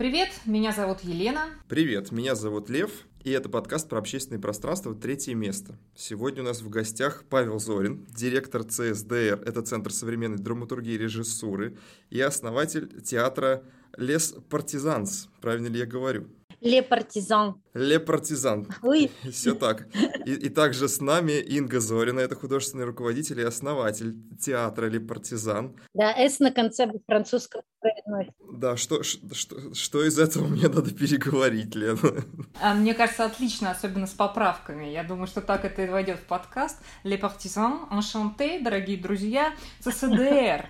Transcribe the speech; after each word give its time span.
Привет, 0.00 0.30
меня 0.46 0.72
зовут 0.72 1.00
Елена. 1.02 1.50
Привет, 1.68 2.10
меня 2.10 2.34
зовут 2.34 2.70
Лев, 2.70 3.06
и 3.22 3.32
это 3.32 3.50
подкаст 3.50 3.86
про 3.86 3.98
общественное 3.98 4.40
пространство 4.40 4.94
«Третье 4.94 5.34
место». 5.34 5.78
Сегодня 5.94 6.40
у 6.40 6.46
нас 6.46 6.62
в 6.62 6.70
гостях 6.70 7.24
Павел 7.28 7.58
Зорин, 7.58 8.06
директор 8.08 8.64
ЦСДР, 8.64 9.42
это 9.44 9.60
Центр 9.60 9.92
современной 9.92 10.38
драматургии 10.38 10.94
и 10.94 10.96
режиссуры, 10.96 11.76
и 12.08 12.18
основатель 12.18 13.02
театра 13.02 13.62
«Лес 13.98 14.34
Партизанс». 14.48 15.28
Правильно 15.42 15.66
ли 15.66 15.80
я 15.80 15.84
говорю? 15.84 16.28
Ле 16.62 16.82
Партизан. 16.82 17.60
Ле 17.74 18.00
Партизан. 18.00 18.68
Все 19.30 19.54
так. 19.54 19.86
И, 20.24 20.32
и 20.32 20.48
также 20.48 20.88
с 20.88 21.00
нами 21.00 21.32
Инга 21.32 21.80
Зорина, 21.80 22.20
это 22.20 22.36
художественный 22.36 22.84
руководитель 22.84 23.40
и 23.40 23.44
основатель 23.44 24.16
театра 24.38 24.86
Ле 24.86 25.00
Партизан. 25.00 25.76
Да, 25.94 26.10
«с» 26.16 26.38
на 26.38 26.52
конце 26.52 26.90
французского 27.06 27.62
произносит. 28.10 28.34
Да, 28.52 28.76
что, 28.76 29.02
что, 29.02 29.74
что 29.74 30.04
из 30.04 30.18
этого 30.18 30.46
мне 30.46 30.68
надо 30.68 30.92
переговорить, 30.92 31.74
Лена? 31.74 32.24
А, 32.60 32.74
мне 32.74 32.94
кажется, 32.94 33.24
отлично, 33.24 33.70
особенно 33.70 34.06
с 34.06 34.12
поправками. 34.12 34.86
Я 34.86 35.04
думаю, 35.04 35.26
что 35.26 35.40
так 35.40 35.64
это 35.64 35.84
и 35.84 35.88
войдет 35.88 36.18
в 36.18 36.24
подкаст. 36.24 36.78
Les 37.04 37.18
Partisans, 37.18 37.88
enchanté, 37.90 38.62
дорогие 38.62 38.98
друзья, 38.98 39.54
ЦСДР. 39.80 40.68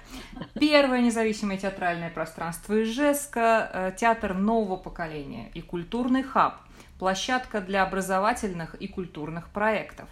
Первое 0.55 1.01
независимое 1.01 1.59
театральное 1.59 2.11
пространство 2.11 2.83
Ижевска, 2.83 3.71
э, 3.73 3.93
театр 3.97 4.35
нового 4.35 4.77
поколения 4.77 5.51
и 5.55 5.61
культурный 5.61 6.23
хаб– 6.23 6.61
площадка 6.99 7.61
для 7.61 7.83
образовательных 7.83 8.75
и 8.75 8.87
культурных 8.87 9.49
проектов. 9.49 10.09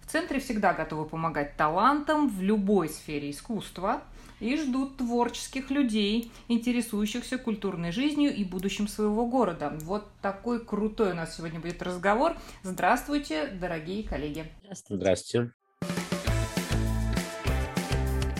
В 0.00 0.10
центре 0.10 0.40
всегда 0.40 0.74
готовы 0.74 1.06
помогать 1.06 1.56
талантам 1.56 2.28
в 2.28 2.42
любой 2.42 2.88
сфере 2.88 3.30
искусства 3.30 4.02
и 4.42 4.56
ждут 4.56 4.96
творческих 4.96 5.70
людей, 5.70 6.32
интересующихся 6.48 7.38
культурной 7.38 7.92
жизнью 7.92 8.34
и 8.34 8.44
будущим 8.44 8.88
своего 8.88 9.26
города. 9.26 9.78
Вот 9.82 10.08
такой 10.20 10.64
крутой 10.64 11.12
у 11.12 11.14
нас 11.14 11.36
сегодня 11.36 11.60
будет 11.60 11.80
разговор. 11.82 12.36
Здравствуйте, 12.64 13.46
дорогие 13.46 14.02
коллеги. 14.02 14.50
Здравствуйте. 14.62 15.00
Здравствуйте. 15.00 15.52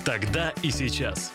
Тогда 0.04 0.52
и 0.62 0.70
сейчас. 0.70 1.32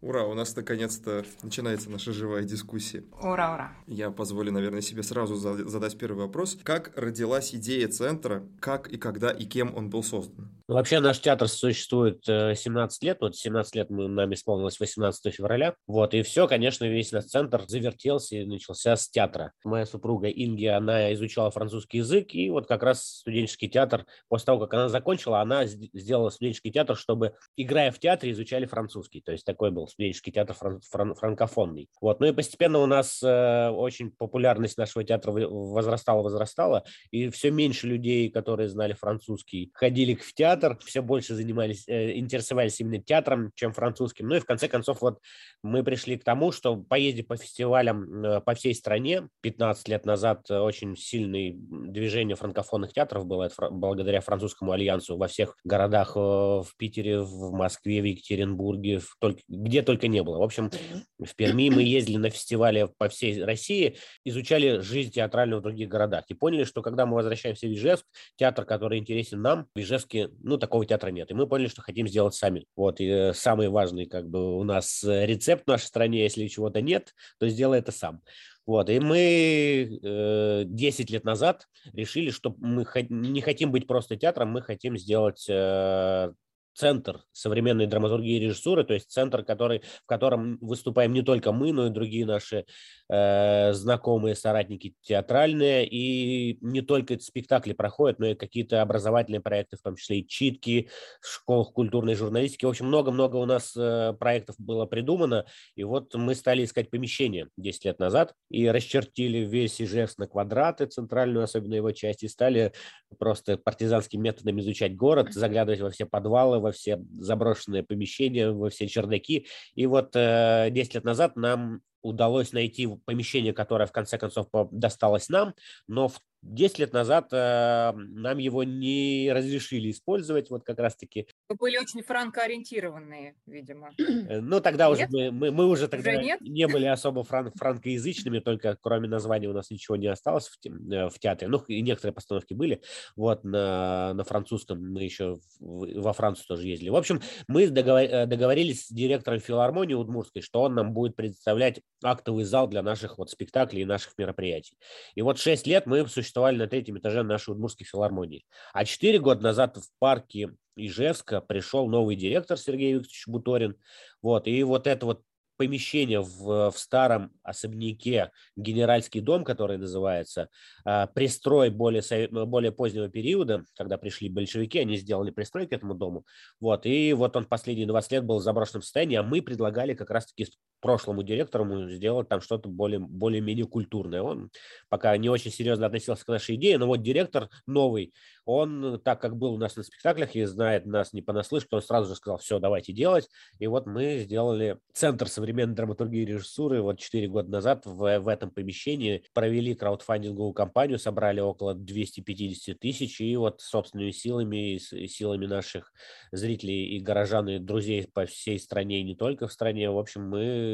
Ура, 0.00 0.24
у 0.24 0.34
нас 0.34 0.54
наконец-то 0.54 1.24
начинается 1.42 1.88
наша 1.88 2.12
живая 2.12 2.44
дискуссия. 2.44 3.04
Ура, 3.22 3.54
ура. 3.54 3.72
Я 3.86 4.10
позволю, 4.10 4.52
наверное, 4.52 4.82
себе 4.82 5.02
сразу 5.02 5.34
задать 5.36 5.96
первый 5.96 6.26
вопрос. 6.26 6.58
Как 6.62 6.92
родилась 6.94 7.54
идея 7.54 7.88
центра, 7.88 8.46
как 8.60 8.88
и 8.88 8.98
когда 8.98 9.30
и 9.30 9.44
кем 9.46 9.74
он 9.74 9.88
был 9.88 10.02
создан? 10.02 10.50
Ну, 10.66 10.76
вообще 10.76 11.00
наш 11.00 11.20
театр 11.20 11.46
существует 11.46 12.24
17 12.24 13.02
э, 13.02 13.06
лет, 13.06 13.18
вот 13.20 13.36
17 13.36 13.74
лет 13.74 13.90
мы, 13.90 14.08
нам 14.08 14.32
исполнилось 14.32 14.80
18 14.80 15.34
февраля, 15.34 15.74
вот, 15.86 16.14
и 16.14 16.22
все, 16.22 16.48
конечно, 16.48 16.86
весь 16.86 17.12
наш 17.12 17.26
центр 17.26 17.64
завертелся 17.66 18.36
и 18.36 18.46
начался 18.46 18.96
с 18.96 19.10
театра. 19.10 19.52
Моя 19.62 19.84
супруга 19.84 20.28
Инги, 20.28 20.64
она 20.64 21.12
изучала 21.12 21.50
французский 21.50 21.98
язык, 21.98 22.32
и 22.32 22.48
вот 22.48 22.66
как 22.66 22.82
раз 22.82 23.04
студенческий 23.04 23.68
театр, 23.68 24.06
после 24.30 24.46
того, 24.46 24.60
как 24.60 24.72
она 24.72 24.88
закончила, 24.88 25.42
она 25.42 25.66
сделала 25.66 26.30
студенческий 26.30 26.72
театр, 26.72 26.96
чтобы, 26.96 27.34
играя 27.58 27.92
в 27.92 27.98
театре, 27.98 28.32
изучали 28.32 28.64
французский, 28.64 29.20
то 29.20 29.32
есть 29.32 29.44
такой 29.44 29.70
был 29.70 29.86
студенческий 29.86 30.32
театр 30.32 30.56
фран- 30.58 30.80
фран- 30.90 31.14
франкофонный. 31.14 31.90
Вот, 32.00 32.20
ну 32.20 32.26
и 32.28 32.32
постепенно 32.32 32.78
у 32.78 32.86
нас 32.86 33.22
э, 33.22 33.68
очень 33.68 34.12
популярность 34.12 34.78
нашего 34.78 35.04
театра 35.04 35.30
возрастала, 35.30 36.22
возрастала, 36.22 36.84
и 37.10 37.28
все 37.28 37.50
меньше 37.50 37.86
людей, 37.86 38.30
которые 38.30 38.70
знали 38.70 38.94
французский, 38.94 39.70
ходили 39.74 40.14
в 40.14 40.32
театр, 40.32 40.53
театр, 40.54 40.78
все 40.84 41.02
больше 41.02 41.34
занимались, 41.34 41.84
э, 41.88 42.16
интересовались 42.16 42.80
именно 42.80 43.02
театром, 43.02 43.50
чем 43.54 43.72
французским. 43.72 44.28
Ну 44.28 44.36
и 44.36 44.40
в 44.40 44.44
конце 44.44 44.68
концов 44.68 45.00
вот 45.00 45.18
мы 45.62 45.82
пришли 45.82 46.16
к 46.16 46.24
тому, 46.24 46.52
что 46.52 46.76
поездив 46.76 47.26
по 47.26 47.36
фестивалям 47.36 48.24
э, 48.24 48.40
по 48.40 48.54
всей 48.54 48.74
стране, 48.74 49.28
15 49.42 49.88
лет 49.88 50.06
назад 50.06 50.50
очень 50.50 50.96
сильное 50.96 51.52
движение 51.54 52.36
франкофонных 52.36 52.92
театров 52.92 53.26
было 53.26 53.44
это 53.44 53.70
благодаря 53.70 54.20
французскому 54.20 54.72
альянсу 54.72 55.16
во 55.16 55.26
всех 55.26 55.56
городах 55.64 56.12
э, 56.16 56.20
в 56.20 56.68
Питере, 56.76 57.20
в 57.20 57.52
Москве, 57.52 58.00
в 58.00 58.04
Екатеринбурге, 58.04 58.98
в 58.98 59.16
только, 59.18 59.40
где 59.48 59.82
только 59.82 60.08
не 60.08 60.22
было. 60.22 60.38
В 60.38 60.42
общем, 60.42 60.70
в 61.18 61.34
Перми 61.36 61.70
мы 61.70 61.82
ездили 61.82 62.16
на 62.16 62.30
фестивале 62.30 62.88
по 62.98 63.08
всей 63.08 63.42
России, 63.42 63.96
изучали 64.24 64.80
жизнь 64.80 65.10
театральную 65.10 65.60
в 65.60 65.62
других 65.62 65.88
городах 65.88 66.24
и 66.28 66.34
поняли, 66.34 66.64
что 66.64 66.82
когда 66.82 67.06
мы 67.06 67.14
возвращаемся 67.14 67.66
в 67.66 67.72
Ижевск, 67.72 68.04
театр, 68.36 68.64
который 68.64 68.98
интересен 68.98 69.42
нам, 69.42 69.66
в 69.74 69.78
Ижевске, 69.78 70.30
ну, 70.44 70.58
такого 70.58 70.84
театра 70.84 71.10
нет. 71.10 71.30
И 71.30 71.34
мы 71.34 71.46
поняли, 71.46 71.68
что 71.68 71.82
хотим 71.82 72.06
сделать 72.06 72.34
сами. 72.34 72.66
Вот, 72.76 73.00
и 73.00 73.32
самый 73.34 73.68
важный, 73.68 74.06
как 74.06 74.28
бы, 74.28 74.56
у 74.58 74.62
нас 74.62 75.02
э, 75.02 75.26
рецепт 75.26 75.64
в 75.64 75.68
нашей 75.68 75.86
стране, 75.86 76.22
если 76.22 76.46
чего-то 76.46 76.80
нет, 76.80 77.14
то 77.38 77.48
сделай 77.48 77.78
это 77.78 77.92
сам. 77.92 78.22
Вот, 78.66 78.88
и 78.88 79.00
мы 79.00 80.00
э, 80.02 80.62
10 80.66 81.10
лет 81.10 81.24
назад 81.24 81.66
решили, 81.92 82.30
что 82.30 82.54
мы 82.58 82.86
не 83.08 83.40
хотим 83.40 83.72
быть 83.72 83.86
просто 83.86 84.16
театром, 84.16 84.50
мы 84.50 84.62
хотим 84.62 84.96
сделать 84.96 85.46
э, 85.48 86.32
центр 86.74 87.22
современной 87.32 87.86
драматургии 87.86 88.36
и 88.36 88.40
режиссуры, 88.40 88.84
то 88.84 88.94
есть 88.94 89.10
центр, 89.10 89.44
который, 89.44 89.80
в 90.02 90.06
котором 90.06 90.58
выступаем 90.60 91.12
не 91.12 91.22
только 91.22 91.52
мы, 91.52 91.72
но 91.72 91.86
и 91.86 91.90
другие 91.90 92.26
наши 92.26 92.66
э, 93.08 93.72
знакомые 93.72 94.34
соратники 94.34 94.94
театральные, 95.02 95.86
и 95.86 96.58
не 96.60 96.82
только 96.82 97.18
спектакли 97.18 97.72
проходят, 97.72 98.18
но 98.18 98.26
и 98.26 98.34
какие-то 98.34 98.82
образовательные 98.82 99.40
проекты, 99.40 99.76
в 99.76 99.82
том 99.82 99.96
числе 99.96 100.20
и 100.20 100.26
читки, 100.26 100.90
школ 101.20 101.70
культурной 101.72 102.14
журналистики. 102.14 102.64
В 102.64 102.70
общем, 102.70 102.86
много-много 102.86 103.36
у 103.36 103.46
нас 103.46 103.74
э, 103.76 104.14
проектов 104.18 104.56
было 104.58 104.86
придумано, 104.86 105.46
и 105.76 105.84
вот 105.84 106.14
мы 106.14 106.34
стали 106.34 106.64
искать 106.64 106.90
помещение 106.90 107.48
10 107.56 107.84
лет 107.84 107.98
назад 107.98 108.34
и 108.50 108.68
расчертили 108.68 109.38
весь 109.38 109.80
Ижевск 109.80 110.18
на 110.18 110.26
квадраты, 110.26 110.86
центральную, 110.86 111.44
особенно 111.44 111.74
его 111.74 111.92
часть, 111.92 112.24
и 112.24 112.28
стали 112.28 112.72
просто 113.18 113.56
партизанским 113.56 114.20
методом 114.20 114.58
изучать 114.60 114.96
город, 114.96 115.32
заглядывать 115.32 115.80
во 115.80 115.90
все 115.90 116.06
подвалы, 116.06 116.63
во 116.64 116.72
все 116.72 116.98
заброшенные 117.18 117.82
помещения, 117.82 118.50
во 118.50 118.70
все 118.70 118.88
чердаки. 118.88 119.46
И 119.74 119.86
вот 119.86 120.16
э, 120.16 120.68
10 120.70 120.94
лет 120.94 121.04
назад 121.04 121.36
нам 121.36 121.82
удалось 122.02 122.52
найти 122.52 122.86
помещение, 123.04 123.52
которое 123.52 123.86
в 123.86 123.92
конце 123.92 124.18
концов 124.18 124.48
досталось 124.70 125.28
нам, 125.28 125.54
но 125.88 126.08
в 126.08 126.18
10 126.42 126.78
лет 126.78 126.92
назад 126.92 127.28
э, 127.32 127.92
нам 127.94 128.38
его 128.38 128.64
не 128.64 129.30
разрешили 129.32 129.90
использовать, 129.90 130.50
вот 130.50 130.64
как 130.64 130.78
раз-таки. 130.78 131.26
Вы 131.48 131.56
были 131.56 131.76
очень 131.76 132.02
франкоориентированные, 132.02 133.36
видимо. 133.46 133.90
Э, 133.98 134.40
ну, 134.40 134.60
тогда 134.60 134.88
нет? 134.88 134.96
уже 134.96 135.08
мы, 135.10 135.30
мы, 135.30 135.50
мы 135.50 135.66
уже 135.66 135.88
тогда 135.88 136.12
уже 136.12 136.22
нет? 136.22 136.40
не 136.40 136.66
были 136.66 136.86
особо 136.86 137.22
фран, 137.22 137.52
франкоязычными, 137.54 138.38
только 138.38 138.78
кроме 138.80 139.08
названия 139.08 139.48
у 139.48 139.52
нас 139.52 139.70
ничего 139.70 139.96
не 139.96 140.06
осталось 140.06 140.48
в, 140.48 140.56
э, 140.66 141.08
в 141.10 141.18
театре. 141.18 141.48
Ну, 141.48 141.58
и 141.68 141.82
некоторые 141.82 142.14
постановки 142.14 142.54
были, 142.54 142.80
вот, 143.14 143.44
на, 143.44 144.14
на 144.14 144.24
французском 144.24 144.80
мы 144.92 145.02
еще 145.02 145.36
в, 145.60 146.00
во 146.00 146.12
Францию 146.14 146.46
тоже 146.46 146.66
ездили. 146.66 146.88
В 146.88 146.96
общем, 146.96 147.20
мы 147.46 147.68
договор, 147.68 148.02
э, 148.02 148.26
договорились 148.26 148.86
с 148.86 148.88
директором 148.88 149.40
филармонии 149.40 149.94
Удмурской, 149.94 150.40
что 150.40 150.62
он 150.62 150.74
нам 150.74 150.94
будет 150.94 151.14
предоставлять 151.14 151.82
актовый 152.02 152.44
зал 152.44 152.68
для 152.68 152.82
наших 152.82 153.18
вот 153.18 153.30
спектаклей 153.30 153.82
и 153.82 153.84
наших 153.84 154.16
мероприятий. 154.16 154.78
И 155.14 155.20
вот 155.20 155.38
6 155.38 155.66
лет 155.66 155.84
мы 155.84 156.06
существовали 156.08 156.56
на 156.56 156.68
третьем 156.68 156.98
этаже 156.98 157.22
нашей 157.22 157.50
Удмуртской 157.50 157.86
филармонии. 157.86 158.46
А 158.72 158.86
четыре 158.86 159.18
года 159.18 159.42
назад 159.42 159.76
в 159.76 159.90
парке 159.98 160.50
Ижевска 160.76 161.40
пришел 161.40 161.88
новый 161.88 162.16
директор 162.16 162.58
Сергей 162.58 162.94
Викторович 162.94 163.24
Буторин. 163.26 163.76
Вот, 164.22 164.46
и 164.46 164.62
вот 164.62 164.86
это 164.86 165.06
вот 165.06 165.22
помещение 165.56 166.20
в, 166.20 166.70
в 166.70 166.78
старом 166.78 167.32
особняке, 167.42 168.30
генеральский 168.56 169.20
дом, 169.20 169.44
который 169.44 169.78
называется, 169.78 170.48
а, 170.84 171.06
пристрой 171.06 171.70
более, 171.70 172.28
более 172.28 172.72
позднего 172.72 173.08
периода, 173.08 173.64
когда 173.76 173.98
пришли 173.98 174.28
большевики, 174.28 174.80
они 174.80 174.96
сделали 174.96 175.30
пристрой 175.30 175.66
к 175.66 175.72
этому 175.72 175.94
дому. 175.94 176.24
Вот, 176.60 176.86
и 176.86 177.12
вот 177.12 177.36
он 177.36 177.44
последние 177.44 177.86
20 177.86 178.12
лет 178.12 178.24
был 178.24 178.38
в 178.38 178.42
заброшенном 178.42 178.82
состоянии, 178.82 179.16
а 179.16 179.22
мы 179.22 179.42
предлагали 179.42 179.94
как 179.94 180.10
раз-таки 180.10 180.48
прошлому 180.84 181.22
директору 181.22 181.88
сделать 181.88 182.28
там 182.28 182.42
что-то 182.42 182.68
более, 182.68 182.98
более-менее 182.98 183.66
культурное. 183.66 184.20
Он 184.20 184.50
пока 184.90 185.16
не 185.16 185.30
очень 185.30 185.50
серьезно 185.50 185.86
относился 185.86 186.26
к 186.26 186.28
нашей 186.28 186.56
идее, 186.56 186.76
но 186.76 186.86
вот 186.86 187.00
директор 187.00 187.48
новый, 187.66 188.12
он, 188.44 189.00
так 189.02 189.18
как 189.18 189.38
был 189.38 189.54
у 189.54 189.56
нас 189.56 189.76
на 189.76 189.82
спектаклях 189.82 190.36
и 190.36 190.44
знает 190.44 190.84
нас 190.84 191.14
не 191.14 191.22
понаслышке, 191.22 191.70
он 191.72 191.80
сразу 191.80 192.10
же 192.10 192.16
сказал, 192.16 192.36
все, 192.36 192.58
давайте 192.58 192.92
делать. 192.92 193.30
И 193.58 193.66
вот 193.66 193.86
мы 193.86 194.18
сделали 194.18 194.78
Центр 194.92 195.28
современной 195.28 195.74
драматургии 195.74 196.20
и 196.20 196.26
режиссуры 196.26 196.82
вот 196.82 196.98
4 196.98 197.28
года 197.28 197.50
назад 197.50 197.86
в, 197.86 198.18
в 198.18 198.28
этом 198.28 198.50
помещении, 198.50 199.24
провели 199.32 199.74
краудфандинговую 199.74 200.52
кампанию, 200.52 200.98
собрали 200.98 201.40
около 201.40 201.74
250 201.74 202.78
тысяч, 202.78 203.22
и 203.22 203.34
вот 203.36 203.62
собственными 203.62 204.10
силами 204.10 204.76
силами 205.06 205.46
наших 205.46 205.92
зрителей 206.30 206.88
и 206.88 207.00
горожан 207.00 207.48
и 207.48 207.58
друзей 207.58 208.06
по 208.12 208.26
всей 208.26 208.58
стране, 208.58 209.00
и 209.00 209.04
не 209.04 209.14
только 209.14 209.48
в 209.48 209.52
стране, 209.52 209.90
в 209.90 209.98
общем, 209.98 210.28
мы 210.28 210.73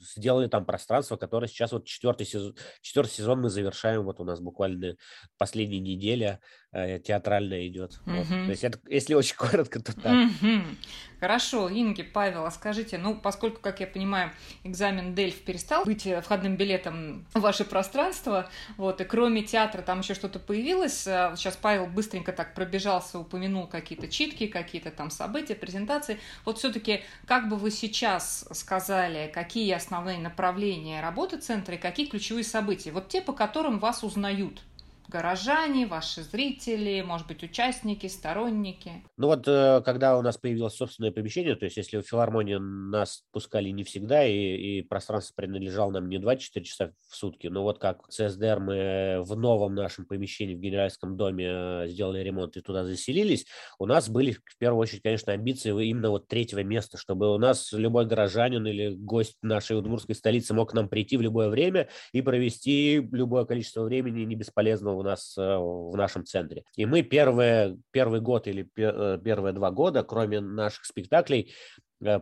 сделали 0.00 0.48
там 0.48 0.64
пространство, 0.64 1.16
которое 1.16 1.48
сейчас 1.48 1.72
вот 1.72 1.86
четвертый 1.86 2.26
сезон, 2.26 2.54
четвертый 2.80 3.12
сезон 3.12 3.40
мы 3.40 3.50
завершаем, 3.50 4.04
вот 4.04 4.20
у 4.20 4.24
нас 4.24 4.40
буквально 4.40 4.96
последняя 5.36 5.80
неделя, 5.80 6.40
э, 6.67 6.67
театральная 6.72 7.66
идет. 7.66 7.98
Вот. 8.04 8.28
Мгм. 8.28 8.44
То 8.44 8.50
есть 8.50 8.64
это, 8.64 8.78
если 8.88 9.14
очень 9.14 9.34
коротко, 9.38 9.80
то 9.80 9.94
так. 9.94 10.12
Мгм. 10.12 10.76
Хорошо, 11.18 11.68
Инги, 11.68 12.02
Павел, 12.02 12.44
а 12.44 12.50
скажите, 12.50 12.96
ну, 12.96 13.16
поскольку, 13.16 13.60
как 13.60 13.80
я 13.80 13.88
понимаю, 13.88 14.30
экзамен 14.62 15.14
Дельф 15.14 15.40
перестал 15.40 15.84
быть 15.84 16.06
э, 16.06 16.20
входным 16.20 16.56
билетом 16.56 17.26
в 17.34 17.40
ваше 17.40 17.64
пространство, 17.64 18.48
вот, 18.76 19.00
и 19.00 19.04
кроме 19.04 19.42
театра 19.42 19.82
там 19.82 20.00
еще 20.00 20.14
что-то 20.14 20.38
появилось, 20.38 21.00
сейчас 21.00 21.56
Павел 21.56 21.86
быстренько 21.86 22.32
так 22.32 22.54
пробежался, 22.54 23.18
упомянул 23.18 23.66
какие-то 23.66 24.06
читки, 24.06 24.46
какие-то 24.46 24.92
там 24.92 25.10
события, 25.10 25.56
презентации. 25.56 26.20
Вот 26.44 26.58
все-таки, 26.58 27.02
как 27.26 27.48
бы 27.48 27.56
вы 27.56 27.72
сейчас 27.72 28.46
сказали, 28.52 29.28
какие 29.34 29.72
основные 29.72 30.18
направления 30.18 31.00
работы 31.00 31.38
центра 31.38 31.74
и 31.74 31.78
какие 31.78 32.06
ключевые 32.06 32.44
события? 32.44 32.92
Вот 32.92 33.08
те, 33.08 33.22
по 33.22 33.32
которым 33.32 33.80
вас 33.80 34.04
узнают 34.04 34.62
горожане, 35.08 35.86
ваши 35.86 36.22
зрители, 36.22 37.00
может 37.00 37.26
быть, 37.26 37.42
участники, 37.42 38.06
сторонники. 38.06 39.04
Ну 39.16 39.28
вот, 39.28 39.48
э, 39.48 39.82
когда 39.84 40.18
у 40.18 40.22
нас 40.22 40.36
появилось 40.36 40.74
собственное 40.74 41.10
помещение, 41.10 41.56
то 41.56 41.64
есть 41.64 41.76
если 41.76 41.98
в 41.98 42.02
филармонии 42.02 42.56
нас 42.56 43.22
пускали 43.32 43.70
не 43.70 43.84
всегда, 43.84 44.24
и, 44.24 44.78
и 44.78 44.82
пространство 44.82 45.34
принадлежало 45.34 45.92
нам 45.92 46.08
не 46.08 46.18
24 46.18 46.64
часа 46.64 46.92
в 47.08 47.16
сутки, 47.16 47.46
но 47.46 47.62
вот 47.62 47.78
как 47.78 48.06
в 48.06 48.10
ЦСДР 48.10 48.60
мы 48.60 49.22
в 49.22 49.36
новом 49.36 49.74
нашем 49.74 50.04
помещении 50.04 50.54
в 50.54 50.60
Генеральском 50.60 51.16
доме 51.16 51.46
э, 51.48 51.88
сделали 51.88 52.20
ремонт 52.20 52.56
и 52.56 52.60
туда 52.60 52.84
заселились, 52.84 53.46
у 53.78 53.86
нас 53.86 54.08
были 54.08 54.32
в 54.32 54.58
первую 54.58 54.82
очередь, 54.82 55.02
конечно, 55.02 55.32
амбиции 55.32 55.70
именно 55.86 56.10
вот 56.10 56.28
третьего 56.28 56.62
места, 56.62 56.98
чтобы 56.98 57.32
у 57.34 57.38
нас 57.38 57.72
любой 57.72 58.06
горожанин 58.06 58.66
или 58.66 58.90
гость 58.90 59.36
нашей 59.42 59.78
удмуртской 59.78 60.14
столицы 60.14 60.52
мог 60.52 60.70
к 60.70 60.74
нам 60.74 60.88
прийти 60.88 61.16
в 61.16 61.22
любое 61.22 61.48
время 61.48 61.88
и 62.12 62.20
провести 62.20 63.00
любое 63.10 63.44
количество 63.46 63.82
времени 63.82 64.24
не 64.24 64.34
бесполезного 64.34 64.97
у 64.98 65.02
нас 65.02 65.36
э, 65.38 65.40
в 65.40 65.96
нашем 65.96 66.24
центре. 66.24 66.64
И 66.76 66.86
мы 66.86 67.02
первые, 67.02 67.78
первый 67.90 68.20
год 68.20 68.46
или 68.46 68.68
э, 68.76 69.18
первые 69.22 69.52
два 69.52 69.70
года, 69.70 70.02
кроме 70.02 70.40
наших 70.40 70.84
спектаклей, 70.84 71.54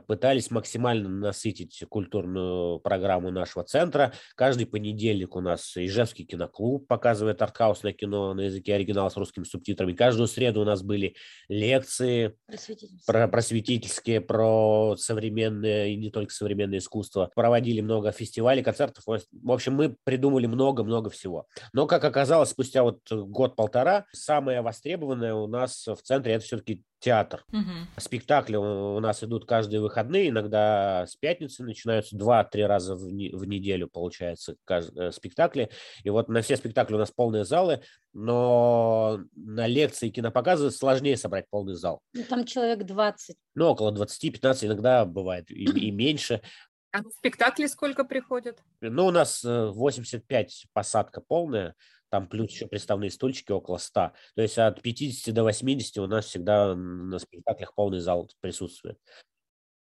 пытались 0.06 0.50
максимально 0.50 1.08
насытить 1.08 1.84
культурную 1.88 2.78
программу 2.80 3.30
нашего 3.30 3.64
центра. 3.64 4.12
Каждый 4.34 4.66
понедельник 4.66 5.36
у 5.36 5.40
нас 5.40 5.76
Ижевский 5.76 6.24
киноклуб 6.24 6.86
показывает 6.86 7.42
артхаусное 7.42 7.92
кино 7.92 8.34
на 8.34 8.42
языке 8.42 8.74
оригинала 8.74 9.08
с 9.08 9.16
русскими 9.16 9.44
субтитрами. 9.44 9.92
Каждую 9.92 10.28
среду 10.28 10.60
у 10.60 10.64
нас 10.64 10.82
были 10.82 11.14
лекции, 11.48 12.36
Просветительство. 12.46 13.12
про 13.12 13.28
просветительские, 13.28 14.20
про 14.20 14.96
современное 14.96 15.88
и 15.88 15.96
не 15.96 16.10
только 16.10 16.32
современное 16.32 16.78
искусство. 16.78 17.30
Проводили 17.34 17.80
много 17.80 18.12
фестивалей, 18.12 18.62
концертов. 18.62 19.04
В 19.06 19.50
общем, 19.50 19.74
мы 19.74 19.96
придумали 20.04 20.46
много-много 20.46 21.10
всего. 21.10 21.46
Но, 21.72 21.86
как 21.86 22.04
оказалось, 22.04 22.50
спустя 22.50 22.82
вот 22.82 23.00
год-полтора, 23.10 24.06
самое 24.12 24.62
востребованное 24.62 25.34
у 25.34 25.46
нас 25.46 25.86
в 25.86 26.02
центре 26.02 26.34
это 26.34 26.44
все-таки 26.44 26.82
театр. 26.98 27.44
Мгм. 27.52 27.88
Спектакли 27.98 28.56
у 28.56 28.98
нас 29.00 29.22
идут 29.22 29.46
каждые 29.46 29.80
выходные, 29.80 30.30
иногда 30.30 31.04
с 31.06 31.14
пятницы 31.16 31.62
начинаются 31.62 32.16
два-три 32.16 32.64
раза 32.64 32.96
в, 32.96 33.12
не- 33.12 33.30
в 33.30 33.44
неделю, 33.46 33.88
получается, 33.88 34.56
кажд- 34.68 34.98
э, 34.98 35.12
спектакли. 35.12 35.70
И 36.04 36.10
вот 36.10 36.28
на 36.28 36.40
все 36.40 36.56
спектакли 36.56 36.94
у 36.94 36.98
нас 36.98 37.10
полные 37.10 37.44
залы, 37.44 37.82
но 38.12 39.20
на 39.34 39.66
лекции 39.66 40.08
и 40.08 40.10
кинопоказы 40.10 40.70
сложнее 40.70 41.16
собрать 41.16 41.44
полный 41.50 41.74
зал. 41.74 42.00
Ну, 42.14 42.22
там 42.28 42.44
человек 42.44 42.84
20. 42.84 43.36
Ну, 43.54 43.66
около 43.68 43.92
20-15 43.92 44.66
иногда 44.66 45.04
бывает 45.04 45.50
и, 45.50 45.64
и 45.64 45.90
меньше. 45.92 46.40
А 46.92 47.02
на 47.02 47.10
спектакли 47.10 47.66
сколько 47.66 48.04
приходят? 48.04 48.60
Ну, 48.80 49.06
у 49.06 49.10
нас 49.10 49.44
э, 49.44 49.66
85 49.66 50.66
посадка 50.72 51.20
полная, 51.20 51.74
там 52.10 52.28
плюс 52.28 52.50
еще 52.50 52.66
приставные 52.66 53.10
стульчики 53.10 53.52
около 53.52 53.78
100. 53.78 54.12
То 54.34 54.42
есть 54.42 54.58
от 54.58 54.82
50 54.82 55.34
до 55.34 55.42
80 55.44 55.98
у 55.98 56.06
нас 56.06 56.26
всегда 56.26 56.74
на 56.74 57.18
спектаклях 57.18 57.74
полный 57.74 58.00
зал 58.00 58.30
присутствует. 58.40 58.98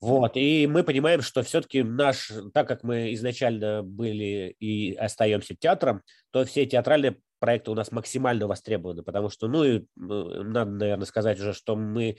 Вот, 0.00 0.32
и 0.37 0.67
мы 0.67 0.82
понимаем, 0.82 1.20
что 1.20 1.43
все-таки 1.43 1.82
наш, 1.82 2.32
так 2.55 2.67
как 2.67 2.82
мы 2.82 3.12
изначально 3.12 3.82
были 3.82 4.56
и 4.58 4.94
остаемся 4.94 5.55
театром, 5.55 6.02
то 6.31 6.46
все 6.46 6.64
театральные 6.64 7.19
проекты 7.38 7.70
у 7.70 7.75
нас 7.75 7.93
максимально 7.93 8.46
востребованы, 8.46 9.02
потому 9.02 9.28
что, 9.28 9.49
ну, 9.49 9.64
и, 9.64 9.78
э, 9.78 9.82
надо, 9.96 10.70
наверное, 10.70 11.06
сказать 11.06 11.38
уже, 11.40 11.52
что 11.52 11.76
мы 11.76 12.17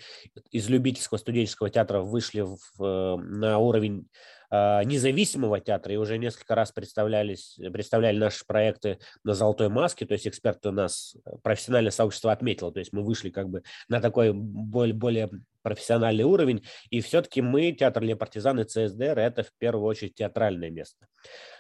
из 0.51 0.69
любительского 0.69 1.18
студенческого 1.18 1.69
театра 1.69 2.01
вышли 2.01 2.42
в, 2.42 2.57
э, 2.80 3.18
на 3.18 3.57
уровень 3.57 4.07
независимого 4.51 5.59
театра 5.62 5.94
и 5.94 5.98
уже 5.98 6.18
несколько 6.18 6.56
раз 6.56 6.71
представлялись, 6.71 7.57
представляли 7.71 8.18
наши 8.18 8.45
проекты 8.45 9.00
на 9.24 9.33
«Золотой 9.33 9.69
маске», 9.69 10.06
то 10.06 10.13
есть 10.13 10.27
эксперты 10.27 10.71
нас, 10.71 11.15
э, 11.25 11.31
профессиональное 11.42 11.92
сообщество 11.92 12.31
отметило, 12.31 12.71
то 12.71 12.80
есть 12.80 12.92
мы 12.92 13.03
вышли 13.03 13.30
как 13.30 13.50
бы 13.50 13.63
на 13.88 14.01
такой 14.01 14.33
более, 14.33 14.94
более 14.94 15.30
профессиональный 15.62 16.25
уровень, 16.25 16.65
и 16.89 17.00
все-таки 17.01 17.42
мы, 17.42 17.71
театр 17.71 18.03
Ле 18.03 18.15
Партизан 18.15 18.59
и 18.59 18.65
ЦСДР, 18.65 19.19
это 19.19 19.44
в 19.44 19.51
первую 19.57 19.86
очередь 19.86 20.15
театральное 20.15 20.69
место. 20.69 21.07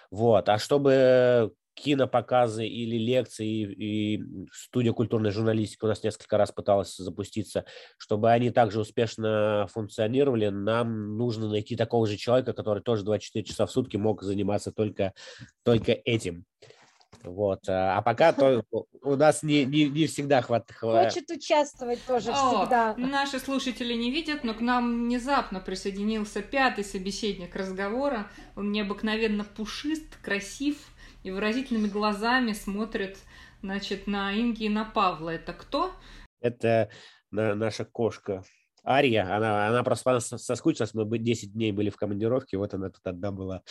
Вот, 0.09 0.49
а 0.49 0.57
чтобы 0.57 1.53
кинопоказы 1.83 2.65
или 2.65 2.97
лекции 2.97 3.47
и, 3.47 4.23
студия 4.51 4.93
культурной 4.93 5.31
журналистики 5.31 5.83
у 5.83 5.87
нас 5.87 6.03
несколько 6.03 6.37
раз 6.37 6.51
пыталась 6.51 6.95
запуститься, 6.95 7.65
чтобы 7.97 8.31
они 8.31 8.51
также 8.51 8.79
успешно 8.79 9.67
функционировали, 9.73 10.49
нам 10.49 11.17
нужно 11.17 11.49
найти 11.49 11.75
такого 11.75 12.07
же 12.07 12.17
человека, 12.17 12.53
который 12.53 12.83
тоже 12.83 13.03
24 13.03 13.43
часа 13.43 13.65
в 13.65 13.71
сутки 13.71 13.97
мог 13.97 14.21
заниматься 14.21 14.71
только, 14.71 15.13
только 15.63 15.91
этим. 15.91 16.45
Вот. 17.23 17.67
А 17.69 17.97
а 17.97 18.01
пока 18.01 18.33
то 18.33 18.63
у 19.03 19.15
нас 19.15 19.43
не, 19.43 19.65
не, 19.65 19.89
не 19.89 20.07
всегда 20.07 20.41
хватает. 20.41 21.13
Хочет 21.13 21.29
участвовать 21.29 22.03
тоже 22.05 22.31
О, 22.31 22.33
всегда. 22.33 22.95
Наши 22.97 23.39
слушатели 23.39 23.93
не 23.93 24.11
видят, 24.11 24.43
но 24.43 24.53
к 24.53 24.61
нам 24.61 25.05
внезапно 25.05 25.59
присоединился 25.59 26.41
пятый 26.41 26.83
собеседник 26.83 27.55
разговора. 27.55 28.27
Он 28.55 28.71
необыкновенно 28.71 29.43
пушист, 29.43 30.15
красив 30.23 30.77
и 31.23 31.31
выразительными 31.31 31.87
глазами 31.87 32.53
смотрит, 32.53 33.17
значит, 33.61 34.07
на 34.07 34.33
Инги 34.33 34.63
и 34.63 34.69
на 34.69 34.85
Павла. 34.85 35.29
Это 35.31 35.53
кто? 35.53 35.91
Это 36.39 36.89
на- 37.31 37.55
наша 37.55 37.85
кошка 37.85 38.43
Ария. 38.85 39.35
Она, 39.35 39.67
она 39.67 39.83
просто 39.83 40.03
по 40.03 40.11
нас 40.13 40.27
соскучилась. 40.27 40.93
Мы 40.93 41.05
бы 41.05 41.19
10 41.19 41.53
дней 41.53 41.71
были 41.71 41.89
в 41.89 41.97
командировке. 41.97 42.57
Вот 42.57 42.73
она 42.73 42.89
тут 42.89 43.01
одна 43.03 43.31
была 43.31 43.61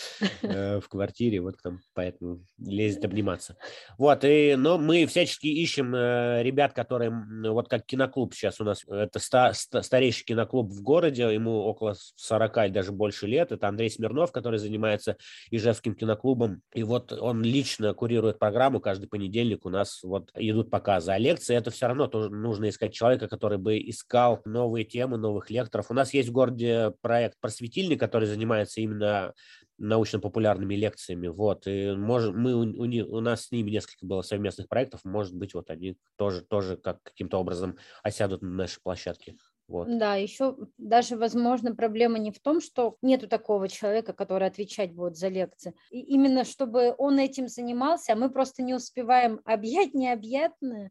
э, 0.42 0.80
в 0.80 0.88
квартире. 0.88 1.40
Вот 1.40 1.56
там 1.62 1.80
поэтому 1.94 2.44
лезет 2.58 3.04
обниматься. 3.04 3.56
Вот. 3.98 4.24
И, 4.24 4.54
но 4.56 4.78
мы 4.78 5.06
всячески 5.06 5.46
ищем 5.46 5.94
э, 5.94 6.42
ребят, 6.42 6.72
которые... 6.72 7.10
Вот 7.50 7.68
как 7.68 7.86
киноклуб 7.86 8.34
сейчас 8.34 8.60
у 8.60 8.64
нас. 8.64 8.84
Это 8.86 9.18
ста- 9.18 9.52
ста- 9.52 9.82
старейший 9.82 10.24
киноклуб 10.24 10.70
в 10.70 10.82
городе. 10.82 11.22
Ему 11.32 11.58
около 11.60 11.94
40 12.16 12.66
и 12.66 12.68
даже 12.70 12.92
больше 12.92 13.26
лет. 13.26 13.52
Это 13.52 13.68
Андрей 13.68 13.90
Смирнов, 13.90 14.32
который 14.32 14.58
занимается 14.58 15.16
Ижевским 15.50 15.94
киноклубом. 15.94 16.62
И 16.74 16.82
вот 16.82 17.12
он 17.12 17.42
лично 17.42 17.94
курирует 17.94 18.38
программу. 18.38 18.80
Каждый 18.80 19.08
понедельник 19.08 19.66
у 19.66 19.70
нас 19.70 20.02
вот 20.02 20.30
идут 20.34 20.70
показы. 20.70 21.12
А 21.12 21.18
лекции 21.18 21.56
это 21.56 21.70
все 21.70 21.86
равно 21.86 22.06
тоже 22.06 22.30
нужно 22.30 22.68
искать 22.68 22.92
человека, 22.92 23.28
который 23.28 23.58
бы 23.58 23.78
искал 23.78 24.40
новые 24.44 24.84
темы, 24.84 24.99
новых 25.06 25.50
лекторов. 25.50 25.90
У 25.90 25.94
нас 25.94 26.14
есть 26.14 26.28
в 26.28 26.32
городе 26.32 26.94
проект 27.00 27.38
«Просветильник», 27.40 27.98
который 28.00 28.26
занимается 28.26 28.80
именно 28.80 29.34
научно-популярными 29.78 30.74
лекциями. 30.74 31.28
Вот. 31.28 31.66
И 31.66 31.92
может, 31.92 32.34
мы, 32.34 32.54
у, 32.54 32.62
у 32.64 33.20
нас 33.20 33.46
с 33.46 33.50
ними 33.50 33.70
несколько 33.70 34.06
было 34.06 34.22
совместных 34.22 34.68
проектов. 34.68 35.00
Может 35.04 35.34
быть, 35.34 35.54
вот 35.54 35.70
они 35.70 35.96
тоже, 36.16 36.42
тоже 36.42 36.76
как, 36.76 37.02
каким-то 37.02 37.38
образом 37.38 37.78
осядут 38.02 38.42
на 38.42 38.50
нашей 38.50 38.80
площадке. 38.82 39.36
Вот. 39.70 39.86
Да, 39.98 40.16
еще 40.16 40.56
даже, 40.78 41.16
возможно, 41.16 41.76
проблема 41.76 42.18
не 42.18 42.32
в 42.32 42.40
том, 42.40 42.60
что 42.60 42.96
нету 43.02 43.28
такого 43.28 43.68
человека, 43.68 44.12
который 44.12 44.48
отвечать 44.48 44.92
будет 44.92 45.16
за 45.16 45.28
лекции. 45.28 45.74
И 45.90 46.00
именно 46.00 46.44
чтобы 46.44 46.92
он 46.98 47.20
этим 47.20 47.46
занимался, 47.46 48.12
а 48.12 48.16
мы 48.16 48.30
просто 48.30 48.62
не 48.62 48.74
успеваем 48.74 49.40
объять 49.44 49.94
необъятное. 49.94 50.90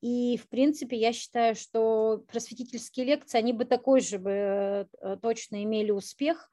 И, 0.00 0.38
в 0.38 0.48
принципе, 0.48 0.96
я 0.96 1.12
считаю, 1.12 1.54
что 1.54 2.24
просветительские 2.28 3.06
лекции, 3.06 3.38
они 3.38 3.52
бы 3.52 3.64
такой 3.64 4.00
же 4.00 4.18
бы 4.18 4.30
э, 4.30 4.86
точно 5.20 5.62
имели 5.62 5.90
успех, 5.90 6.50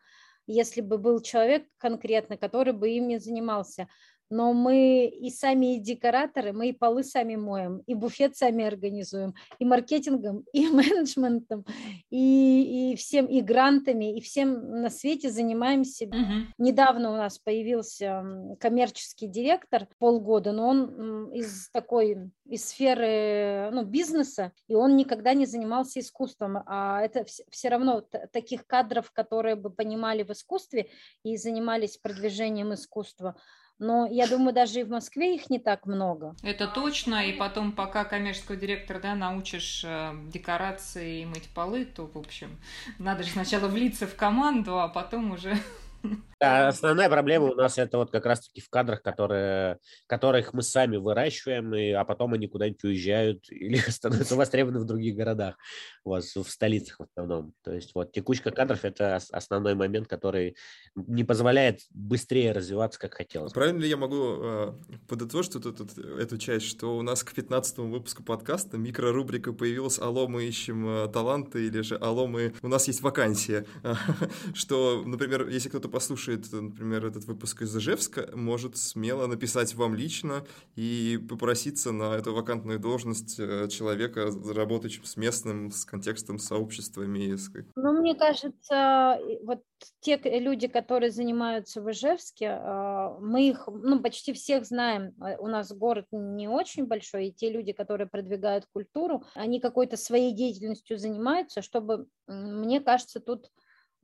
если 0.47 0.81
бы 0.81 0.97
был 0.97 1.21
человек 1.21 1.67
конкретно, 1.77 2.37
который 2.37 2.73
бы 2.73 2.89
ими 2.89 3.17
занимался. 3.17 3.87
Но 4.29 4.53
мы 4.53 5.05
и 5.07 5.29
сами 5.29 5.75
и 5.75 5.79
декораторы, 5.79 6.53
мы 6.53 6.69
и 6.69 6.73
полы 6.73 7.03
сами 7.03 7.35
моем, 7.35 7.79
и 7.87 7.93
буфет 7.93 8.35
сами 8.35 8.65
организуем, 8.65 9.33
и 9.59 9.65
маркетингом, 9.65 10.43
и 10.53 10.67
менеджментом, 10.67 11.65
и, 12.09 12.91
и 12.91 12.95
всем, 12.95 13.25
и 13.25 13.41
грантами, 13.41 14.17
и 14.17 14.21
всем 14.21 14.81
на 14.81 14.89
свете 14.89 15.29
занимаемся. 15.29 16.07
Мгм. 16.07 16.53
Недавно 16.57 17.11
у 17.11 17.17
нас 17.17 17.39
появился 17.39 18.23
коммерческий 18.59 19.27
директор 19.27 19.87
полгода, 19.99 20.51
но 20.51 20.67
он 20.67 21.31
из 21.31 21.69
такой 21.71 22.31
из 22.45 22.69
сферы 22.69 23.69
ну, 23.71 23.83
бизнеса, 23.83 24.53
и 24.67 24.75
он 24.75 24.95
никогда 24.95 25.33
не 25.33 25.45
занимался 25.45 25.99
искусством. 25.99 26.63
А 26.65 27.01
это 27.01 27.25
все 27.49 27.69
равно 27.69 28.01
таких 28.31 28.65
кадров, 28.65 29.11
которые 29.11 29.55
бы 29.55 29.69
понимали 29.69 30.23
в 30.23 30.31
искусстве 30.31 30.89
и 31.23 31.37
занимались 31.37 31.97
продвижением 31.97 32.73
искусства, 32.73 33.35
но 33.79 34.07
я 34.07 34.27
думаю, 34.27 34.53
даже 34.53 34.79
и 34.79 34.83
в 34.83 34.89
Москве 34.89 35.35
их 35.35 35.49
не 35.49 35.59
так 35.59 35.85
много. 35.85 36.35
Это 36.43 36.67
точно, 36.67 37.27
и 37.27 37.33
потом, 37.33 37.71
пока 37.71 38.05
коммерческого 38.05 38.57
директора 38.57 38.99
да, 38.99 39.15
научишь 39.15 39.83
э, 39.85 40.13
декорации 40.31 41.21
и 41.21 41.25
мыть 41.25 41.49
полы, 41.49 41.85
то, 41.85 42.07
в 42.07 42.17
общем, 42.17 42.57
надо 42.97 43.23
же 43.23 43.31
сначала 43.31 43.67
влиться 43.67 44.07
в 44.07 44.15
команду, 44.15 44.79
а 44.79 44.87
потом 44.87 45.31
уже 45.31 45.55
да, 46.39 46.67
основная 46.67 47.09
проблема 47.09 47.45
у 47.45 47.55
нас 47.55 47.79
это 47.79 47.97
вот 47.97 48.11
как 48.11 48.25
раз-таки 48.25 48.61
в 48.61 48.69
кадрах, 48.69 49.01
которые, 49.01 49.79
которых 50.05 50.53
мы 50.53 50.61
сами 50.61 50.97
выращиваем, 50.97 51.73
и, 51.73 51.89
а 51.91 52.03
потом 52.05 52.33
они 52.33 52.47
куда-нибудь 52.47 52.83
уезжают 52.83 53.45
или 53.49 53.77
становятся 53.77 54.35
востребованы 54.35 54.79
в 54.79 54.85
других 54.85 55.15
городах, 55.15 55.55
вот, 56.03 56.23
в 56.23 56.49
столицах 56.49 56.99
в 56.99 57.03
основном. 57.03 57.53
То 57.63 57.73
есть 57.73 57.95
вот 57.95 58.11
текучка 58.11 58.51
кадров– 58.51 58.79
это 58.85 59.15
основной 59.31 59.73
момент, 59.73 60.07
который 60.07 60.55
не 60.95 61.23
позволяет 61.23 61.81
быстрее 61.89 62.51
развиваться, 62.51 62.99
как 62.99 63.15
хотелось. 63.15 63.53
Правильно 63.53 63.81
ли 63.81 63.89
я 63.89 63.97
могу 63.97 64.35
э, 64.39 64.73
подытожить 65.07 65.55
вот 65.55 65.65
эту, 65.65 66.17
эту 66.17 66.37
часть, 66.37 66.67
что 66.67 66.97
у 66.97 67.01
нас 67.01 67.23
к 67.23 67.33
15 67.33 67.79
выпуску 67.79 68.21
подкаста 68.23 68.77
микрорубрика 68.77 69.53
появилась 69.53 69.97
«Алло, 69.97 70.27
мы 70.27 70.45
ищем 70.45 70.87
э, 70.87 71.07
таланты» 71.07 71.65
или 71.65 71.81
же 71.81 71.95
«Алло, 71.95 72.27
мы... 72.27 72.53
у 72.61 72.67
нас 72.67 72.87
есть 72.87 73.01
вакансия», 73.01 73.65
что, 74.53 75.01
например, 75.03 75.47
если 75.47 75.69
кто-то 75.69 75.89
послушает, 75.89 76.26
например, 76.27 77.05
этот 77.05 77.25
выпуск 77.25 77.61
из 77.61 77.75
Ижевска, 77.75 78.29
может 78.33 78.77
смело 78.77 79.27
написать 79.27 79.75
вам 79.75 79.95
лично 79.95 80.45
и 80.75 81.19
попроситься 81.29 81.91
на 81.91 82.15
эту 82.15 82.33
вакантную 82.33 82.79
должность 82.79 83.39
э, 83.39 83.67
человека, 83.69 84.29
работающего 84.53 85.05
с 85.05 85.17
местным, 85.17 85.71
с 85.71 85.85
контекстом, 85.85 86.39
с 86.39 86.47
сообществами. 86.47 87.27
Ну, 87.75 87.91
мне 87.93 88.15
кажется, 88.15 89.19
вот 89.43 89.61
те 89.99 90.17
люди, 90.39 90.67
которые 90.67 91.11
занимаются 91.11 91.81
в 91.81 91.91
Ижевске, 91.91 92.49
а, 92.49 93.17
мы 93.19 93.49
их, 93.49 93.67
ну, 93.67 94.01
почти 94.01 94.33
всех 94.33 94.65
знаем. 94.65 95.13
Э, 95.21 95.37
у 95.37 95.47
нас 95.47 95.71
город 95.71 96.05
не 96.11 96.47
очень 96.47 96.85
большой, 96.85 97.27
и 97.27 97.33
те 97.33 97.51
люди, 97.51 97.73
которые 97.73 98.07
продвигают 98.07 98.65
культуру, 98.65 99.23
они 99.35 99.59
какой-то 99.59 99.97
своей 99.97 100.33
деятельностью 100.33 100.97
занимаются, 100.97 101.61
чтобы, 101.61 102.07
мне 102.27 102.79
кажется, 102.79 103.19
тут 103.19 103.51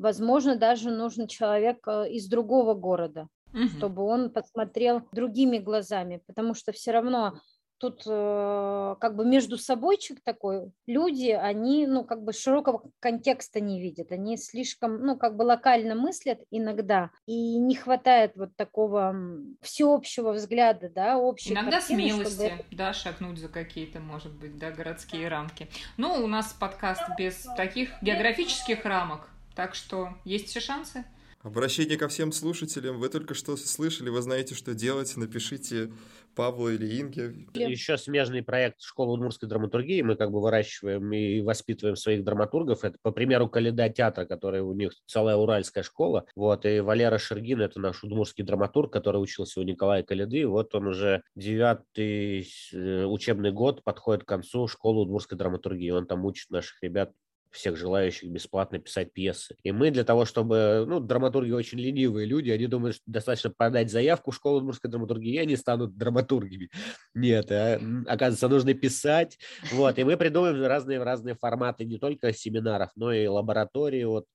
возможно, 0.04 0.56
даже 0.56 0.92
нужен 0.92 1.28
человек 1.28 1.88
э, 1.88 2.10
из 2.12 2.28
другого 2.28 2.74
города, 2.74 3.30
угу. 3.54 3.68
чтобы 3.70 4.04
он 4.04 4.30
посмотрел 4.30 5.02
другими 5.14 5.58
глазами, 5.58 6.22
потому 6.28 6.54
что 6.54 6.74
все 6.74 6.92
равно 6.92 7.40
тут 7.78 8.04
э, 8.06 8.96
как 9.02 9.16
бы 9.16 9.26
между 9.26 9.58
собойчик 9.58 10.22
такой, 10.24 10.72
люди, 10.88 11.32
они, 11.32 11.86
ну, 11.86 12.06
как 12.06 12.24
бы 12.24 12.32
широкого 12.32 12.84
контекста 13.00 13.60
не 13.60 13.82
видят, 13.82 14.12
они 14.12 14.38
слишком, 14.38 15.06
ну, 15.06 15.18
как 15.18 15.36
бы 15.36 15.44
локально 15.44 15.94
мыслят 15.94 16.40
иногда, 16.50 17.12
и 17.26 17.58
не 17.58 17.76
хватает 17.76 18.34
вот 18.36 18.56
такого 18.56 19.16
всеобщего 19.62 20.32
взгляда, 20.32 20.90
да, 20.90 21.18
общей 21.18 21.54
Иногда 21.54 21.80
картины, 21.80 22.10
смелости, 22.10 22.48
чтобы... 22.48 22.64
да, 22.72 22.94
шагнуть 22.94 23.38
за 23.38 23.50
какие-то, 23.50 24.00
может 24.00 24.34
быть, 24.34 24.58
да, 24.58 24.72
городские 24.72 25.28
рамки. 25.28 25.68
Ну, 25.98 26.14
у 26.24 26.28
нас 26.28 26.54
подкаст 26.54 27.04
без 27.18 27.46
таких 27.58 27.90
географических 28.02 28.86
рамок, 28.86 29.33
так 29.56 29.76
что 29.76 30.10
есть 30.26 30.48
все 30.48 30.60
шансы. 30.60 31.06
Обращение 31.44 31.98
ко 31.98 32.08
всем 32.08 32.32
слушателям. 32.32 33.00
Вы 33.00 33.10
только 33.10 33.34
что 33.34 33.58
слышали, 33.58 34.08
вы 34.08 34.22
знаете, 34.22 34.56
что 34.56 34.74
делать. 34.74 35.18
Напишите 35.18 35.92
Павлу 36.36 36.70
или 36.70 37.02
Инге. 37.02 37.48
Еще 37.54 37.98
смежный 37.98 38.42
проект 38.42 38.82
школы 38.82 39.14
удмурской 39.14 39.50
драматургии. 39.50 40.02
Мы 40.04 40.16
как 40.16 40.32
бы 40.32 40.42
выращиваем 40.42 41.12
и 41.12 41.42
воспитываем 41.42 41.98
своих 41.98 42.24
драматургов. 42.24 42.86
Это, 42.86 42.98
по 43.02 43.12
примеру, 43.12 43.50
Каледа 43.50 43.90
театра, 43.90 44.24
который 44.24 44.62
у 44.62 44.74
них 44.74 44.94
целая 45.06 45.36
уральская 45.36 45.84
школа. 45.84 46.26
Вот, 46.38 46.66
и 46.66 46.80
Валера 46.80 47.18
Шергин, 47.18 47.60
это 47.60 47.78
наш 47.78 48.06
удмурский 48.06 48.46
драматург, 48.46 48.94
который 48.94 49.18
учился 49.18 49.60
у 49.60 49.64
Николая 49.64 50.04
Каледы. 50.04 50.48
Вот 50.48 50.74
он 50.76 50.88
уже 50.88 51.24
девятый 51.36 52.48
э, 52.72 53.04
учебный 53.04 53.52
год 53.52 53.84
подходит 53.84 54.24
к 54.24 54.28
концу 54.30 54.70
школы 54.70 55.02
удмурской 55.02 55.38
драматургии. 55.38 55.92
Он 55.92 56.08
там 56.08 56.24
учит 56.24 56.50
наших 56.52 56.82
ребят 56.82 57.12
всех 57.54 57.78
желающих 57.78 58.30
бесплатно 58.30 58.80
писать 58.80 59.14
пьесы. 59.14 59.56
И 59.64 59.72
мы 59.72 59.92
для 59.92 60.04
того, 60.04 60.26
чтобы, 60.26 60.86
ну, 60.88 61.00
драматурги 61.00 61.52
очень 61.52 61.80
ленивые 61.80 62.26
люди, 62.26 62.50
они 62.50 62.66
думают, 62.68 62.96
что 62.96 63.04
достаточно 63.06 63.52
подать 63.52 63.92
заявку 63.92 64.32
в 64.32 64.36
школу 64.36 64.62
мужской 64.62 64.90
драматургии, 64.90 65.36
и 65.36 65.38
они 65.38 65.56
станут 65.56 65.96
драматургами. 65.96 66.70
Нет, 67.14 67.52
а, 67.52 67.80
оказывается, 68.08 68.50
нужно 68.50 68.74
писать. 68.74 69.38
Вот, 69.72 70.00
и 70.00 70.04
мы 70.04 70.18
придумываем 70.18 70.66
разные-разные 70.66 71.36
форматы 71.36 71.86
не 71.86 72.00
только 72.00 72.34
семинаров, 72.34 72.90
но 72.96 73.14
и 73.14 73.28
лаборатории, 73.28 74.04
вот, 74.04 74.26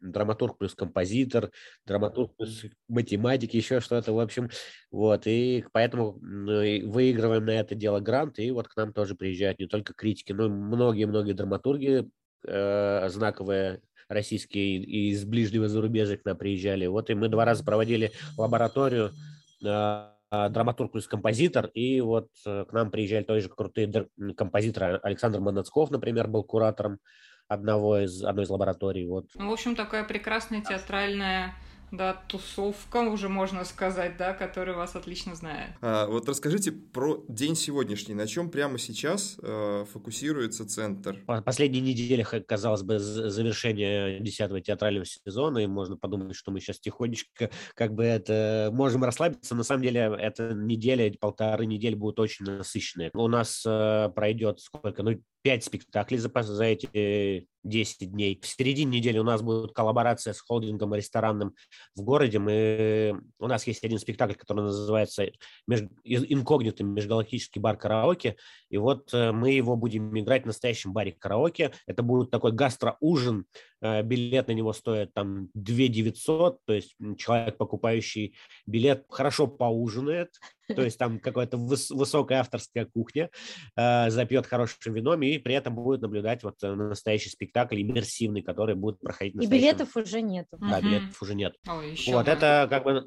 драматург 0.00 0.56
плюс 0.58 0.74
композитор, 0.74 1.50
драматург 1.86 2.36
плюс 2.36 2.64
математик, 2.88 3.52
еще 3.52 3.80
что-то, 3.80 4.12
в 4.12 4.20
общем, 4.20 4.48
вот, 4.92 5.26
и 5.26 5.64
поэтому 5.72 6.18
выигрываем 6.20 7.44
на 7.44 7.50
это 7.50 7.74
дело 7.74 8.00
грант, 8.00 8.38
и 8.38 8.50
вот 8.52 8.68
к 8.68 8.76
нам 8.76 8.92
тоже 8.92 9.16
приезжают 9.16 9.58
не 9.58 9.66
только 9.66 9.92
критики, 9.92 10.32
но 10.32 10.46
и 10.46 10.48
многие-многие 10.48 11.32
драматурги 11.32 12.08
э, 12.46 13.08
знаковые 13.08 13.80
российские 14.08 14.78
и 14.78 15.10
из 15.10 15.24
ближнего 15.24 15.68
зарубежья 15.68 16.16
к 16.16 16.24
нам 16.24 16.36
приезжали. 16.36 16.86
Вот 16.86 17.10
и 17.10 17.14
мы 17.14 17.28
два 17.28 17.44
раза 17.44 17.64
проводили 17.64 18.12
лабораторию 18.36 19.12
э, 19.64 20.06
драматург 20.30 20.92
плюс 20.92 21.06
композитор, 21.06 21.66
и 21.74 22.00
вот 22.00 22.28
э, 22.46 22.64
к 22.68 22.72
нам 22.72 22.90
приезжали 22.90 23.24
тоже 23.24 23.48
крутые 23.48 24.08
композиторы. 24.36 24.98
Александр 25.02 25.40
Манацков, 25.40 25.90
например, 25.90 26.28
был 26.28 26.44
куратором 26.44 26.98
одного 27.48 27.98
из, 27.98 28.22
одной 28.22 28.44
из 28.44 28.50
лабораторий. 28.50 29.06
Вот. 29.06 29.26
Ну, 29.34 29.50
в 29.50 29.52
общем, 29.52 29.74
такая 29.74 30.04
прекрасная 30.04 30.62
театральная 30.62 31.54
да, 31.90 32.14
тусовка, 32.28 32.98
уже 32.98 33.28
можно 33.28 33.64
сказать, 33.64 34.16
да, 34.16 34.32
который 34.32 34.74
вас 34.74 34.94
отлично 34.94 35.34
знает. 35.34 35.70
А, 35.80 36.06
вот 36.06 36.28
расскажите 36.28 36.72
про 36.72 37.24
день 37.28 37.56
сегодняшний, 37.56 38.14
на 38.14 38.26
чем 38.26 38.50
прямо 38.50 38.78
сейчас 38.78 39.36
э, 39.42 39.84
фокусируется 39.92 40.68
центр? 40.68 41.18
Последние 41.44 41.82
недели, 41.82 42.22
казалось 42.22 42.82
бы, 42.82 42.98
завершение 42.98 44.20
10 44.20 44.64
театрального 44.64 45.04
сезона, 45.04 45.58
и 45.58 45.66
можно 45.66 45.96
подумать, 45.96 46.36
что 46.36 46.50
мы 46.50 46.60
сейчас 46.60 46.78
тихонечко 46.78 47.50
как 47.74 47.94
бы 47.94 48.04
это 48.04 48.70
можем 48.72 49.04
расслабиться. 49.04 49.54
На 49.54 49.64
самом 49.64 49.82
деле, 49.82 50.16
эта 50.18 50.54
неделя, 50.54 51.12
полторы 51.20 51.66
недели 51.66 51.94
будут 51.94 52.20
очень 52.20 52.44
насыщенные. 52.44 53.10
У 53.14 53.28
нас 53.28 53.64
э, 53.66 54.10
пройдет 54.14 54.60
сколько, 54.60 55.02
ну, 55.02 55.20
пять 55.42 55.64
спектаклей 55.64 56.18
за, 56.18 56.30
за 56.42 56.64
эти 56.64 57.46
10 57.64 58.10
дней. 58.10 58.38
В 58.42 58.46
середине 58.46 58.98
недели 58.98 59.18
у 59.18 59.22
нас 59.24 59.42
будет 59.42 59.72
коллаборация 59.72 60.32
с 60.32 60.40
холдингом 60.40 60.94
ресторанным 60.94 61.54
в 61.94 62.02
городе. 62.02 62.38
Мы, 62.38 63.20
у 63.38 63.46
нас 63.46 63.66
есть 63.66 63.84
один 63.84 63.98
спектакль, 63.98 64.34
который 64.34 64.64
называется 64.64 65.26
меж, 65.66 65.82
«Инкогнито. 66.04 66.84
Межгалактический 66.84 67.60
бар 67.60 67.76
караоке». 67.76 68.36
И 68.70 68.78
вот 68.78 69.12
э, 69.12 69.32
мы 69.32 69.50
его 69.52 69.76
будем 69.76 70.18
играть 70.18 70.44
в 70.44 70.46
настоящем 70.46 70.92
баре 70.92 71.12
караоке. 71.12 71.72
Это 71.86 72.02
будет 72.02 72.30
такой 72.30 72.52
гастроужин. 72.52 73.40
Э, 73.40 73.69
билет 73.80 74.48
на 74.48 74.52
него 74.52 74.72
стоит 74.72 75.12
там 75.14 75.48
2 75.54 75.88
900, 75.88 76.58
то 76.64 76.72
есть 76.72 76.96
человек, 77.18 77.56
покупающий 77.56 78.36
билет, 78.66 79.04
хорошо 79.08 79.46
поужинает, 79.46 80.30
то 80.74 80.82
есть 80.82 80.98
там 80.98 81.18
какая-то 81.18 81.56
выс- 81.56 81.94
высокая 81.94 82.40
авторская 82.40 82.86
кухня, 82.86 83.30
э, 83.76 84.10
запьет 84.10 84.46
хорошим 84.46 84.94
вином 84.94 85.22
и 85.22 85.38
при 85.38 85.54
этом 85.54 85.74
будет 85.74 86.00
наблюдать 86.00 86.42
вот 86.42 86.56
э, 86.62 86.74
настоящий 86.74 87.30
спектакль 87.30 87.80
иммерсивный, 87.80 88.42
который 88.42 88.74
будет 88.74 89.00
проходить. 89.00 89.42
И 89.42 89.46
билетов 89.46 89.96
уже 89.96 90.22
нет. 90.22 90.46
Да, 90.52 90.78
угу. 90.78 90.86
билетов 90.86 91.22
уже 91.22 91.34
нет. 91.34 91.54
О, 91.66 91.80
вот 92.12 92.28
это 92.28 92.66
как 92.70 92.84
бы 92.84 93.06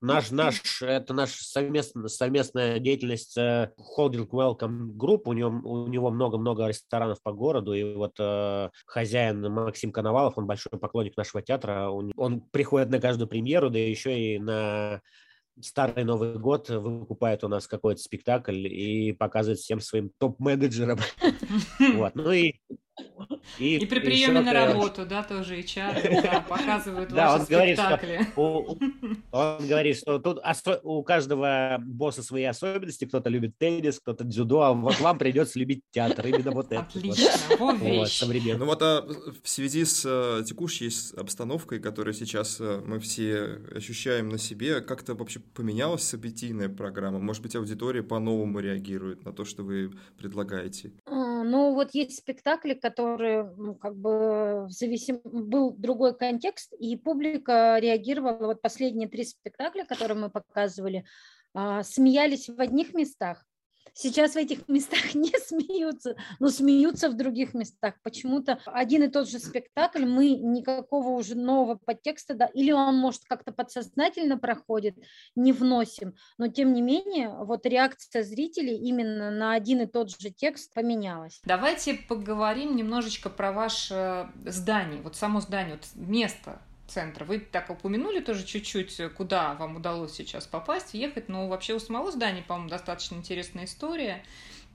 наш 0.00 0.30
наш 0.30 0.82
это 0.82 1.14
наш 1.14 1.34
совместная 1.34 2.08
совместная 2.08 2.78
деятельность 2.78 3.36
э, 3.36 3.72
холдинг 3.76 4.32
Welcome 4.32 4.92
Group. 4.96 5.22
У 5.26 5.32
него 5.32 5.50
у 5.50 5.86
него 5.88 6.10
много-много 6.10 6.66
ресторанов 6.66 7.22
по 7.22 7.32
городу 7.32 7.72
и 7.72 7.94
вот 7.94 8.14
э, 8.18 8.70
хозяин 8.86 9.40
Максим 9.52 9.92
Коновалов, 10.10 10.36
он 10.36 10.46
большой 10.46 10.78
поклонник 10.78 11.16
нашего 11.16 11.40
театра. 11.40 11.88
Он, 11.88 12.12
он 12.16 12.40
приходит 12.40 12.90
на 12.90 13.00
каждую 13.00 13.28
премьеру, 13.28 13.70
да 13.70 13.78
еще 13.78 14.18
и 14.18 14.38
на 14.38 15.02
старый 15.60 16.02
Новый 16.04 16.36
год 16.36 16.68
выкупает 16.68 17.44
у 17.44 17.48
нас 17.48 17.68
какой-то 17.68 18.00
спектакль 18.00 18.66
и 18.66 19.12
показывает 19.12 19.60
всем 19.60 19.80
своим 19.80 20.10
топ-менеджерам. 20.18 20.98
Вот. 21.94 22.14
Ну 22.16 22.32
и 22.32 22.54
и, 23.58 23.76
и 23.76 23.86
при 23.86 24.00
приеме 24.00 24.40
на 24.40 24.52
работу, 24.52 25.06
да, 25.06 25.22
тоже 25.22 25.58
HR 25.60 26.22
да, 26.22 26.40
показывают 26.48 27.10
да, 27.10 27.32
ваши 27.32 27.42
он 27.42 27.46
говорит, 27.48 27.78
спектакли. 27.78 28.26
Что, 28.32 28.78
он 29.32 29.68
говорит, 29.68 29.96
что 29.96 30.18
тут 30.18 30.38
у 30.82 31.02
каждого 31.02 31.78
босса 31.80 32.22
свои 32.22 32.44
особенности. 32.44 33.04
Кто-то 33.04 33.28
любит 33.28 33.56
теннис, 33.58 34.00
кто-то 34.00 34.24
дзюдо, 34.24 34.60
а 34.62 34.72
вот 34.72 35.00
вам 35.00 35.18
придется 35.18 35.58
любить 35.58 35.82
театр. 35.90 36.26
Именно 36.26 36.52
вот 36.52 36.66
это. 36.72 36.82
Отлично, 36.82 37.30
вот, 37.58 37.78
вот 37.78 38.08
современно. 38.08 38.60
Ну 38.60 38.66
вот 38.66 38.82
а 38.82 39.06
в 39.42 39.48
связи 39.48 39.84
с 39.84 40.04
а, 40.06 40.42
текущей 40.42 40.90
обстановкой, 41.16 41.80
которую 41.80 42.14
сейчас 42.14 42.58
а, 42.60 42.82
мы 42.84 43.00
все 43.00 43.60
ощущаем 43.74 44.28
на 44.28 44.38
себе, 44.38 44.80
как-то 44.80 45.14
вообще 45.14 45.40
поменялась 45.40 46.02
событийная 46.02 46.68
программа? 46.68 47.18
Может 47.18 47.42
быть, 47.42 47.56
аудитория 47.56 48.02
по-новому 48.02 48.60
реагирует 48.60 49.24
на 49.24 49.32
то, 49.32 49.44
что 49.44 49.62
вы 49.62 49.92
предлагаете? 50.18 50.92
Ну, 51.44 51.74
вот 51.74 51.94
есть 51.94 52.18
спектакли, 52.18 52.74
которые, 52.74 53.52
ну, 53.56 53.74
как 53.74 53.96
бы, 53.96 54.66
зависим... 54.68 55.20
был 55.24 55.72
другой 55.72 56.16
контекст, 56.16 56.72
и 56.78 56.96
публика 56.96 57.78
реагировала, 57.78 58.46
вот 58.46 58.62
последние 58.62 59.08
три 59.08 59.24
спектакля, 59.24 59.84
которые 59.84 60.18
мы 60.18 60.30
показывали, 60.30 61.04
а, 61.54 61.82
смеялись 61.82 62.48
в 62.48 62.60
одних 62.60 62.94
местах, 62.94 63.44
Сейчас 63.94 64.32
в 64.32 64.36
этих 64.36 64.60
местах 64.68 65.14
не 65.14 65.32
смеются, 65.38 66.16
но 66.38 66.48
смеются 66.48 67.08
в 67.10 67.16
других 67.16 67.54
местах. 67.54 67.94
Почему-то 68.02 68.60
один 68.66 69.02
и 69.02 69.08
тот 69.08 69.28
же 69.28 69.38
спектакль, 69.38 70.04
мы 70.04 70.30
никакого 70.30 71.10
уже 71.10 71.34
нового 71.34 71.76
подтекста, 71.76 72.34
да, 72.34 72.46
или 72.46 72.72
он, 72.72 72.96
может, 72.96 73.22
как-то 73.28 73.52
подсознательно 73.52 74.38
проходит, 74.38 74.96
не 75.34 75.52
вносим, 75.52 76.14
но 76.38 76.48
тем 76.48 76.72
не 76.72 76.82
менее, 76.82 77.30
вот 77.30 77.66
реакция 77.66 78.22
зрителей 78.22 78.76
именно 78.76 79.30
на 79.30 79.52
один 79.52 79.80
и 79.80 79.86
тот 79.86 80.10
же 80.10 80.30
текст 80.30 80.72
поменялась. 80.74 81.40
Давайте 81.44 81.94
поговорим 81.94 82.76
немножечко 82.76 83.30
про 83.30 83.52
ваше 83.52 84.30
здание, 84.46 85.00
вот 85.02 85.16
само 85.16 85.40
здание, 85.40 85.76
вот 85.76 85.86
место, 85.94 86.60
центра. 86.90 87.24
Вы 87.24 87.38
так 87.38 87.70
упомянули 87.70 88.20
тоже 88.20 88.44
чуть-чуть, 88.44 89.00
куда 89.16 89.54
вам 89.54 89.76
удалось 89.76 90.12
сейчас 90.12 90.46
попасть, 90.46 90.94
ехать, 90.94 91.28
но 91.28 91.48
вообще 91.48 91.74
у 91.74 91.80
самого 91.80 92.10
здания, 92.10 92.42
по-моему, 92.42 92.68
достаточно 92.68 93.14
интересная 93.14 93.64
история. 93.64 94.22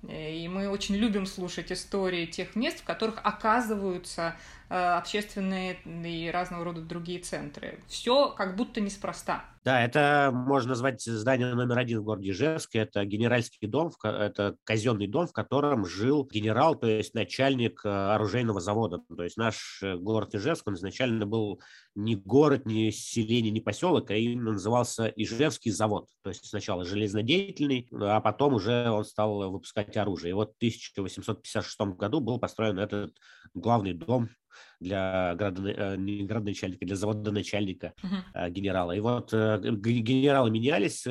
И 0.08 0.48
мы 0.48 0.70
очень 0.70 0.96
любим 0.96 1.26
слушать 1.26 1.72
истории 1.72 2.26
тех 2.26 2.56
мест, 2.56 2.82
в 2.82 2.84
которых 2.84 3.20
оказываются 3.24 4.36
э, 4.65 4.65
общественные 4.70 5.78
и 5.86 6.30
разного 6.32 6.66
рода 6.66 6.82
другие 6.82 7.20
центры. 7.20 7.80
Все 7.88 8.32
как 8.32 8.56
будто 8.56 8.82
неспроста. 8.82 9.46
Да, 9.66 9.84
это 9.84 10.30
можно 10.32 10.70
назвать 10.70 11.02
здание 11.02 11.52
номер 11.56 11.80
один 11.80 12.02
в 12.02 12.04
городе 12.04 12.30
Ижевске. 12.30 12.80
Это 12.80 13.04
генеральский 13.04 13.68
дом, 13.68 13.92
это 14.04 14.58
казенный 14.64 15.08
дом, 15.08 15.26
в 15.26 15.34
котором 15.34 15.88
жил 15.88 16.24
генерал, 16.32 16.76
то 16.76 16.86
есть 16.86 17.16
начальник 17.16 17.82
э, 17.84 17.90
оружейного 17.90 18.60
завода. 18.60 19.00
То 19.16 19.24
есть 19.24 19.38
наш 19.38 19.80
э, 19.82 19.96
город 19.96 20.36
Ижевск, 20.36 20.68
он 20.68 20.76
изначально 20.76 21.26
был 21.26 21.60
не 21.96 22.16
город, 22.16 22.68
не 22.68 22.92
селение, 22.92 23.50
не 23.50 23.60
поселок, 23.60 24.12
а 24.12 24.16
именно 24.16 24.52
назывался 24.52 25.08
Ижевский 25.08 25.72
завод. 25.72 26.10
То 26.22 26.30
есть 26.30 26.46
сначала 26.48 26.86
железнодеятельный, 26.86 27.88
а 27.92 28.22
потом 28.22 28.54
уже 28.54 28.92
он 28.92 29.04
стал 29.04 29.50
выпускать 29.50 29.98
оружие. 29.98 30.30
И 30.30 30.34
вот 30.34 30.54
в 30.54 30.58
1856 30.58 31.82
году 31.98 32.20
был 32.20 32.38
построен 32.38 32.78
этот 32.78 33.16
главный 33.56 33.94
дом 33.94 34.30
для 34.80 35.36
градо, 35.36 35.70
э, 35.70 35.96
не 35.98 36.24
градоначальника, 36.24 36.86
для 36.86 36.96
завода 36.96 37.32
начальника 37.32 37.94
uh-huh. 38.04 38.50
генерала. 38.50 38.92
И 38.92 39.00
вот 39.00 39.34
э, 39.34 39.60
генералы 39.62 40.52
менялись, 40.52 41.04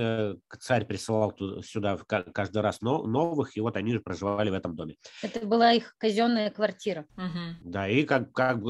царь 0.60 0.84
присылал 0.84 1.36
сюда 1.62 1.98
каждый 2.06 2.62
раз 2.62 2.80
новых, 2.80 3.56
и 3.56 3.60
вот 3.60 3.76
они 3.76 3.92
же 3.92 4.00
проживали 4.00 4.50
в 4.50 4.54
этом 4.54 4.76
доме. 4.76 4.96
Это 5.22 5.46
была 5.46 5.72
их 5.72 5.94
казенная 5.98 6.50
квартира. 6.50 7.06
Uh-huh. 7.16 7.54
Да, 7.62 7.88
и 7.88 8.04
как, 8.04 8.32
как, 8.32 8.60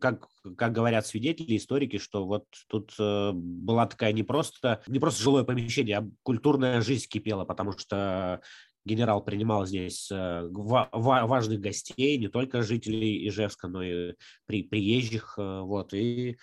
как, 0.00 0.28
как 0.56 0.72
говорят 0.72 1.06
свидетели, 1.06 1.56
историки, 1.56 1.98
что 1.98 2.26
вот 2.26 2.46
тут 2.68 2.94
была 2.98 3.86
такая 3.86 4.12
не 4.12 4.22
просто, 4.22 4.82
не 4.86 4.98
просто 4.98 5.22
жилое 5.22 5.44
помещение, 5.44 5.98
а 5.98 6.08
культурная 6.22 6.80
жизнь 6.80 7.06
кипела, 7.08 7.44
потому 7.44 7.72
что 7.72 8.40
генерал 8.84 9.22
принимал 9.24 9.66
здесь 9.66 10.10
э, 10.10 10.48
важных 10.50 11.60
гостей, 11.60 12.18
не 12.18 12.28
только 12.28 12.62
жителей 12.62 13.28
Ижевска, 13.28 13.68
но 13.68 13.82
и 13.82 14.14
при, 14.46 14.62
приезжих. 14.62 15.34
Э, 15.38 15.60
вот, 15.60 15.94
и 15.94 16.38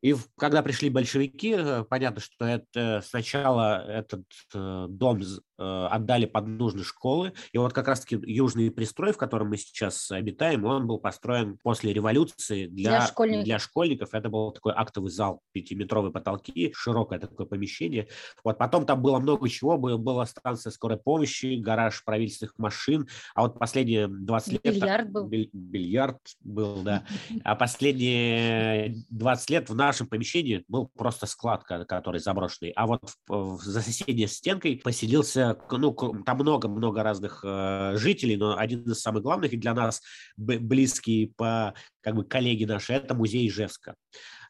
и 0.00 0.16
когда 0.36 0.62
пришли 0.62 0.90
большевики, 0.90 1.54
э, 1.56 1.84
понятно, 1.88 2.20
что 2.20 2.44
это 2.44 3.02
сначала 3.06 3.84
этот 3.86 4.24
дом 4.52 5.22
отдали 5.62 6.26
под 6.26 6.46
нужды 6.46 6.84
школы. 6.84 7.32
И 7.52 7.58
вот 7.58 7.72
как 7.72 7.88
раз-таки 7.88 8.18
южный 8.22 8.70
пристрой, 8.70 9.12
в 9.12 9.16
котором 9.16 9.50
мы 9.50 9.56
сейчас 9.56 10.10
обитаем, 10.10 10.64
он 10.64 10.86
был 10.86 10.98
построен 10.98 11.58
после 11.62 11.92
революции 11.92 12.66
для, 12.66 12.90
для, 12.90 13.06
школьников. 13.06 13.44
для 13.44 13.58
школьников. 13.58 14.14
Это 14.14 14.28
был 14.28 14.52
такой 14.52 14.72
актовый 14.74 15.10
зал, 15.10 15.40
пятиметровые 15.52 16.12
потолки, 16.12 16.72
широкое 16.74 17.18
такое 17.18 17.46
помещение. 17.46 18.08
Вот 18.44 18.58
потом 18.58 18.86
там 18.86 19.02
было 19.02 19.18
много 19.18 19.48
чего. 19.48 19.78
Была 19.78 20.26
станция 20.26 20.70
скорой 20.70 20.98
помощи, 20.98 21.60
гараж 21.60 22.04
правительственных 22.04 22.58
машин. 22.58 23.08
А 23.34 23.42
вот 23.42 23.58
последние 23.58 24.08
20 24.08 24.52
лет... 24.52 24.62
Бильярд 24.62 25.10
был. 25.10 25.28
Бильярд 25.28 26.20
был, 26.40 26.82
да. 26.82 27.04
А 27.44 27.54
последние 27.54 28.94
20 29.10 29.50
лет 29.50 29.70
в 29.70 29.74
нашем 29.74 30.06
помещении 30.06 30.64
был 30.68 30.90
просто 30.96 31.26
склад, 31.26 31.64
который 31.64 32.20
заброшенный. 32.20 32.70
А 32.70 32.86
вот 32.86 33.02
за 33.28 33.82
соседней 33.82 34.26
стенкой 34.26 34.80
поселился 34.82 35.51
ну, 35.70 35.92
там 36.24 36.38
много-много 36.38 37.02
разных 37.02 37.42
э, 37.44 37.94
жителей, 37.96 38.36
но 38.36 38.58
один 38.58 38.82
из 38.82 39.00
самых 39.00 39.22
главных 39.22 39.52
и 39.52 39.56
для 39.56 39.74
нас 39.74 40.02
близкий 40.36 41.32
по 41.36 41.74
как 42.02 42.14
бы 42.14 42.24
коллеги 42.24 42.64
наши, 42.64 42.92
это 42.92 43.14
музей 43.14 43.48
Ижевска. 43.48 43.94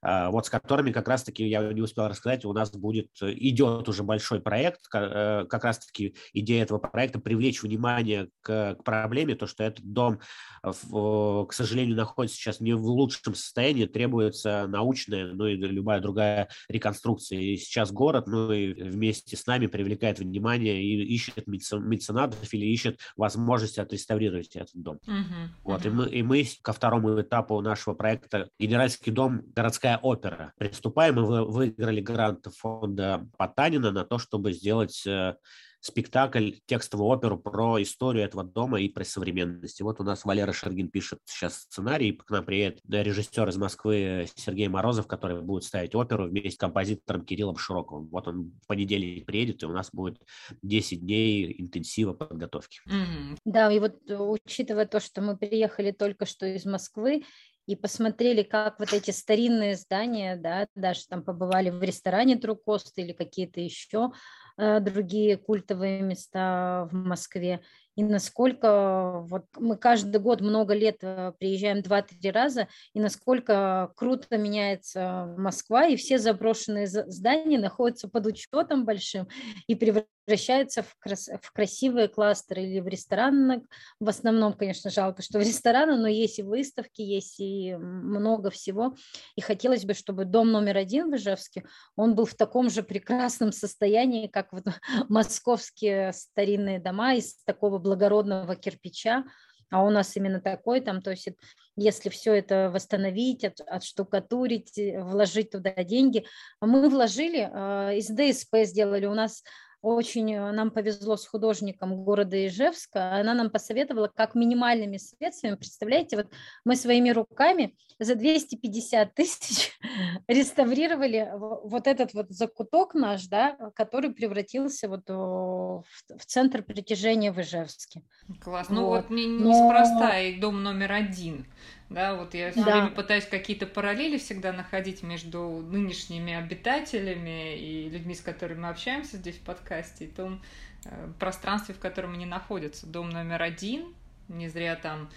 А, 0.04 0.30
вот 0.30 0.46
с 0.46 0.50
которыми 0.50 0.90
как 0.90 1.06
раз-таки, 1.06 1.46
я 1.46 1.72
не 1.72 1.80
успел 1.80 2.08
рассказать, 2.08 2.44
у 2.44 2.52
нас 2.52 2.72
будет, 2.72 3.10
э, 3.22 3.32
идет 3.34 3.88
уже 3.88 4.02
большой 4.02 4.40
проект, 4.40 4.80
э, 4.92 5.46
как 5.48 5.62
раз-таки 5.62 6.16
идея 6.32 6.64
этого 6.64 6.78
проекта 6.78 7.20
привлечь 7.20 7.62
внимание 7.62 8.28
к, 8.40 8.74
к 8.74 8.82
проблеме, 8.82 9.36
то, 9.36 9.46
что 9.46 9.62
этот 9.62 9.84
дом, 9.84 10.18
к 10.62 11.52
сожалению, 11.52 11.96
находится 11.96 12.36
сейчас 12.36 12.60
не 12.60 12.72
в 12.72 12.84
лучшем 12.84 13.34
состоянии, 13.34 13.86
требуется 13.86 14.66
научная, 14.68 15.32
ну 15.32 15.46
и 15.46 15.54
любая 15.54 16.00
другая 16.00 16.48
реконструкция. 16.68 17.38
И 17.38 17.56
сейчас 17.56 17.92
город, 17.92 18.26
ну 18.26 18.52
и 18.52 18.72
вместе 18.72 19.36
с 19.36 19.46
нами 19.46 19.66
привлекает 19.66 20.18
внимание 20.20 20.82
и 20.82 21.02
ищет 21.14 21.46
меценатов 21.46 22.52
или 22.54 22.66
ищет 22.66 23.00
возможности 23.16 23.80
отреставрировать 23.80 24.54
этот 24.54 24.74
дом. 24.74 24.98
Uh-huh, 25.06 25.48
вот. 25.64 25.84
И, 25.84 25.90
мы, 25.90 26.08
и 26.08 26.22
мы 26.22 26.46
ко 26.62 26.72
второму 26.72 27.20
этапу 27.20 27.41
нашего 27.48 27.94
проекта 27.94 28.48
«Генеральский 28.58 29.12
дом. 29.12 29.42
Городская 29.54 29.98
опера. 29.98 30.52
Приступаем, 30.58 31.18
и 31.18 31.22
вы 31.22 31.44
выиграли 31.44 32.00
грант 32.00 32.46
фонда 32.56 33.28
Потанина 33.36 33.90
на 33.90 34.04
то, 34.04 34.18
чтобы 34.18 34.52
сделать 34.52 35.06
э, 35.06 35.34
спектакль, 35.82 36.52
текстовую 36.66 37.08
оперу 37.08 37.36
про 37.38 37.82
историю 37.82 38.24
этого 38.24 38.44
дома 38.44 38.80
и 38.80 38.88
про 38.88 39.04
современность. 39.04 39.80
И 39.80 39.82
вот 39.82 40.00
у 40.00 40.04
нас 40.04 40.24
Валера 40.24 40.52
Шергин 40.52 40.88
пишет 40.88 41.18
сейчас 41.24 41.62
сценарий, 41.62 42.12
к 42.12 42.30
нам 42.30 42.44
приедет 42.44 42.80
режиссер 42.88 43.48
из 43.48 43.56
Москвы 43.56 44.28
Сергей 44.36 44.68
Морозов, 44.68 45.08
который 45.08 45.42
будет 45.42 45.64
ставить 45.64 45.94
оперу 45.96 46.28
вместе 46.28 46.52
с 46.52 46.56
композитором 46.56 47.24
Кириллом 47.24 47.56
Широковым. 47.56 48.06
Вот 48.08 48.28
он 48.28 48.52
в 48.62 48.66
понедельник 48.68 49.26
приедет, 49.26 49.64
и 49.64 49.66
у 49.66 49.72
нас 49.72 49.90
будет 49.92 50.18
10 50.62 51.00
дней 51.00 51.60
интенсива 51.60 52.12
подготовки. 52.12 52.78
Mm-hmm. 52.88 53.38
Да, 53.44 53.72
и 53.72 53.80
вот 53.80 53.96
э, 54.08 54.16
учитывая 54.16 54.86
то, 54.86 55.00
что 55.00 55.20
мы 55.20 55.36
приехали 55.36 55.90
только 55.90 56.26
что 56.26 56.46
из 56.46 56.64
Москвы, 56.64 57.24
и 57.66 57.76
посмотрели, 57.76 58.42
как 58.42 58.78
вот 58.80 58.92
эти 58.92 59.10
старинные 59.12 59.76
здания, 59.76 60.36
да, 60.36 60.66
даже 60.74 61.06
там 61.08 61.22
побывали 61.22 61.70
в 61.70 61.82
ресторане 61.82 62.36
Трукост 62.36 62.98
или 62.98 63.12
какие-то 63.12 63.60
еще 63.60 64.10
э, 64.10 64.41
другие 64.80 65.36
культовые 65.36 66.02
места 66.02 66.88
в 66.90 66.94
Москве, 66.94 67.60
и 67.96 68.02
насколько 68.02 69.20
вот 69.24 69.44
мы 69.58 69.76
каждый 69.76 70.18
год 70.20 70.40
много 70.40 70.74
лет 70.74 70.98
э, 71.02 71.32
приезжаем 71.38 71.78
2-3 71.78 72.30
раза, 72.30 72.68
и 72.94 73.00
насколько 73.00 73.92
круто 73.96 74.38
меняется 74.38 75.34
Москва, 75.36 75.86
и 75.86 75.96
все 75.96 76.18
заброшенные 76.18 76.86
здания 76.86 77.58
находятся 77.58 78.08
под 78.08 78.26
учетом 78.26 78.84
большим 78.84 79.28
и 79.66 79.74
превращаются 79.74 80.82
в, 80.82 80.94
крас 80.98 81.28
в 81.42 81.52
красивые 81.52 82.08
кластеры 82.08 82.62
или 82.62 82.80
в 82.80 82.88
рестораны. 82.88 83.62
В 84.00 84.08
основном, 84.08 84.54
конечно, 84.54 84.90
жалко, 84.90 85.20
что 85.22 85.38
в 85.38 85.42
рестораны, 85.42 85.96
но 85.96 86.08
есть 86.08 86.38
и 86.38 86.42
выставки, 86.42 87.02
есть 87.02 87.40
и 87.40 87.74
много 87.74 88.50
всего. 88.50 88.94
И 89.36 89.40
хотелось 89.40 89.84
бы, 89.84 89.92
чтобы 89.92 90.24
дом 90.24 90.50
номер 90.50 90.78
один 90.78 91.10
в 91.10 91.16
Ижевске, 91.16 91.64
он 91.96 92.14
был 92.14 92.24
в 92.24 92.34
таком 92.34 92.70
же 92.70 92.82
прекрасном 92.82 93.52
состоянии, 93.52 94.28
как 94.28 94.52
вот 94.52 94.64
московские 95.10 96.12
старинные 96.12 96.78
дома 96.78 97.14
из 97.14 97.42
такого 97.44 97.81
благородного 97.82 98.56
кирпича, 98.56 99.24
а 99.70 99.82
у 99.82 99.90
нас 99.90 100.16
именно 100.16 100.40
такой 100.40 100.80
там, 100.80 101.00
то 101.00 101.10
есть 101.10 101.28
если 101.76 102.10
все 102.10 102.34
это 102.34 102.70
восстановить, 102.70 103.44
от, 103.44 103.60
отштукатурить, 103.60 104.72
вложить 104.76 105.50
туда 105.50 105.72
деньги, 105.84 106.26
мы 106.60 106.88
вложили, 106.88 107.48
э, 107.50 107.96
из 107.96 108.08
ДСП 108.08 108.56
сделали, 108.64 109.06
у 109.06 109.14
нас 109.14 109.42
очень 109.82 110.32
э, 110.32 110.52
нам 110.52 110.70
повезло 110.70 111.16
с 111.16 111.26
художником 111.26 112.04
города 112.04 112.46
Ижевска. 112.46 113.16
Она 113.16 113.34
нам 113.34 113.50
посоветовала, 113.50 114.08
как 114.08 114.34
минимальными 114.34 114.96
средствами, 114.96 115.56
представляете, 115.56 116.16
вот 116.16 116.28
мы 116.64 116.76
своими 116.76 117.10
руками 117.10 117.76
за 117.98 118.14
250 118.14 119.14
тысяч 119.14 119.72
реставрировали 120.28 121.30
вот 121.34 121.86
этот 121.86 122.14
вот 122.14 122.30
закуток 122.30 122.94
наш, 122.94 123.26
да, 123.26 123.56
который 123.74 124.10
превратился 124.10 124.88
вот 124.88 125.08
в, 125.08 125.84
в 126.08 126.26
центр 126.26 126.62
притяжения 126.62 127.32
в 127.32 127.40
Ижевске. 127.40 128.02
Класс. 128.40 128.68
Ну 128.70 128.86
вот, 128.86 129.02
вот 129.02 129.10
не, 129.10 129.26
неспроста 129.26 130.12
Но... 130.12 130.18
и 130.18 130.38
дом 130.38 130.62
номер 130.62 130.92
один. 130.92 131.46
Да, 131.94 132.14
вот 132.14 132.34
я 132.34 132.50
все 132.50 132.64
да. 132.64 132.80
время 132.80 132.90
пытаюсь 132.90 133.26
какие-то 133.26 133.66
параллели 133.66 134.18
всегда 134.18 134.52
находить 134.52 135.02
между 135.02 135.40
нынешними 135.68 136.34
обитателями 136.34 137.58
и 137.58 137.88
людьми, 137.88 138.14
с 138.14 138.20
которыми 138.20 138.60
мы 138.60 138.68
общаемся 138.68 139.16
здесь 139.16 139.36
в 139.36 139.40
подкасте, 139.42 140.06
и 140.06 140.08
том 140.08 140.42
э, 140.84 141.08
пространстве, 141.18 141.74
в 141.74 141.78
котором 141.78 142.14
они 142.14 142.26
находятся. 142.26 142.86
Дом 142.86 143.10
номер 143.10 143.42
один, 143.42 143.94
Не 144.28 144.48
зря 144.48 144.76
там 144.76 145.10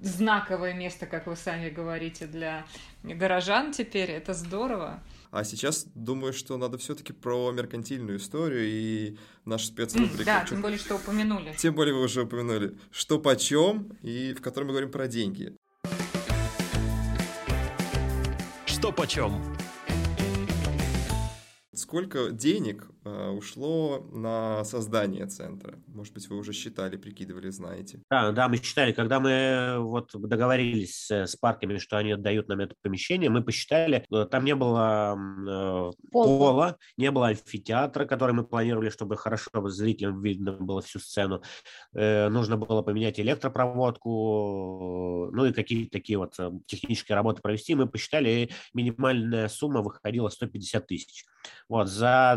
знаковое 0.00 0.74
место, 0.74 1.06
как 1.06 1.26
вы 1.26 1.36
сами 1.36 1.70
говорите, 1.70 2.26
для 2.26 2.66
горожан 3.02 3.72
теперь. 3.72 4.10
Это 4.10 4.34
здорово. 4.34 5.02
А 5.30 5.44
сейчас 5.44 5.86
думаю, 5.94 6.32
что 6.32 6.56
надо 6.56 6.78
все-таки 6.78 7.12
про 7.12 7.50
меркантильную 7.50 8.18
историю 8.18 8.64
и 8.66 9.18
наш 9.44 9.66
спецрубрика. 9.66 10.24
Да, 10.24 10.44
тем 10.48 10.62
более, 10.62 10.78
что 10.78 10.96
упомянули. 10.96 11.54
Тем 11.58 11.74
более 11.74 11.94
вы 11.94 12.02
уже 12.02 12.22
упомянули. 12.22 12.76
Что 12.90 13.18
почем, 13.18 13.96
и 14.02 14.32
в 14.32 14.40
котором 14.40 14.68
мы 14.68 14.72
говорим 14.72 14.90
про 14.90 15.06
деньги. 15.06 15.54
Что 18.78 18.92
почем? 18.92 19.42
Сколько 21.74 22.30
денег 22.30 22.86
ушло 23.32 24.06
на 24.12 24.64
создание 24.64 25.26
центра? 25.26 25.78
Может 25.86 26.14
быть, 26.14 26.28
вы 26.28 26.36
уже 26.36 26.52
считали, 26.52 26.96
прикидывали, 26.96 27.50
знаете? 27.50 28.02
Да, 28.10 28.32
да, 28.32 28.48
мы 28.48 28.56
считали, 28.56 28.92
когда 28.92 29.20
мы 29.20 29.30
э, 29.30 29.78
вот 29.78 30.10
договорились 30.14 31.06
с, 31.06 31.26
с 31.26 31.36
парками, 31.36 31.78
что 31.78 31.98
они 31.98 32.12
отдают 32.12 32.48
нам 32.48 32.60
это 32.60 32.74
помещение, 32.82 33.30
мы 33.30 33.42
посчитали, 33.42 34.04
э, 34.10 34.26
там 34.30 34.44
не 34.44 34.54
было 34.54 35.16
э, 35.16 35.90
пола. 36.10 36.38
пола, 36.38 36.76
не 36.96 37.10
было 37.10 37.28
амфитеатра, 37.28 38.04
который 38.04 38.34
мы 38.34 38.44
планировали, 38.44 38.90
чтобы 38.90 39.16
хорошо 39.16 39.68
зрителям 39.68 40.22
видно 40.22 40.52
было 40.52 40.82
всю 40.82 40.98
сцену. 40.98 41.42
Э, 41.94 42.28
нужно 42.28 42.56
было 42.56 42.82
поменять 42.82 43.20
электропроводку, 43.20 45.30
ну 45.32 45.44
и 45.44 45.52
какие-то 45.52 45.92
такие 45.92 46.18
вот 46.18 46.36
технические 46.66 47.16
работы 47.16 47.42
провести. 47.42 47.74
Мы 47.74 47.88
посчитали, 47.88 48.50
минимальная 48.74 49.48
сумма 49.48 49.82
выходила 49.82 50.28
150 50.28 50.86
тысяч. 50.86 51.24
Вот, 51.68 51.88
за 51.88 52.36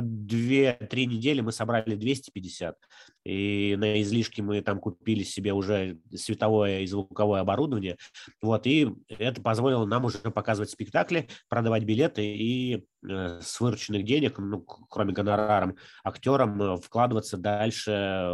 2-3 0.62 1.06
недели 1.06 1.42
мы 1.42 1.52
собрали 1.52 1.96
250, 1.96 2.76
и 3.24 3.76
на 3.78 4.02
излишки 4.02 4.42
мы 4.42 4.62
там 4.62 4.80
купили 4.80 5.24
себе 5.24 5.54
уже 5.54 6.00
световое 6.16 6.82
и 6.82 6.88
звуковое 6.88 7.42
оборудование, 7.42 7.98
вот, 8.42 8.68
и 8.68 8.92
это 9.10 9.42
позволило 9.42 9.86
нам 9.86 10.06
уже 10.06 10.18
показывать 10.18 10.72
спектакли, 10.72 11.28
продавать 11.50 11.84
билеты 11.84 12.24
и 12.24 12.86
Э, 13.08 13.40
с 13.42 13.60
вырученных 13.60 14.06
денег, 14.06 14.38
ну, 14.38 14.62
кроме 14.62 15.12
гонораром, 15.12 15.76
актерам 16.04 16.62
э, 16.62 16.78
вкладываться 16.78 17.36
дальше 17.36 17.92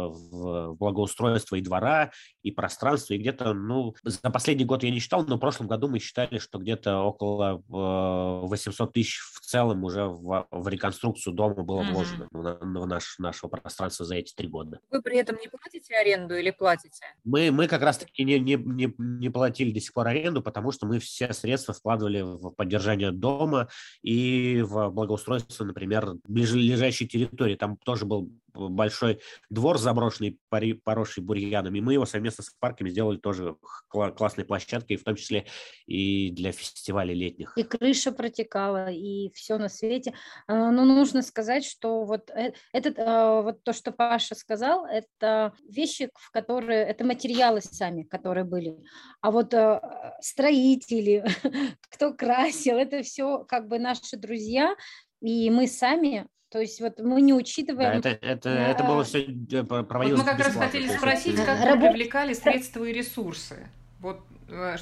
в 0.08 0.74
благоустройство 0.74 1.56
и 1.56 1.62
двора, 1.62 2.10
и 2.42 2.50
пространства, 2.50 3.14
и 3.14 3.18
где-то, 3.18 3.54
ну, 3.54 3.94
за 4.02 4.30
последний 4.30 4.66
год 4.66 4.82
я 4.82 4.90
не 4.90 4.98
считал, 4.98 5.24
но 5.24 5.36
в 5.36 5.40
прошлом 5.40 5.68
году 5.68 5.88
мы 5.88 6.00
считали, 6.00 6.38
что 6.38 6.58
где-то 6.58 6.98
около 6.98 7.62
800 7.68 8.90
э, 8.90 8.92
тысяч 8.92 9.20
в 9.20 9.40
целом 9.40 9.84
уже 9.84 10.04
в, 10.04 10.46
в 10.50 10.68
реконструкцию 10.68 11.32
дома 11.32 11.62
было 11.62 11.82
вложено 11.82 12.24
mm-hmm. 12.24 12.58
в, 12.60 12.82
в 12.82 12.86
наш, 12.86 13.18
нашего 13.18 13.48
пространства 13.48 14.04
за 14.04 14.16
эти 14.16 14.34
три 14.34 14.48
года. 14.48 14.77
Вы 14.90 15.02
при 15.02 15.18
этом 15.18 15.36
не 15.36 15.48
платите 15.48 15.94
аренду 15.96 16.34
или 16.34 16.50
платите? 16.50 17.04
Мы, 17.24 17.50
мы 17.50 17.66
как 17.68 17.82
раз-таки 17.82 18.24
не, 18.24 18.38
не, 18.38 18.54
не, 18.56 18.94
не 18.98 19.30
платили 19.30 19.72
до 19.72 19.80
сих 19.80 19.92
пор 19.92 20.08
аренду, 20.08 20.42
потому 20.42 20.72
что 20.72 20.86
мы 20.86 20.98
все 20.98 21.32
средства 21.32 21.74
вкладывали 21.74 22.22
в 22.22 22.50
поддержание 22.50 23.12
дома 23.12 23.68
и 24.02 24.62
в 24.62 24.90
благоустройство, 24.90 25.64
например, 25.64 26.14
ближайшей 26.26 27.06
территории. 27.06 27.56
Там 27.56 27.76
тоже 27.78 28.04
был 28.04 28.30
большой 28.54 29.20
двор 29.50 29.78
заброшенный, 29.78 30.38
поросший 30.84 31.22
бурьянами. 31.22 31.80
Мы 31.80 31.94
его 31.94 32.06
совместно 32.06 32.44
с 32.44 32.50
парками 32.58 32.90
сделали 32.90 33.18
тоже 33.18 33.56
классной 33.88 34.44
площадкой, 34.44 34.96
в 34.96 35.04
том 35.04 35.16
числе 35.16 35.46
и 35.86 36.30
для 36.30 36.52
фестивалей 36.52 37.14
летних. 37.14 37.52
И 37.56 37.62
крыша 37.62 38.12
протекала, 38.12 38.90
и 38.90 39.30
все 39.34 39.58
на 39.58 39.68
свете. 39.68 40.14
А, 40.46 40.70
но 40.70 40.84
нужно 40.84 41.22
сказать, 41.22 41.64
что 41.64 42.04
вот 42.04 42.30
э, 42.30 42.52
этот, 42.72 42.98
а, 42.98 43.42
вот 43.42 43.62
то, 43.62 43.72
что 43.72 43.92
Паша 43.92 44.34
сказал, 44.34 44.86
это 44.86 45.52
вещи, 45.68 46.10
в 46.14 46.30
которые, 46.30 46.84
это 46.84 47.04
материалы 47.04 47.60
сами, 47.60 48.02
которые 48.02 48.44
были. 48.44 48.76
А 49.20 49.30
вот 49.30 49.54
а, 49.54 50.16
строители, 50.20 51.24
кто 51.90 52.12
красил, 52.14 52.76
это 52.76 53.02
все 53.02 53.44
как 53.44 53.68
бы 53.68 53.78
наши 53.78 54.16
друзья, 54.16 54.74
и 55.20 55.50
мы 55.50 55.66
сами 55.66 56.28
то 56.50 56.60
есть 56.60 56.80
вот 56.80 56.98
мы 56.98 57.20
не 57.20 57.34
учитываем... 57.34 58.00
Да, 58.00 58.10
это, 58.10 58.26
это, 58.26 58.50
а, 58.50 58.68
это 58.68 58.84
было 58.84 59.04
все 59.04 59.22
э, 59.22 59.62
проводилось 59.64 60.20
Вот 60.20 60.26
мы 60.26 60.36
как 60.36 60.46
раз 60.46 60.54
хотели 60.56 60.88
спросить, 60.88 61.36
как 61.36 61.58
вы 61.58 61.88
привлекали 61.88 62.32
средства 62.32 62.84
и 62.84 62.92
ресурсы. 62.92 63.68
Вот, 64.00 64.20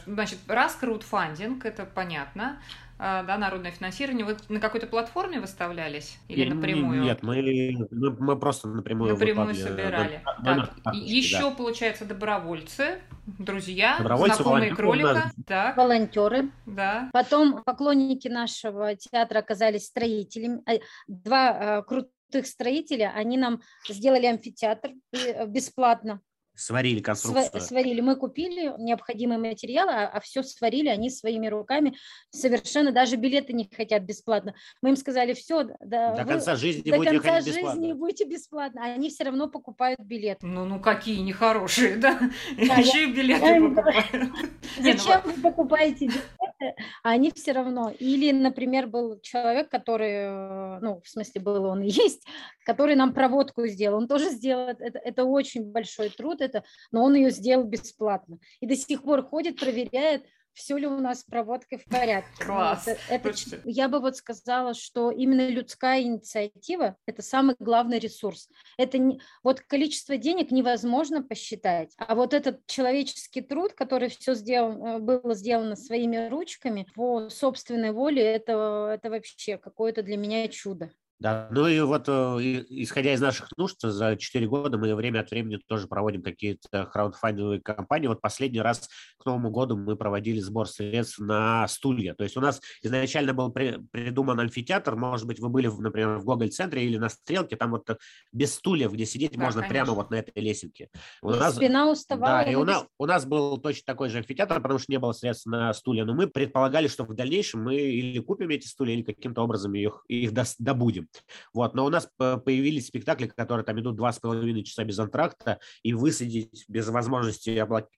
значит, 0.07 0.38
раз 0.48 0.74
краудфандинг, 0.76 1.64
это 1.64 1.85
понятно, 1.85 2.61
а, 2.98 3.22
да, 3.24 3.37
народное 3.37 3.72
финансирование, 3.72 4.24
вы 4.24 4.37
на 4.48 4.59
какой-то 4.59 4.87
платформе 4.87 5.38
выставлялись 5.38 6.18
или 6.29 6.48
напрямую? 6.48 7.02
Нет, 7.02 7.22
мы, 7.22 7.87
мы, 7.90 8.11
мы 8.18 8.38
просто 8.38 8.68
напрямую 8.68 9.12
Напрямую 9.12 9.55
собирали. 9.55 10.22
На, 10.42 10.66
так, 10.83 10.94
еще, 10.94 11.50
да. 11.50 11.50
получается, 11.50 12.07
добровольцы, 12.07 13.02
друзья, 13.26 13.98
добровольцы, 13.98 14.37
знакомые 14.37 14.74
кролика. 14.74 15.31
Так. 15.46 15.76
Волонтеры. 15.76 16.50
Да. 16.64 17.11
Потом 17.12 17.62
поклонники 17.64 18.29
нашего 18.29 18.96
театра 18.96 19.40
оказались 19.40 19.87
строителями. 19.87 20.62
А, 20.66 20.79
два 21.07 21.48
а, 21.48 21.83
крутых 21.83 22.46
строителя, 22.46 23.12
они 23.14 23.37
нам 23.37 23.61
сделали 23.87 24.24
амфитеатр 24.24 24.92
э, 25.12 25.46
бесплатно. 25.46 26.22
Сварили 26.57 27.01
конструкцию. 27.01 27.61
Сварили. 27.61 28.01
Мы 28.01 28.16
купили 28.16 28.73
необходимые 28.79 29.38
материалы, 29.38 29.92
а, 29.92 30.09
а 30.09 30.21
все 30.21 30.42
сварили 30.42 30.88
они 30.88 31.11
своими 31.11 31.49
руками. 31.49 31.97
Совершенно 32.31 32.92
даже 32.92 33.16
билеты 33.16 33.53
не 33.53 33.69
хотят 33.71 34.05
бесплатно. 34.05 34.55
Мы 34.81 34.90
им 34.90 34.97
сказали, 34.97 35.35
все, 35.35 35.64
да, 35.81 36.14
до 36.14 36.25
вы, 36.25 36.31
конца 36.31 36.57
жизни 36.57 36.90
до 36.90 36.97
будете 36.97 37.21
конца 37.21 37.40
жизни 37.40 37.53
бесплатно. 37.53 37.95
будете 37.95 38.25
бесплатно. 38.25 38.81
А 38.85 38.95
они 38.95 39.11
все 39.11 39.25
равно 39.25 39.49
покупают 39.49 40.01
билет. 40.01 40.38
Ну, 40.40 40.64
ну 40.64 40.81
какие 40.81 41.21
нехорошие, 41.21 41.97
да? 41.97 42.19
да 42.57 42.75
Еще 42.77 43.05
и 43.05 43.12
билеты 43.12 43.61
покупают. 43.61 44.33
Зачем 44.81 45.23
ну 45.25 45.33
вы 45.33 45.42
покупаете 45.42 46.07
билеты, 46.07 46.75
а 47.03 47.11
они 47.11 47.31
все 47.35 47.53
равно. 47.53 47.92
Или, 47.99 48.33
например, 48.33 48.87
был 48.87 49.21
человек, 49.21 49.69
который, 49.69 50.12
э, 50.12 50.79
ну, 50.81 51.03
в 51.05 51.09
смысле, 51.09 51.40
был 51.42 51.64
он 51.64 51.83
и 51.83 51.90
есть, 51.90 52.27
который 52.64 52.97
нам 52.97 53.12
проводку 53.12 53.66
сделал. 53.66 53.99
Он 53.99 54.09
тоже 54.09 54.31
сделал, 54.31 54.69
это, 54.69 54.99
это 54.99 55.25
очень 55.25 55.71
большой 55.71 56.09
труд, 56.09 56.40
это, 56.46 56.64
но 56.92 57.04
он 57.04 57.14
ее 57.14 57.30
сделал 57.30 57.64
бесплатно. 57.64 58.38
И 58.61 58.66
до 58.66 58.76
сих 58.76 59.02
пор 59.02 59.22
ходит, 59.22 59.61
проверяет, 59.61 60.24
все 60.56 60.78
ли 60.78 60.87
у 60.87 60.98
нас 60.98 61.20
с 61.20 61.24
проводкой 61.24 61.78
в 61.78 61.85
порядке. 61.85 62.30
Ну, 62.40 62.46
Класс. 62.46 62.88
Это, 62.88 63.28
это, 63.28 63.61
я 63.64 63.88
бы 63.88 64.00
вот 64.00 64.16
сказала, 64.16 64.72
что 64.72 65.11
именно 65.11 65.48
людская 65.48 66.00
инициатива– 66.00 66.96
это 67.06 67.22
самый 67.22 67.56
главный 67.59 67.98
ресурс. 67.98 68.48
Это 68.78 68.96
не, 68.96 69.20
вот 69.42 69.61
количество 69.61 70.16
денег 70.16 70.50
невозможно 70.50 71.22
посчитать, 71.22 71.92
а 71.98 72.14
вот 72.14 72.32
этот 72.32 72.66
человеческий 72.66 73.42
труд, 73.42 73.74
который 73.74 74.09
все 74.09 74.35
сделан, 74.35 74.82
э, 74.82 74.98
было 74.98 75.35
сделано 75.35 75.76
своими 75.76 76.28
ручками 76.28 76.87
по 76.94 77.28
собственной 77.28 77.92
воле, 77.92 78.22
это, 78.22 78.92
это 78.94 79.11
вообще 79.11 79.59
какое-то 79.59 80.02
для 80.02 80.16
меня 80.16 80.48
чудо. 80.48 80.90
Да, 81.18 81.48
ну 81.50 81.66
и 81.66 81.81
вот 81.81 82.09
э, 82.09 82.64
исходя 82.68 83.14
из 83.14 83.20
наших 83.22 83.48
нужд, 83.57 83.81
за 83.81 84.16
4 84.16 84.46
года 84.48 84.76
мы 84.76 84.94
время 84.94 85.20
от 85.20 85.31
времени 85.31 85.59
тоже 85.66 85.87
проводим 85.87 86.22
какие-то 86.22 86.85
краудфандинговые 86.87 87.62
кампании. 87.62 88.07
Вот 88.07 88.20
последний 88.20 88.61
раз 88.61 88.88
к 89.18 89.24
Новому 89.24 89.50
году 89.50 89.79
мы 89.79 89.96
проводили 89.96 90.40
сбор 90.40 90.68
средств 90.68 91.18
на 91.18 91.66
стулья. 91.68 92.14
То 92.14 92.24
есть 92.24 92.37
у 92.37 92.40
нас 92.40 92.61
изначально 92.83 93.33
был 93.33 93.50
при, 93.50 93.79
придуман 93.90 94.38
амфитеатр, 94.40 94.94
может 94.94 95.26
быть, 95.26 95.40
вы 95.40 95.48
были, 95.48 95.68
например, 95.68 96.18
в 96.18 96.24
Гоголь-центре 96.24 96.85
или 96.85 96.98
на 96.98 97.09
Стрелке, 97.09 97.57
там 97.57 97.70
вот 97.70 97.88
без 98.33 98.55
стульев, 98.55 98.92
где 98.92 99.07
сидеть 99.07 99.33
да, 99.33 99.44
можно 99.44 99.62
конечно. 99.62 99.85
прямо 99.85 99.96
вот 99.96 100.11
на 100.11 100.16
этой 100.16 100.38
лесенке. 100.42 100.90
У 101.22 101.31
нас, 101.31 101.57
спина 101.57 101.90
уставала. 101.90 102.44
Да, 102.44 102.50
и 102.50 102.55
у 102.57 102.64
нас, 102.64 102.85
у 102.98 103.07
нас 103.07 103.24
был 103.24 103.57
точно 103.57 103.85
такой 103.87 104.11
же 104.11 104.18
амфитеатр, 104.18 104.61
потому 104.61 104.79
что 104.79 104.92
не 104.92 104.98
было 104.98 105.12
средств 105.12 105.46
на 105.46 105.72
стулья, 105.72 106.05
но 106.05 106.12
мы 106.12 106.26
предполагали, 106.26 106.88
что 106.88 107.05
в 107.05 107.14
дальнейшем 107.14 107.64
мы 107.64 107.76
или 107.76 108.18
купим 108.18 108.50
эти 108.50 108.66
стулья, 108.66 108.92
или 108.92 109.02
каким-то 109.02 109.40
образом 109.40 109.74
их, 109.74 110.05
их 110.09 110.33
добудем. 110.59 111.06
Вот. 111.53 111.75
Но 111.75 111.85
у 111.85 111.88
нас 111.88 112.09
появились 112.16 112.88
спектакли, 112.88 113.27
которые 113.27 113.64
там 113.64 113.79
идут 113.81 113.97
два 113.97 114.12
с 114.12 114.19
половиной 114.19 114.64
часа 114.64 114.85
без 114.85 114.99
антракта, 114.99 115.59
и 115.83 115.92
высадить 115.92 116.64
без 116.69 116.88
возможности 116.88 117.51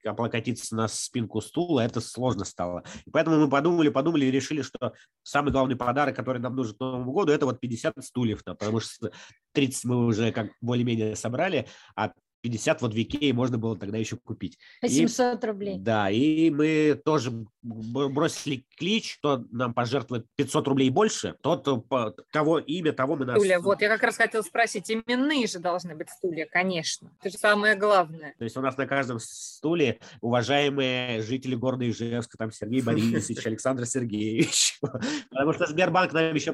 облокотиться 0.05 0.75
на 0.77 0.89
спинку 0.89 1.41
стула, 1.41 1.81
это 1.81 2.01
сложно 2.01 2.45
стало. 2.45 2.85
И 3.07 3.11
поэтому 3.11 3.39
мы 3.39 3.49
подумали, 3.49 3.89
подумали 3.89 4.27
и 4.27 4.31
решили, 4.31 4.63
что 4.63 4.93
самый 5.23 5.53
главный 5.53 5.77
подарок, 5.77 6.17
который 6.17 6.41
нам 6.41 6.57
нужен 6.57 6.77
к 6.77 6.81
Новому 6.81 7.13
году, 7.13 7.33
это 7.33 7.47
вот 7.47 7.61
50 7.61 7.95
стульев, 8.01 8.45
потому 8.45 8.81
что 8.81 9.11
30 9.53 9.85
мы 9.85 10.07
уже 10.07 10.33
как 10.33 10.51
более-менее 10.61 11.17
собрали, 11.17 11.67
а 11.97 12.13
50 12.43 12.83
вот 12.83 12.95
в 12.95 12.97
Икее 12.97 13.33
можно 13.33 13.59
было 13.59 13.77
тогда 13.77 13.99
еще 13.99 14.17
купить. 14.17 14.59
По 14.81 14.89
700 14.89 15.43
и, 15.43 15.47
рублей. 15.47 15.79
Да, 15.79 16.11
и 16.11 16.51
мы 16.51 17.01
тоже 17.05 17.33
бросили 17.63 18.65
клич, 18.77 19.19
кто 19.19 19.45
нам 19.51 19.75
пожертвует 19.75 20.27
500 20.37 20.69
рублей 20.69 20.91
больше, 20.91 21.35
тот, 21.43 21.67
э, 21.67 22.13
кого 22.31 22.59
имя, 22.59 22.93
того 22.93 23.17
мы... 23.17 23.25
Нас... 23.25 23.37
Стулья, 23.37 23.61
вот, 23.61 23.81
я 23.83 23.89
как 23.89 24.03
раз 24.03 24.17
хотела 24.17 24.43
спросить, 24.43 24.91
именные 24.91 25.47
же 25.47 25.59
должны 25.59 25.95
быть 25.95 26.09
стулья, 26.11 26.47
конечно. 26.47 27.11
Это 27.21 27.31
же 27.31 27.39
самое 27.39 27.75
главное. 27.75 28.35
То 28.39 28.45
есть 28.45 28.57
у 28.57 28.61
нас 28.61 28.77
на 28.77 28.87
каждом 28.87 29.19
стуле 29.21 29.99
уважаемые 30.21 31.23
жители 31.23 31.55
города 31.55 31.89
Ижевска, 31.89 32.39
там 32.39 32.53
Сергей 32.53 32.83
Борисович, 32.83 33.39
Александр 33.47 33.87
Сергеевич. 33.87 34.79
Потому 35.31 35.53
что 35.53 35.67
Сбербанк 35.67 36.13
нам 36.13 36.35
еще 36.35 36.53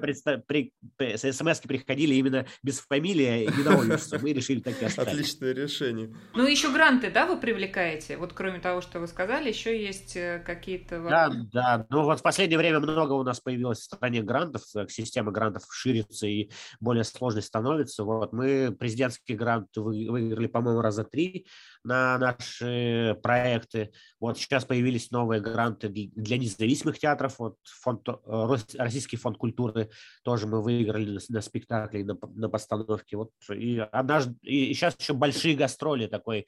смс 1.16 1.60
приходили 1.60 2.14
именно 2.14 2.46
без 2.62 2.80
фамилии 2.80 3.44
и 3.44 3.46
не 3.46 4.18
Мы 4.22 4.32
решили 4.32 4.60
так 4.60 4.80
и 4.80 4.84
оставить. 4.84 5.12
Отличное 5.12 5.52
решение 5.52 5.73
решению. 5.74 6.16
Ну, 6.34 6.46
еще 6.46 6.70
гранты, 6.72 7.10
да, 7.10 7.26
вы 7.26 7.38
привлекаете? 7.38 8.16
Вот 8.16 8.32
кроме 8.32 8.60
того, 8.60 8.80
что 8.80 9.00
вы 9.00 9.06
сказали, 9.06 9.48
еще 9.48 9.82
есть 9.82 10.16
э, 10.16 10.42
какие-то... 10.44 11.02
Да, 11.02 11.30
да. 11.52 11.86
Ну, 11.90 12.04
вот 12.04 12.20
в 12.20 12.22
последнее 12.22 12.58
время 12.58 12.80
много 12.80 13.12
у 13.12 13.22
нас 13.22 13.40
появилось 13.40 13.80
в 13.80 13.84
стране 13.84 14.22
грантов, 14.22 14.62
система 14.88 15.32
грантов 15.32 15.64
ширится 15.70 16.26
и 16.26 16.50
более 16.80 17.04
сложной 17.04 17.42
становится. 17.42 18.04
Вот 18.04 18.32
мы 18.32 18.74
президентский 18.78 19.34
грант 19.34 19.68
выиграли, 19.76 20.46
по-моему, 20.46 20.80
раза 20.80 21.04
три 21.04 21.46
на 21.84 22.18
наши 22.18 23.18
проекты. 23.22 23.92
Вот 24.18 24.38
сейчас 24.38 24.64
появились 24.64 25.10
новые 25.10 25.40
гранты 25.40 25.88
для 25.88 26.38
независимых 26.38 26.98
театров. 26.98 27.38
Вот 27.38 27.58
фонд, 27.62 28.08
э, 28.08 28.56
Российский 28.78 29.16
фонд 29.16 29.36
культуры 29.36 29.90
тоже 30.22 30.46
мы 30.46 30.62
выиграли 30.62 31.20
на, 31.28 31.40
спектакли, 31.42 32.02
на, 32.02 32.16
на 32.34 32.48
постановке. 32.48 33.18
Вот 33.18 33.30
и, 33.50 33.78
однажды, 33.92 34.34
и 34.42 34.72
сейчас 34.72 34.96
еще 34.98 35.12
большие 35.12 35.54
гастроли, 35.56 36.06
такой 36.06 36.46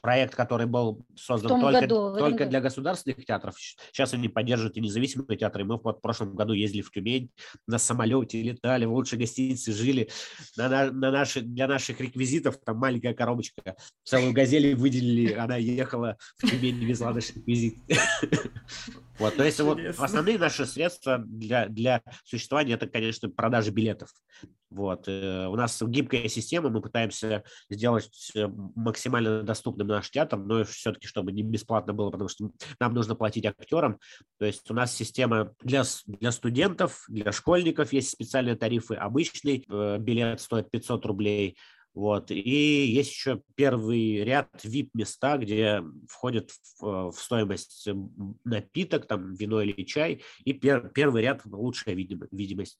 проект, 0.00 0.34
который 0.34 0.66
был 0.66 1.04
создан 1.14 1.60
только, 1.60 1.80
году, 1.82 2.16
только 2.16 2.46
для 2.46 2.60
государственных 2.60 3.24
театров. 3.26 3.56
Сейчас 3.58 4.14
они 4.14 4.28
поддерживают 4.28 4.78
и 4.78 4.80
независимые 4.80 5.36
театры. 5.36 5.64
Мы 5.64 5.76
в 5.76 5.92
прошлом 5.92 6.34
году 6.34 6.54
ездили 6.54 6.80
в 6.80 6.90
Тюмень 6.90 7.30
на 7.66 7.78
самолете, 7.78 8.42
летали 8.42 8.86
в 8.86 8.94
лучшей 8.94 9.18
гостинице, 9.18 9.72
жили 9.72 10.08
на, 10.56 10.68
на, 10.68 10.90
на 10.90 11.10
наши, 11.10 11.42
для 11.42 11.68
наших 11.68 12.00
реквизитов. 12.00 12.58
Там 12.64 12.78
маленькая 12.78 13.12
коробочка, 13.12 13.76
целую 14.04 14.32
газель 14.32 14.69
выделили, 14.74 15.32
она 15.32 15.56
ехала 15.56 16.16
в 16.38 16.48
Тюмень, 16.48 16.84
везла 16.84 17.12
наш 17.12 17.34
реквизит. 17.34 17.78
Вот, 19.18 19.36
то 19.36 19.44
есть 19.44 19.60
вот 19.60 19.78
основные 19.98 20.38
наши 20.38 20.64
средства 20.64 21.18
для, 21.18 21.68
для 21.68 22.00
существования 22.24 22.72
это, 22.72 22.86
конечно, 22.86 23.28
продажа 23.28 23.70
билетов. 23.70 24.08
Вот. 24.70 25.08
Э, 25.08 25.46
у 25.48 25.56
нас 25.56 25.82
гибкая 25.82 26.28
система, 26.28 26.70
мы 26.70 26.80
пытаемся 26.80 27.44
сделать 27.68 28.32
максимально 28.74 29.42
доступным 29.42 29.88
наш 29.88 30.10
театр, 30.10 30.38
но 30.38 30.64
все-таки, 30.64 31.06
чтобы 31.06 31.32
не 31.32 31.42
бесплатно 31.42 31.92
было, 31.92 32.10
потому 32.10 32.28
что 32.28 32.50
нам 32.78 32.94
нужно 32.94 33.14
платить 33.14 33.44
актерам. 33.46 33.98
То 34.38 34.46
есть 34.46 34.70
у 34.70 34.74
нас 34.74 34.94
система 34.94 35.54
для, 35.60 35.82
для 36.06 36.32
студентов, 36.32 37.04
для 37.08 37.32
школьников 37.32 37.92
есть 37.92 38.10
специальные 38.10 38.56
тарифы. 38.56 38.94
Обычный 38.94 39.64
э, 39.68 39.98
билет 39.98 40.40
стоит 40.40 40.70
500 40.70 41.04
рублей, 41.06 41.58
вот. 41.94 42.30
И 42.30 42.86
есть 42.86 43.10
еще 43.10 43.42
первый 43.56 44.22
ряд 44.24 44.48
VIP-места, 44.64 45.38
где 45.38 45.82
входит 46.08 46.50
в, 46.78 46.86
э, 46.86 47.10
в 47.10 47.14
стоимость 47.18 47.88
напиток, 48.44 49.06
там 49.06 49.34
вино 49.34 49.60
или 49.62 49.84
чай, 49.84 50.22
и 50.44 50.52
пер, 50.52 50.90
первый 50.90 51.22
ряд 51.22 51.44
лучшая 51.44 51.94
видимость. 51.94 52.78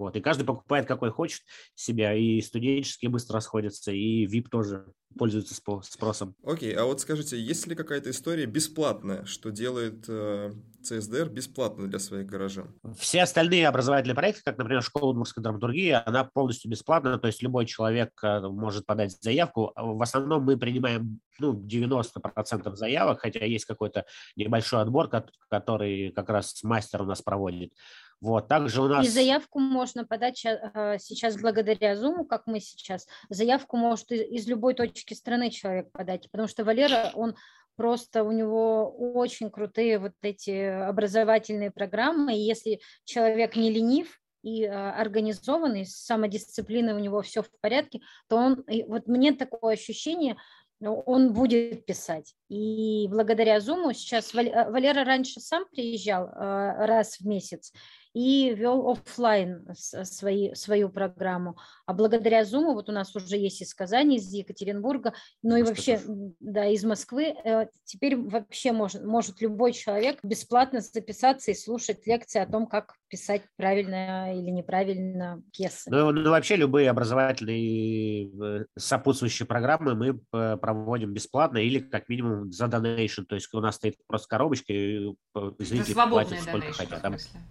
Вот. 0.00 0.16
И 0.16 0.20
каждый 0.20 0.44
покупает, 0.44 0.86
какой 0.86 1.10
хочет 1.10 1.42
себя, 1.74 2.14
и 2.14 2.40
студенческие 2.40 3.10
быстро 3.10 3.34
расходятся, 3.34 3.92
и 3.92 4.26
VIP 4.26 4.48
тоже 4.50 4.86
пользуются 5.18 5.54
спросом. 5.54 6.34
Окей, 6.44 6.72
okay, 6.72 6.76
а 6.76 6.84
вот 6.84 7.00
скажите, 7.00 7.38
есть 7.38 7.66
ли 7.66 7.74
какая-то 7.74 8.10
история 8.10 8.46
бесплатная, 8.46 9.24
что 9.24 9.50
делает 9.50 10.04
э, 10.08 10.52
ЦСДР 10.82 11.28
бесплатно 11.28 11.88
для 11.88 11.98
своих 11.98 12.26
горожан? 12.26 12.74
Все 12.98 13.22
остальные 13.22 13.68
образовательные 13.68 14.14
проекты, 14.14 14.42
как, 14.44 14.56
например, 14.56 14.82
школа 14.82 15.10
удмуртской 15.10 15.42
драматургии, 15.42 15.90
она 15.90 16.24
полностью 16.24 16.70
бесплатна, 16.70 17.18
то 17.18 17.26
есть 17.26 17.42
любой 17.42 17.66
человек 17.66 18.12
э, 18.22 18.40
может 18.40 18.86
подать 18.86 19.20
заявку. 19.20 19.72
В 19.76 20.00
основном 20.00 20.44
мы 20.44 20.56
принимаем 20.56 21.20
ну, 21.38 21.52
90% 21.52 22.74
заявок, 22.74 23.20
хотя 23.20 23.44
есть 23.44 23.64
какой-то 23.64 24.06
небольшой 24.36 24.80
отбор, 24.80 25.10
который 25.48 26.12
как 26.12 26.30
раз 26.30 26.62
мастер 26.62 27.02
у 27.02 27.06
нас 27.06 27.20
проводит. 27.20 27.72
Вот, 28.20 28.48
также 28.48 28.82
у 28.82 28.88
нас... 28.88 29.06
И 29.06 29.08
заявку 29.08 29.58
можно 29.60 30.04
подать 30.04 30.44
а, 30.44 30.98
сейчас 30.98 31.40
благодаря 31.40 31.94
Zoom, 31.94 32.26
как 32.26 32.46
мы 32.46 32.60
сейчас. 32.60 33.06
Заявку 33.30 33.76
может 33.76 34.12
из 34.12 34.46
любой 34.46 34.74
точки 34.74 35.14
страны 35.14 35.50
человек 35.50 35.90
подать, 35.92 36.30
потому 36.30 36.48
что 36.48 36.64
Валера, 36.64 37.12
он 37.14 37.34
просто 37.76 38.24
у 38.24 38.30
него 38.30 38.90
очень 39.14 39.50
крутые 39.50 39.98
вот 39.98 40.12
эти 40.20 40.50
образовательные 40.50 41.70
программы, 41.70 42.36
и 42.36 42.42
если 42.42 42.80
человек 43.04 43.56
не 43.56 43.70
ленив, 43.70 44.20
и 44.42 44.64
а, 44.64 44.92
организованный, 44.92 45.86
с 45.86 45.96
самодисциплиной 46.04 46.92
у 46.92 46.98
него 46.98 47.22
все 47.22 47.42
в 47.42 47.50
порядке, 47.60 48.00
то 48.28 48.36
он, 48.36 48.64
вот 48.86 49.06
мне 49.06 49.32
такое 49.32 49.74
ощущение, 49.74 50.36
он 50.80 51.32
будет 51.32 51.84
писать. 51.84 52.34
И 52.48 53.06
благодаря 53.08 53.58
Zoom 53.58 53.92
сейчас 53.92 54.32
Валера 54.32 55.04
раньше 55.04 55.40
сам 55.40 55.64
приезжал 55.70 56.28
а, 56.32 56.86
раз 56.86 57.18
в 57.18 57.26
месяц, 57.26 57.72
и 58.12 58.54
вел 58.54 58.88
офлайн 58.88 59.66
свои, 59.74 60.54
свою 60.54 60.88
программу. 60.88 61.56
А 61.86 61.94
благодаря 61.94 62.42
Zoom 62.42 62.74
вот 62.74 62.88
у 62.88 62.92
нас 62.92 63.14
уже 63.14 63.36
есть 63.36 63.62
из 63.62 63.72
Казани, 63.72 64.16
из 64.16 64.32
Екатеринбурга, 64.32 65.14
ну 65.42 65.56
и 65.56 65.62
вообще, 65.62 66.00
да, 66.40 66.66
из 66.66 66.84
Москвы. 66.84 67.34
Э, 67.44 67.66
теперь 67.84 68.16
вообще 68.16 68.72
может, 68.72 69.04
может 69.04 69.40
любой 69.40 69.72
человек 69.72 70.18
бесплатно 70.22 70.80
записаться 70.80 71.50
и 71.50 71.54
слушать 71.54 72.06
лекции 72.06 72.40
о 72.40 72.46
том, 72.46 72.66
как 72.66 72.94
писать 73.08 73.42
правильно 73.56 74.36
или 74.36 74.50
неправильно 74.50 75.42
пьесы. 75.52 75.90
Ну, 75.90 76.10
ну 76.10 76.30
вообще 76.30 76.56
любые 76.56 76.90
образовательные 76.90 78.26
э, 78.26 78.64
сопутствующие 78.76 79.46
программы 79.46 79.94
мы 79.94 80.20
э, 80.32 80.56
проводим 80.56 81.12
бесплатно 81.12 81.58
или 81.58 81.78
как 81.78 82.08
минимум 82.08 82.50
за 82.50 82.66
донейшн. 82.66 83.22
То 83.22 83.36
есть 83.36 83.52
у 83.54 83.60
нас 83.60 83.76
стоит 83.76 83.96
просто 84.06 84.28
коробочка, 84.28 84.72
и 84.72 85.14
зрители 85.58 85.94
платят 85.94 86.40
сколько 86.40 86.72
хотят. 86.72 87.04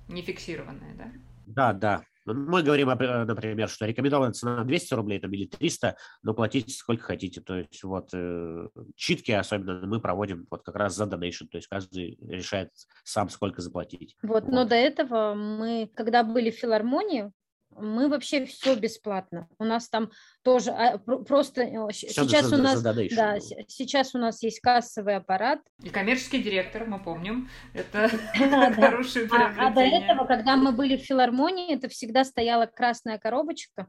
Не 0.08 0.22
фиксированная 0.22 0.49
фиксированная, 0.50 0.96
да? 0.96 1.12
Да, 1.46 1.74
да. 1.74 2.04
Ну, 2.26 2.34
мы 2.36 2.62
говорим, 2.62 2.90
например, 2.90 3.70
что 3.70 3.88
рекомендованная 3.88 4.34
цена 4.34 4.64
200 4.64 4.94
рублей 4.94 5.20
там, 5.20 5.32
или 5.32 5.46
300, 5.46 5.96
но 6.22 6.34
платите 6.36 6.72
сколько 6.72 7.04
хотите. 7.04 7.42
То 7.42 7.58
есть 7.58 7.82
вот 7.84 8.10
э, 8.14 8.68
читки 8.96 9.32
особенно 9.32 9.88
мы 9.88 10.00
проводим 10.00 10.46
вот 10.52 10.64
как 10.64 10.76
раз 10.76 10.96
за 10.96 11.08
донейшн, 11.08 11.48
то 11.48 11.58
есть 11.58 11.68
каждый 11.68 12.20
решает 12.22 12.70
сам, 13.04 13.30
сколько 13.30 13.62
заплатить. 13.62 14.16
Вот, 14.22 14.44
вот. 14.44 14.52
но 14.52 14.66
до 14.66 14.76
этого 14.76 15.34
мы, 15.34 15.90
когда 15.96 16.24
были 16.24 16.52
в 16.52 16.56
филармонии, 16.56 17.32
мы 17.76 18.10
вообще 18.10 18.46
все 18.46 18.76
бесплатно. 18.76 19.48
У 19.58 19.64
нас 19.64 19.90
там 19.90 20.12
тоже 20.44 20.72
а, 20.72 20.98
просто 20.98 21.62
э, 21.62 21.92
все 21.92 22.10
сейчас 22.10 22.52
у 22.52 22.58
нас 22.58 22.82
да, 22.82 23.40
сейчас 23.68 24.16
у 24.16 24.18
нас 24.18 24.42
есть 24.44 24.60
кассовый 24.60 25.16
аппарат. 25.16 25.60
И 25.84 25.90
коммерческий 25.90 26.42
директор, 26.42 26.86
мы 26.86 27.00
помним, 27.00 27.50
это 27.74 28.10
хороший 28.76 29.28
а, 29.32 29.68
а 29.68 29.74
до 29.74 29.82
этого, 29.82 30.26
когда 30.26 30.56
мы 30.56 30.72
были 30.72 30.98
в 30.98 31.02
филармонии, 31.02 31.74
это 31.74 31.90
всегда 31.90 32.24
стояла 32.24 32.66
красная 32.66 33.18
коробочка, 33.18 33.88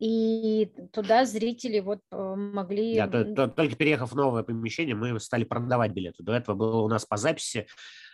и 0.00 0.72
туда 0.92 1.26
зрители 1.26 1.80
вот 1.80 2.00
э, 2.10 2.34
могли... 2.34 2.96
Да, 2.96 3.48
только 3.48 3.76
переехав 3.76 4.12
в 4.12 4.16
новое 4.16 4.42
помещение, 4.42 4.94
мы 4.94 5.20
стали 5.20 5.44
продавать 5.44 5.92
билеты. 5.92 6.22
До 6.22 6.32
этого 6.32 6.56
было 6.56 6.80
у 6.80 6.88
нас 6.88 7.04
по 7.04 7.18
записи 7.18 7.66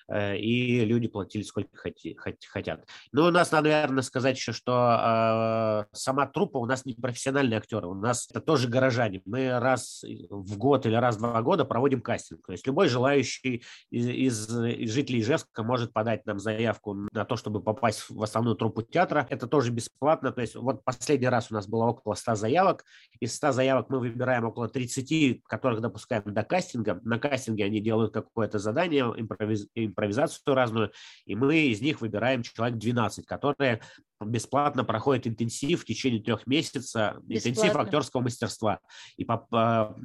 и 0.08 0.84
люди 0.84 1.08
платили 1.08 1.42
сколько 1.42 1.70
хотят. 1.76 2.84
Ну, 3.12 3.24
у 3.24 3.30
нас 3.30 3.50
надо, 3.50 3.70
наверное, 3.70 4.02
сказать 4.02 4.36
еще, 4.36 4.52
что 4.52 5.86
э, 5.90 5.96
сама 5.96 6.26
труппа 6.26 6.58
у 6.58 6.66
нас 6.66 6.84
не 6.84 6.94
профессиональные 6.94 7.58
актеры, 7.58 7.88
у 7.88 7.94
нас 7.94 8.28
это 8.30 8.40
тоже 8.40 8.68
горожане. 8.68 9.22
Мы 9.24 9.58
раз 9.58 10.04
в 10.30 10.56
год 10.56 10.86
или 10.86 10.94
раз 10.94 11.16
в 11.16 11.18
два 11.18 11.42
года 11.42 11.64
проводим 11.64 12.00
кастинг. 12.00 12.46
То 12.46 12.52
есть 12.52 12.66
любой 12.66 12.88
желающий 12.88 13.64
из, 13.90 14.08
из, 14.08 14.50
из 14.50 14.92
жителей 14.92 15.20
Ижевска 15.20 15.62
может 15.62 15.92
подать 15.92 16.24
нам 16.26 16.38
заявку 16.38 16.94
на 17.12 17.24
то, 17.24 17.36
чтобы 17.36 17.60
попасть 17.60 18.08
в 18.08 18.22
основную 18.22 18.56
труппу 18.56 18.82
театра. 18.82 19.26
Это 19.28 19.46
тоже 19.46 19.72
бесплатно. 19.72 20.32
То 20.32 20.40
есть 20.40 20.54
вот 20.54 20.84
последний 20.84 21.28
раз 21.28 21.50
у 21.50 21.54
нас 21.54 21.66
было 21.66 21.86
около 21.86 22.14
100 22.14 22.36
заявок. 22.36 22.84
Из 23.20 23.34
100 23.34 23.52
заявок 23.52 23.90
мы 23.90 23.98
выбираем 23.98 24.44
около 24.44 24.68
30, 24.68 25.42
которых 25.44 25.80
допускаем 25.80 26.22
до 26.26 26.42
кастинга. 26.42 27.00
На 27.04 27.18
кастинге 27.18 27.64
они 27.64 27.80
делают 27.80 28.12
какое-то 28.12 28.58
задание, 28.58 29.04
импровиз 29.16 29.66
импровизацию 29.96 30.54
разную, 30.54 30.92
и 31.24 31.34
мы 31.34 31.56
из 31.56 31.80
них 31.80 32.00
выбираем 32.00 32.42
человек 32.42 32.78
12, 32.78 33.26
которые 33.26 33.80
бесплатно 34.24 34.84
проходят 34.84 35.26
интенсив 35.26 35.82
в 35.82 35.84
течение 35.84 36.22
трех 36.22 36.46
месяцев, 36.46 36.82
бесплатно. 37.22 37.34
интенсив 37.34 37.76
актерского 37.76 38.22
мастерства, 38.22 38.80
и 39.16 39.24
по, 39.24 39.38
по, 39.38 39.96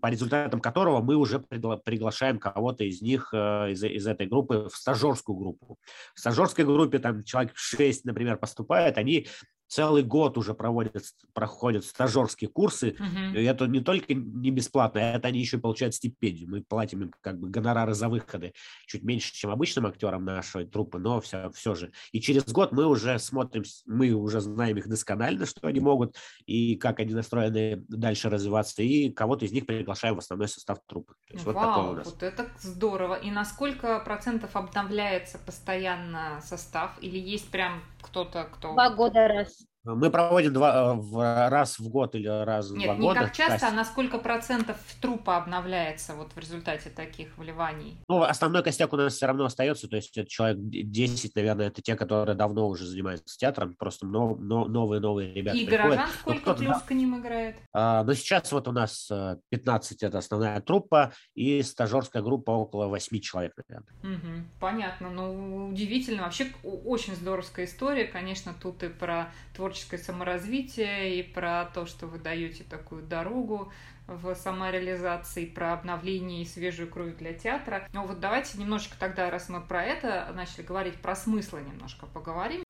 по 0.00 0.06
результатам 0.06 0.60
которого 0.60 1.02
мы 1.02 1.16
уже 1.16 1.38
пригла- 1.38 1.80
приглашаем 1.82 2.38
кого-то 2.38 2.84
из 2.84 3.02
них, 3.02 3.28
э, 3.32 3.72
из, 3.72 3.82
из 3.84 4.06
этой 4.06 4.26
группы, 4.26 4.68
в 4.72 4.76
стажерскую 4.76 5.36
группу. 5.36 5.76
В 6.14 6.20
стажерской 6.20 6.64
группе 6.64 6.98
там 6.98 7.24
человек 7.24 7.52
6, 7.54 8.04
например, 8.04 8.38
поступает, 8.38 8.96
они 8.96 9.26
целый 9.68 10.02
год 10.02 10.36
уже 10.38 10.54
проводят, 10.54 11.04
проходят 11.34 11.84
стажерские 11.84 12.50
курсы. 12.50 12.96
Uh-huh. 12.98 13.40
И 13.40 13.44
это 13.44 13.66
не 13.66 13.80
только 13.80 14.14
не 14.14 14.50
бесплатно, 14.50 14.98
это 14.98 15.28
они 15.28 15.38
еще 15.38 15.58
получают 15.58 15.94
стипендию. 15.94 16.50
Мы 16.50 16.62
платим 16.62 17.02
им 17.02 17.14
как 17.20 17.38
бы 17.38 17.48
гонорары 17.48 17.94
за 17.94 18.08
выходы 18.08 18.54
чуть 18.86 19.02
меньше, 19.02 19.32
чем 19.34 19.50
обычным 19.50 19.86
актерам 19.86 20.24
нашей 20.24 20.66
труппы, 20.66 20.98
но 20.98 21.20
все, 21.20 21.50
все 21.50 21.74
же. 21.74 21.92
И 22.12 22.20
через 22.20 22.44
год 22.50 22.72
мы 22.72 22.86
уже 22.86 23.18
смотрим, 23.18 23.62
мы 23.86 24.10
уже 24.12 24.40
знаем 24.40 24.78
их 24.78 24.88
досконально, 24.88 25.46
что 25.46 25.68
они 25.68 25.80
могут, 25.80 26.16
и 26.46 26.76
как 26.76 27.00
они 27.00 27.14
настроены 27.14 27.84
дальше 27.88 28.30
развиваться, 28.30 28.82
и 28.82 29.10
кого-то 29.10 29.44
из 29.44 29.52
них 29.52 29.66
приглашаем 29.66 30.16
в 30.16 30.18
основной 30.18 30.48
состав 30.48 30.78
труппы. 30.86 31.14
Вау, 31.30 31.44
вот 31.44 31.54
такое 31.54 31.90
у 31.90 31.92
нас. 31.94 32.06
вот 32.06 32.22
это 32.22 32.50
здорово. 32.60 33.14
И 33.14 33.30
на 33.30 33.44
сколько 33.44 34.00
процентов 34.00 34.56
обновляется 34.56 35.38
постоянно 35.38 36.40
состав? 36.42 36.92
Или 37.02 37.18
есть 37.18 37.50
прям 37.50 37.82
кто-то, 38.02 38.44
кто... 38.44 38.72
Два 38.72 38.90
года 38.90 39.28
раз. 39.28 39.66
Мы 39.94 40.10
проводим 40.10 40.52
два, 40.52 40.94
в, 40.94 41.48
раз 41.48 41.78
в 41.78 41.88
год 41.88 42.14
или 42.14 42.26
раз 42.28 42.70
Нет, 42.70 42.82
в 42.82 42.84
два 42.84 42.94
не 42.94 43.00
года. 43.00 43.20
как 43.20 43.32
часто, 43.32 43.52
кастинг. 43.52 43.72
а 43.72 43.76
на 43.76 43.84
сколько 43.84 44.18
процентов 44.18 44.76
трупа 45.00 45.36
обновляется 45.38 46.14
вот 46.14 46.32
в 46.32 46.38
результате 46.38 46.90
таких 46.90 47.36
вливаний? 47.38 47.98
Ну, 48.08 48.22
основной 48.22 48.62
костяк 48.62 48.92
у 48.92 48.96
нас 48.96 49.14
все 49.14 49.26
равно 49.26 49.44
остается, 49.46 49.88
то 49.88 49.96
есть 49.96 50.16
это 50.16 50.28
человек 50.28 50.58
10, 50.60 51.34
наверное, 51.36 51.68
это 51.68 51.80
те, 51.82 51.96
которые 51.96 52.36
давно 52.36 52.68
уже 52.68 52.84
занимаются 52.86 53.36
театром, 53.38 53.74
просто 53.78 54.06
новые-новые 54.06 55.32
ребята 55.34 55.56
И 55.56 55.66
приходят. 55.66 55.86
горожан 55.96 56.06
Ну, 56.08 56.20
сколько 56.20 56.40
кто-то, 56.42 56.58
плюс 56.58 56.74
да. 56.78 56.80
к 56.86 56.90
ним 56.90 57.20
играет? 57.20 57.56
А, 57.72 58.04
Но 58.04 58.14
сейчас 58.14 58.52
вот 58.52 58.68
у 58.68 58.72
нас 58.72 59.08
э, 59.10 59.36
15 59.50 60.02
это 60.02 60.18
основная 60.18 60.60
труппа 60.60 61.12
и 61.34 61.62
стажерская 61.62 62.22
группа 62.22 62.50
около 62.50 62.86
8 62.86 63.20
человек, 63.20 63.52
наверное. 63.68 63.94
Мгм, 64.02 64.48
понятно. 64.60 65.10
Ну, 65.10 65.68
удивительно. 65.68 66.22
Вообще, 66.24 66.48
очень 66.62 67.14
здоровская 67.14 67.64
история. 67.66 68.04
Конечно, 68.04 68.54
тут 68.60 68.82
и 68.82 68.88
про 68.88 69.30
творческое 69.78 69.98
саморазвитие, 69.98 71.20
и 71.20 71.22
про 71.22 71.64
то, 71.72 71.86
что 71.86 72.06
вы 72.06 72.18
даете 72.18 72.64
такую 72.64 73.02
дорогу 73.02 73.72
в 74.06 74.34
самореализации, 74.34 75.44
про 75.44 75.74
обновление 75.74 76.42
и 76.42 76.46
свежую 76.46 76.88
кровь 76.88 77.16
для 77.16 77.32
театра. 77.32 77.86
Но 77.92 78.04
вот 78.04 78.18
давайте 78.20 78.58
немножечко 78.58 78.96
тогда, 78.98 79.30
раз 79.30 79.48
мы 79.48 79.60
про 79.60 79.84
это 79.84 80.32
начали 80.34 80.62
говорить, 80.64 80.94
про 80.96 81.14
смыслы 81.14 81.60
немножко 81.60 82.06
поговорим. 82.06 82.62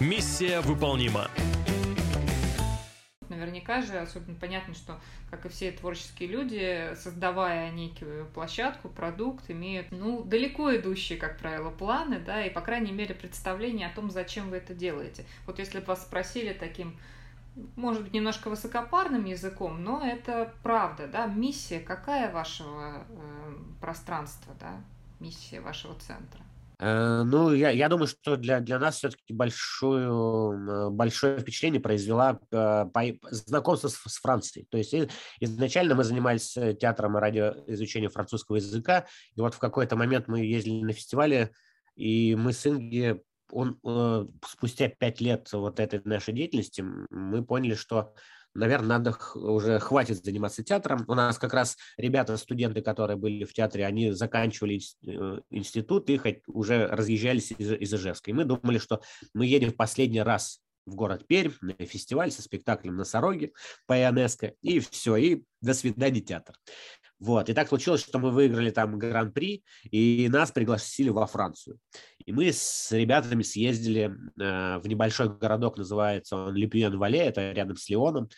Миссия 0.00 0.60
выполнима. 0.60 1.28
Наверняка 3.30 3.80
же 3.80 3.96
особенно 3.96 4.34
понятно, 4.34 4.74
что, 4.74 5.00
как 5.30 5.46
и 5.46 5.48
все 5.48 5.70
творческие 5.70 6.28
люди, 6.28 6.94
создавая 6.96 7.70
некую 7.70 8.26
площадку, 8.26 8.88
продукт, 8.88 9.48
имеют, 9.48 9.90
ну, 9.92 10.24
далеко 10.24 10.74
идущие, 10.74 11.16
как 11.16 11.38
правило, 11.38 11.70
планы, 11.70 12.18
да, 12.18 12.44
и, 12.44 12.50
по 12.50 12.60
крайней 12.60 12.90
мере, 12.90 13.14
представление 13.14 13.86
о 13.86 13.94
том, 13.94 14.10
зачем 14.10 14.50
вы 14.50 14.56
это 14.56 14.74
делаете. 14.74 15.24
Вот 15.46 15.60
если 15.60 15.78
бы 15.78 15.86
вас 15.86 16.02
спросили 16.02 16.52
таким, 16.52 16.98
может 17.76 18.02
быть, 18.02 18.12
немножко 18.12 18.50
высокопарным 18.50 19.24
языком, 19.24 19.82
но 19.84 20.04
это 20.04 20.52
правда, 20.64 21.06
да, 21.06 21.26
миссия 21.26 21.78
какая 21.78 22.32
вашего 22.32 23.04
э, 23.08 23.54
пространства, 23.80 24.54
да, 24.58 24.80
миссия 25.20 25.60
вашего 25.60 25.94
центра? 26.00 26.42
Э, 26.80 27.22
Ну, 27.24 27.52
я, 27.52 27.70
я 27.70 27.88
думаю, 27.88 28.06
что 28.06 28.36
для, 28.36 28.60
для 28.60 28.78
нас 28.78 28.96
все-таки 28.96 29.34
большую, 29.34 30.88
э, 30.88 30.90
большое 30.90 31.38
впечатление 31.38 31.80
произвела 31.80 32.40
э, 32.50 32.86
по- 32.92 33.30
знакомство 33.30 33.88
с, 33.88 33.96
с 33.96 34.18
Францией. 34.20 34.66
То 34.70 34.78
есть 34.78 34.94
изначально 35.40 35.94
мы 35.94 36.04
занимались 36.04 36.52
театром 36.80 37.16
и 37.18 37.20
радиоизучением 37.20 38.10
французского 38.10 38.56
языка, 38.56 39.06
и 39.36 39.40
вот 39.40 39.54
в 39.54 39.58
какой-то 39.58 39.96
момент 39.96 40.26
мы 40.26 40.40
ездили 40.40 40.82
на 40.82 40.92
фестивале, 40.92 41.50
и 41.96 42.34
мы 42.34 42.52
с 42.52 42.66
Инги, 42.66 43.20
он, 43.52 43.78
спустя 44.46 44.88
пять 44.88 45.20
лет 45.20 45.52
вот 45.52 45.80
этой 45.80 46.00
нашей 46.04 46.32
деятельности, 46.32 46.82
мы 47.10 47.44
поняли, 47.44 47.74
что 47.74 48.14
наверное, 48.54 48.98
надо 48.98 49.16
уже 49.34 49.78
хватит 49.78 50.24
заниматься 50.24 50.62
театром. 50.62 51.04
У 51.08 51.14
нас 51.14 51.38
как 51.38 51.54
раз 51.54 51.76
ребята, 51.96 52.36
студенты, 52.36 52.82
которые 52.82 53.16
были 53.16 53.44
в 53.44 53.52
театре, 53.52 53.86
они 53.86 54.12
заканчивали 54.12 54.80
э, 55.06 55.40
институт 55.50 56.10
и 56.10 56.20
уже 56.46 56.86
разъезжались 56.86 57.52
из, 57.52 57.72
из 57.72 57.94
Ижевска. 57.94 58.30
И 58.30 58.34
мы 58.34 58.44
думали, 58.44 58.78
что 58.78 59.00
мы 59.34 59.46
едем 59.46 59.70
в 59.70 59.76
последний 59.76 60.22
раз 60.22 60.60
в 60.86 60.94
город 60.94 61.26
Пермь 61.26 61.52
на 61.60 61.74
фестиваль 61.86 62.30
со 62.30 62.42
спектаклем 62.42 62.96
«Носороги» 62.96 63.52
по 63.86 63.94
ионеско, 63.98 64.54
и 64.62 64.80
все, 64.80 65.16
и 65.16 65.44
до 65.60 65.74
свидания 65.74 66.20
театр. 66.20 66.56
Вот. 67.20 67.50
И 67.50 67.54
так 67.54 67.68
случилось, 67.68 68.02
что 68.02 68.18
мы 68.18 68.30
выиграли 68.30 68.70
там 68.70 68.98
гран-при, 68.98 69.62
и 69.90 70.28
нас 70.30 70.50
пригласили 70.50 71.10
во 71.10 71.26
Францию. 71.26 71.78
И 72.26 72.32
мы 72.32 72.52
с 72.52 72.92
ребятами 72.92 73.42
съездили 73.42 74.12
э, 74.38 74.78
в 74.78 74.86
небольшой 74.86 75.36
городок, 75.36 75.78
называется 75.78 76.36
он 76.36 76.54
Липьен-Вале, 76.54 77.18
это 77.18 77.52
рядом 77.52 77.76
с 77.76 77.88
Лионом, 77.88 78.28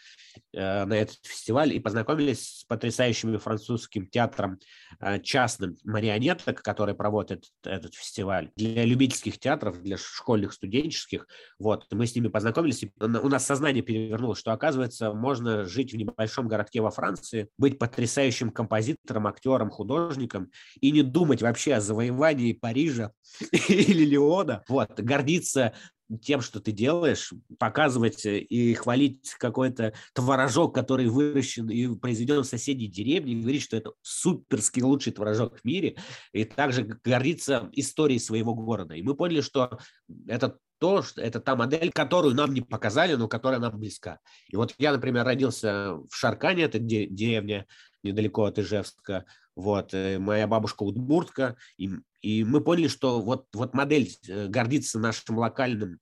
э, 0.52 0.84
на 0.84 0.94
этот 0.94 1.16
фестиваль, 1.22 1.74
и 1.74 1.80
познакомились 1.80 2.60
с 2.60 2.64
потрясающим 2.64 3.38
французским 3.38 4.06
театром 4.06 4.58
э, 5.00 5.20
частным 5.20 5.76
марионеток, 5.84 6.62
который 6.62 6.94
проводит 6.94 7.46
этот 7.64 7.94
фестиваль 7.94 8.50
для 8.56 8.84
любительских 8.84 9.38
театров, 9.38 9.82
для 9.82 9.96
школьных, 9.96 10.52
студенческих. 10.52 11.26
Вот. 11.58 11.86
Мы 11.90 12.06
с 12.06 12.14
ними 12.14 12.28
познакомились, 12.28 12.84
и 12.84 12.92
у 13.00 13.28
нас 13.28 13.44
сознание 13.44 13.82
перевернулось, 13.82 14.38
что, 14.38 14.52
оказывается, 14.52 15.12
можно 15.12 15.64
жить 15.64 15.92
в 15.92 15.96
небольшом 15.96 16.48
городке 16.48 16.80
во 16.80 16.90
Франции, 16.90 17.48
быть 17.58 17.78
потрясающим 17.78 18.50
композитором, 18.50 18.71
актером, 18.74 19.70
художником 19.70 20.50
и 20.80 20.90
не 20.90 21.02
думать 21.02 21.42
вообще 21.42 21.74
о 21.74 21.80
завоевании 21.80 22.52
Парижа 22.52 23.12
или 23.68 24.04
Леона. 24.04 24.62
Вот. 24.68 24.98
Гордиться 24.98 25.74
тем, 26.20 26.40
что 26.40 26.60
ты 26.60 26.72
делаешь, 26.72 27.32
показывать 27.58 28.26
и 28.26 28.74
хвалить 28.74 29.34
какой-то 29.38 29.94
творожок, 30.12 30.74
который 30.74 31.06
выращен 31.06 31.70
и 31.70 31.94
произведен 31.96 32.42
в 32.42 32.46
соседней 32.46 32.88
деревне, 32.88 33.32
и 33.32 33.40
говорить, 33.40 33.62
что 33.62 33.76
это 33.76 33.92
суперский 34.02 34.82
лучший 34.82 35.12
творожок 35.12 35.58
в 35.58 35.64
мире, 35.64 35.96
и 36.32 36.44
также 36.44 36.82
гордиться 37.04 37.70
историей 37.72 38.18
своего 38.18 38.54
города. 38.54 38.94
И 38.94 39.02
мы 39.02 39.14
поняли, 39.14 39.40
что 39.40 39.78
это 40.26 40.58
то, 40.78 41.02
что 41.02 41.22
это 41.22 41.40
та 41.40 41.54
модель, 41.54 41.92
которую 41.92 42.34
нам 42.34 42.52
не 42.52 42.60
показали, 42.60 43.14
но 43.14 43.28
которая 43.28 43.60
нам 43.60 43.78
близка. 43.78 44.18
И 44.48 44.56
вот 44.56 44.74
я, 44.78 44.92
например, 44.92 45.24
родился 45.24 45.94
в 45.94 46.14
Шаркане, 46.14 46.64
это 46.64 46.80
де- 46.80 47.06
деревня 47.06 47.66
недалеко 48.02 48.44
от 48.44 48.58
Ижевска, 48.58 49.24
вот, 49.54 49.92
э, 49.94 50.18
моя 50.18 50.46
бабушка 50.46 50.82
удмуртка, 50.82 51.56
и, 51.76 51.90
и 52.20 52.44
мы 52.44 52.60
поняли, 52.60 52.88
что 52.88 53.20
вот, 53.20 53.46
вот 53.52 53.74
модель 53.74 54.10
э, 54.28 54.48
гордиться 54.48 54.98
нашим 54.98 55.38
локальным 55.38 56.00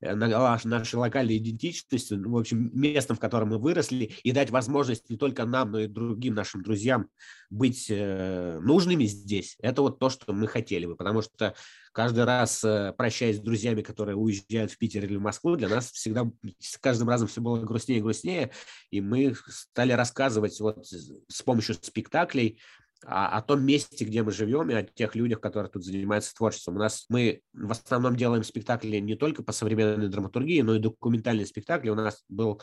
нашей 0.00 0.94
локальной 0.96 1.36
идентичностью, 1.36 2.18
ну, 2.18 2.32
в 2.32 2.38
общем, 2.38 2.70
местом, 2.72 3.16
в 3.16 3.20
котором 3.20 3.50
мы 3.50 3.58
выросли, 3.58 4.12
и 4.22 4.32
дать 4.32 4.50
возможность 4.50 5.10
не 5.10 5.16
только 5.16 5.44
нам, 5.44 5.72
но 5.72 5.80
и 5.80 5.86
другим 5.86 6.34
нашим 6.34 6.62
друзьям 6.62 7.08
быть 7.50 7.86
э, 7.90 8.58
нужными 8.60 9.04
здесь, 9.04 9.56
это 9.60 9.82
вот 9.82 9.98
то, 9.98 10.08
что 10.08 10.32
мы 10.32 10.46
хотели 10.46 10.86
бы, 10.86 10.96
потому 10.96 11.20
что 11.20 11.54
каждый 11.92 12.24
раз, 12.24 12.62
э, 12.64 12.94
прощаясь 12.96 13.36
с 13.36 13.40
друзьями, 13.40 13.82
которые 13.82 14.16
уезжают 14.16 14.70
в 14.70 14.78
Питер 14.78 15.04
или 15.04 15.16
в 15.16 15.20
Москву, 15.20 15.56
для 15.56 15.68
нас 15.68 15.90
всегда 15.90 16.30
с 16.58 16.78
каждым 16.78 17.08
разом 17.08 17.28
все 17.28 17.40
было 17.40 17.60
грустнее 17.60 17.98
и 17.98 18.02
грустнее, 18.02 18.50
и 18.90 19.00
мы 19.00 19.34
стали 19.48 19.92
рассказывать 19.92 20.58
вот 20.60 20.86
с 20.86 21.42
помощью 21.42 21.74
спектаклей 21.74 22.60
о, 23.04 23.38
о 23.38 23.42
том 23.42 23.64
месте, 23.64 24.04
где 24.04 24.22
мы 24.22 24.32
живем, 24.32 24.70
и 24.70 24.74
о 24.74 24.82
тех 24.82 25.14
людях, 25.14 25.40
которые 25.40 25.70
тут 25.70 25.84
занимаются 25.84 26.34
творчеством. 26.34 26.76
У 26.76 26.78
нас 26.78 27.06
мы 27.08 27.40
в 27.52 27.70
основном 27.70 28.16
делаем 28.16 28.44
спектакли 28.44 28.98
не 28.98 29.14
только 29.14 29.42
по 29.42 29.52
современной 29.52 30.08
драматургии, 30.08 30.60
но 30.62 30.74
и 30.74 30.80
документальные 30.80 31.46
спектакли. 31.46 31.90
У 31.90 31.94
нас 31.94 32.24
был 32.28 32.60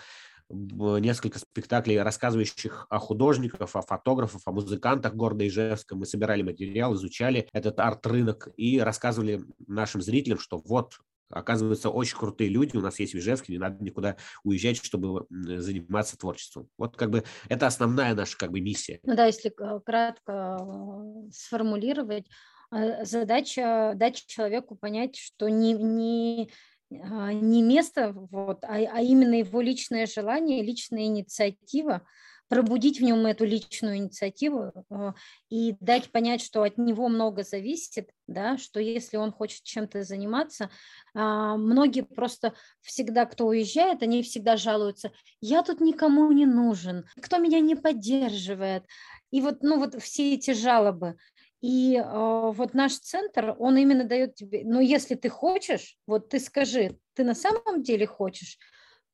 несколько 0.49 1.39
спектаклей, 1.39 2.01
рассказывающих 2.01 2.87
о 2.89 2.99
художниках, 2.99 3.61
о 3.61 3.81
фотографах, 3.81 4.41
о 4.45 4.51
музыкантах 4.51 5.13
города 5.13 5.45
Ижевска. 5.45 5.95
Мы 5.95 6.05
собирали 6.05 6.41
материал, 6.41 6.95
изучали 6.95 7.49
этот 7.51 7.79
арт-рынок 7.79 8.49
и 8.55 8.79
рассказывали 8.79 9.43
нашим 9.67 10.01
зрителям, 10.01 10.39
что 10.39 10.57
вот 10.57 10.93
Оказывается, 11.29 11.89
очень 11.89 12.17
крутые 12.17 12.49
люди 12.49 12.77
у 12.77 12.81
нас 12.81 12.99
есть 12.99 13.13
в 13.13 13.17
Ижевске, 13.17 13.53
не 13.53 13.59
надо 13.59 13.83
никуда 13.83 14.15
уезжать, 14.43 14.83
чтобы 14.83 15.25
заниматься 15.29 16.17
творчеством. 16.17 16.69
Вот 16.77 16.95
как 16.95 17.09
бы 17.09 17.23
это 17.49 17.67
основная 17.67 18.13
наша 18.15 18.37
как 18.37 18.51
бы 18.51 18.61
миссия. 18.61 18.99
Ну 19.03 19.15
да, 19.15 19.25
если 19.25 19.51
э, 19.51 19.79
кратко 19.85 20.57
э, 20.59 21.29
сформулировать, 21.31 22.27
э, 22.71 23.03
задача 23.03 23.93
дать 23.95 24.25
человеку 24.25 24.75
понять, 24.75 25.17
что 25.17 25.49
не, 25.49 25.73
не, 25.73 26.49
а, 26.91 27.33
не 27.33 27.61
место, 27.61 28.13
вот, 28.13 28.63
а, 28.63 28.75
а 28.75 29.01
именно 29.01 29.35
его 29.35 29.61
личное 29.61 30.05
желание, 30.05 30.63
личная 30.63 31.03
инициатива, 31.03 32.03
пробудить 32.49 32.99
в 32.99 33.03
нем 33.03 33.25
эту 33.25 33.45
личную 33.45 33.97
инициативу 33.97 34.71
э, 34.89 35.13
и 35.49 35.75
дать 35.79 36.11
понять, 36.11 36.41
что 36.41 36.63
от 36.63 36.77
него 36.77 37.09
много 37.09 37.43
зависит, 37.43 38.09
да, 38.27 38.57
что 38.57 38.79
если 38.79 39.17
он 39.17 39.31
хочет 39.31 39.63
чем-то 39.63 40.03
заниматься, 40.03 40.69
а, 41.13 41.57
многие 41.57 42.01
просто 42.01 42.53
всегда, 42.81 43.25
кто 43.25 43.47
уезжает, 43.47 44.03
они 44.03 44.23
всегда 44.23 44.57
жалуются, 44.57 45.11
я 45.41 45.63
тут 45.63 45.81
никому 45.81 46.31
не 46.31 46.45
нужен, 46.45 47.05
кто 47.21 47.37
меня 47.37 47.59
не 47.59 47.75
поддерживает, 47.75 48.83
и 49.31 49.41
вот, 49.41 49.61
ну 49.61 49.79
вот 49.79 50.01
все 50.01 50.33
эти 50.33 50.51
жалобы. 50.51 51.17
И 51.59 51.95
э, 51.95 52.03
вот 52.03 52.75
наш 52.75 52.97
центр, 52.99 53.55
он 53.57 53.77
именно 53.77 54.03
дает 54.03 54.35
тебе, 54.35 54.61
ну 54.63 54.79
если 54.79 55.15
ты 55.15 55.27
хочешь, 55.27 55.97
вот 56.05 56.29
ты 56.29 56.39
скажи, 56.39 56.97
ты 57.13 57.23
на 57.23 57.33
самом 57.33 57.81
деле 57.81 58.05
хочешь, 58.05 58.59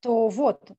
то 0.03 0.27
вот, 0.27 0.71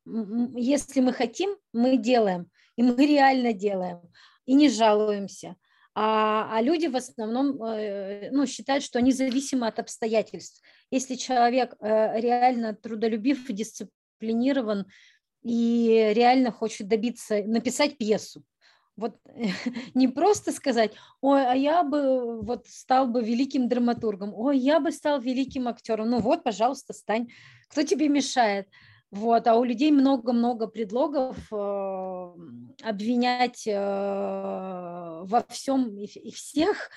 если 0.55 1.01
мы 1.01 1.11
хотим, 1.11 1.57
мы 1.73 1.97
делаем, 1.97 2.47
и 2.77 2.83
мы 2.83 2.95
реально 3.07 3.53
делаем, 3.53 4.01
и 4.45 4.53
не 4.53 4.69
жалуемся. 4.69 5.55
А, 5.95 6.49
а 6.51 6.61
люди 6.61 6.87
в 6.87 6.95
основном 6.95 7.63
э, 7.63 8.29
ну, 8.31 8.45
считают, 8.45 8.83
что 8.83 8.99
они 8.99 9.11
зависимы 9.11 9.65
от 9.65 9.79
обстоятельств. 9.79 10.61
Если 10.91 11.15
человек 11.15 11.73
э, 11.79 12.19
реально 12.19 12.75
трудолюбив, 12.75 13.47
дисциплинирован 13.47 14.85
и 15.41 16.11
реально 16.13 16.51
хочет 16.51 16.87
добиться, 16.87 17.43
написать 17.45 17.97
пьесу, 17.97 18.43
Вот 18.97 19.17
не 19.95 20.07
просто 20.07 20.51
сказать, 20.51 20.91
ой, 21.21 21.49
а 21.49 21.55
я 21.55 21.83
бы 21.83 22.41
вот 22.41 22.67
стал 22.67 23.07
бы 23.07 23.23
великим 23.23 23.69
драматургом, 23.69 24.33
ой, 24.35 24.59
я 24.59 24.79
бы 24.79 24.91
стал 24.91 25.19
великим 25.19 25.67
актером. 25.67 26.09
Ну 26.11 26.19
вот, 26.19 26.43
пожалуйста, 26.43 26.93
стань. 26.93 27.29
Кто 27.69 27.81
тебе 27.81 28.07
мешает? 28.09 28.67
Вот, 29.15 29.47
а 29.47 29.55
у 29.55 29.63
людей 29.63 29.91
много-много 29.91 30.67
предлогов 30.67 31.37
э, 31.49 32.33
обвинять 32.83 33.65
э, 33.65 33.73
во 33.73 35.45
всем 35.47 35.97
и, 35.97 36.03
и 36.03 36.31
всех, 36.33 36.89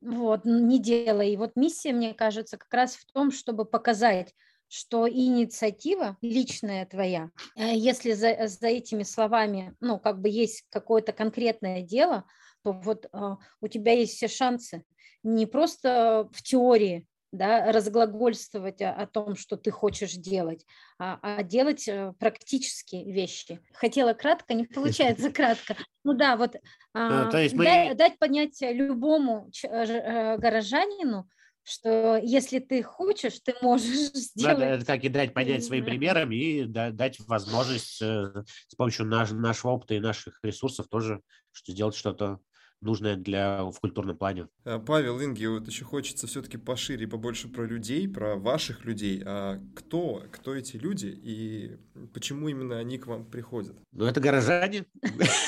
вот, 0.00 0.44
не 0.44 0.78
делая. 0.78 1.26
И 1.26 1.36
вот 1.36 1.56
миссия, 1.56 1.92
мне 1.92 2.14
кажется, 2.14 2.58
как 2.58 2.72
раз 2.72 2.94
в 2.94 3.04
том, 3.06 3.32
чтобы 3.32 3.64
показать, 3.64 4.36
что 4.68 5.08
инициатива 5.08 6.16
личная 6.22 6.86
твоя, 6.86 7.32
э, 7.56 7.74
если 7.74 8.12
за, 8.12 8.46
за 8.46 8.68
этими 8.68 9.02
словами, 9.02 9.74
ну, 9.80 9.98
как 9.98 10.20
бы 10.20 10.28
есть 10.28 10.64
какое-то 10.70 11.10
конкретное 11.10 11.82
дело, 11.82 12.24
то 12.62 12.70
вот 12.70 13.06
э, 13.12 13.36
у 13.60 13.66
тебя 13.66 13.94
есть 13.94 14.14
все 14.14 14.28
шансы 14.28 14.84
не 15.24 15.46
просто 15.46 16.28
в 16.30 16.40
теории 16.40 17.04
да, 17.32 17.72
разглагольствовать 17.72 18.80
о, 18.82 18.92
о 18.92 19.06
том, 19.06 19.36
что 19.36 19.56
ты 19.56 19.70
хочешь 19.70 20.12
делать, 20.12 20.64
а, 20.98 21.18
а 21.22 21.42
делать 21.42 21.86
э, 21.88 22.12
практические 22.18 23.12
вещи. 23.12 23.60
Хотела 23.74 24.14
кратко, 24.14 24.54
не 24.54 24.64
получается 24.64 25.30
кратко. 25.32 25.76
Ну 26.04 26.14
да, 26.14 26.36
вот 26.36 26.56
а, 26.94 27.30
есть 27.38 27.54
мы... 27.54 27.64
дать, 27.64 27.96
дать 27.96 28.18
понять 28.18 28.58
любому 28.60 29.50
э, 29.62 29.68
э, 29.68 30.38
горожанину, 30.38 31.28
что 31.62 32.16
если 32.16 32.60
ты 32.60 32.82
хочешь, 32.82 33.40
ты 33.40 33.54
можешь 33.60 34.10
сделать. 34.14 34.58
Надо, 34.58 34.84
как 34.86 35.04
и 35.04 35.08
дать 35.08 35.34
понять 35.34 35.64
своим 35.64 35.84
примером 35.84 36.32
и 36.32 36.64
дать 36.64 37.18
возможность 37.26 37.98
с 37.98 38.74
помощью 38.76 39.04
наш, 39.04 39.32
нашего 39.32 39.72
опыта 39.72 39.94
и 39.94 40.00
наших 40.00 40.38
ресурсов 40.42 40.88
тоже 40.88 41.20
что 41.52 41.72
сделать 41.72 41.96
что-то 41.96 42.38
нужное 42.80 43.16
для, 43.16 43.64
в 43.64 43.78
культурном 43.80 44.16
плане. 44.16 44.48
А, 44.64 44.78
Павел, 44.78 45.22
Инги, 45.22 45.46
вот 45.46 45.66
еще 45.66 45.84
хочется 45.84 46.26
все-таки 46.26 46.56
пошире, 46.56 47.06
побольше 47.06 47.48
про 47.48 47.64
людей, 47.64 48.08
про 48.08 48.36
ваших 48.36 48.84
людей. 48.84 49.22
А 49.24 49.60
кто, 49.74 50.24
кто 50.30 50.54
эти 50.54 50.76
люди 50.76 51.06
и 51.06 51.76
почему 52.12 52.48
именно 52.48 52.78
они 52.78 52.98
к 52.98 53.06
вам 53.06 53.24
приходят? 53.24 53.76
Ну, 53.92 54.04
это 54.04 54.20
горожане. 54.20 54.86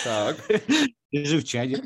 Так. 0.05 0.37
живчане. 1.13 1.83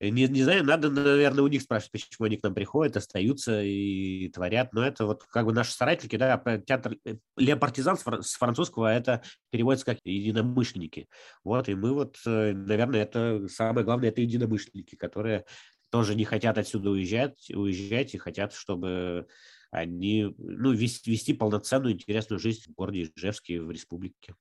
Не, 0.00 0.28
не 0.28 0.42
знаю, 0.42 0.64
надо, 0.64 0.90
наверное, 0.90 1.42
у 1.42 1.48
них 1.48 1.62
спрашивать, 1.62 1.92
почему 1.92 2.26
они 2.26 2.36
к 2.36 2.42
нам 2.42 2.54
приходят, 2.54 2.96
остаются 2.96 3.62
и 3.62 4.28
творят. 4.28 4.72
Но 4.72 4.86
это 4.86 5.06
вот 5.06 5.24
как 5.24 5.46
бы 5.46 5.52
наши 5.52 5.72
старательники, 5.72 6.16
да, 6.16 6.38
театр 6.66 6.96
э, 7.04 7.16
Ле 7.36 7.56
Партизан 7.56 7.96
с 7.96 8.34
французского 8.34 8.92
это 8.92 9.22
переводится 9.50 9.86
как 9.86 9.98
единомышленники. 10.04 11.08
Вот, 11.42 11.68
и 11.68 11.74
мы 11.74 11.92
вот, 11.92 12.16
э, 12.26 12.52
наверное, 12.52 13.02
это 13.02 13.48
самое 13.48 13.84
главное, 13.84 14.10
это 14.10 14.20
единомышленники, 14.20 14.94
которые 14.94 15.44
тоже 15.90 16.14
не 16.14 16.24
хотят 16.24 16.58
отсюда 16.58 16.90
уезжать, 16.90 17.50
уезжать 17.50 18.14
и 18.14 18.18
хотят, 18.18 18.52
чтобы 18.52 19.26
они, 19.70 20.34
ну, 20.38 20.72
вести, 20.72 21.10
вести 21.10 21.32
полноценную, 21.34 21.94
интересную 21.94 22.38
жизнь 22.38 22.70
в 22.70 22.74
городе 22.74 23.10
Ижевске, 23.14 23.60
в 23.60 23.70
республике. 23.70 24.34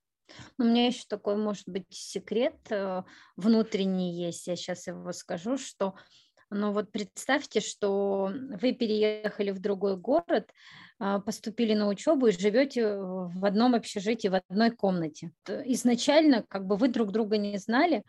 У 0.57 0.63
меня 0.63 0.87
еще 0.87 1.03
такой, 1.07 1.35
может 1.37 1.67
быть, 1.67 1.85
секрет 1.89 2.57
э, 2.69 3.03
внутренний 3.35 4.13
есть, 4.13 4.47
я 4.47 4.55
сейчас 4.55 4.87
его 4.87 5.11
скажу, 5.13 5.57
что 5.57 5.95
ну, 6.49 6.71
вот 6.71 6.91
представьте, 6.91 7.59
что 7.59 8.31
вы 8.61 8.71
переехали 8.71 9.51
в 9.51 9.59
другой 9.59 9.97
город, 9.97 10.49
а, 10.99 11.19
поступили 11.19 11.73
на 11.73 11.89
учебу 11.89 12.27
и 12.27 12.31
живете 12.31 12.97
в 12.97 13.45
одном 13.45 13.75
общежитии, 13.75 14.29
в 14.29 14.41
одной 14.49 14.71
комнате. 14.71 15.31
Изначально 15.45 16.43
как 16.47 16.65
бы 16.65 16.77
вы 16.77 16.87
друг 16.87 17.11
друга 17.11 17.37
не 17.37 17.57
знали, 17.57 18.03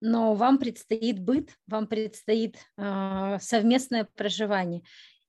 но 0.00 0.34
вам 0.34 0.58
предстоит 0.58 1.20
быт, 1.20 1.50
вам 1.66 1.86
предстоит 1.86 2.56
э, 2.76 3.38
совместное 3.40 4.06
проживание. 4.14 4.82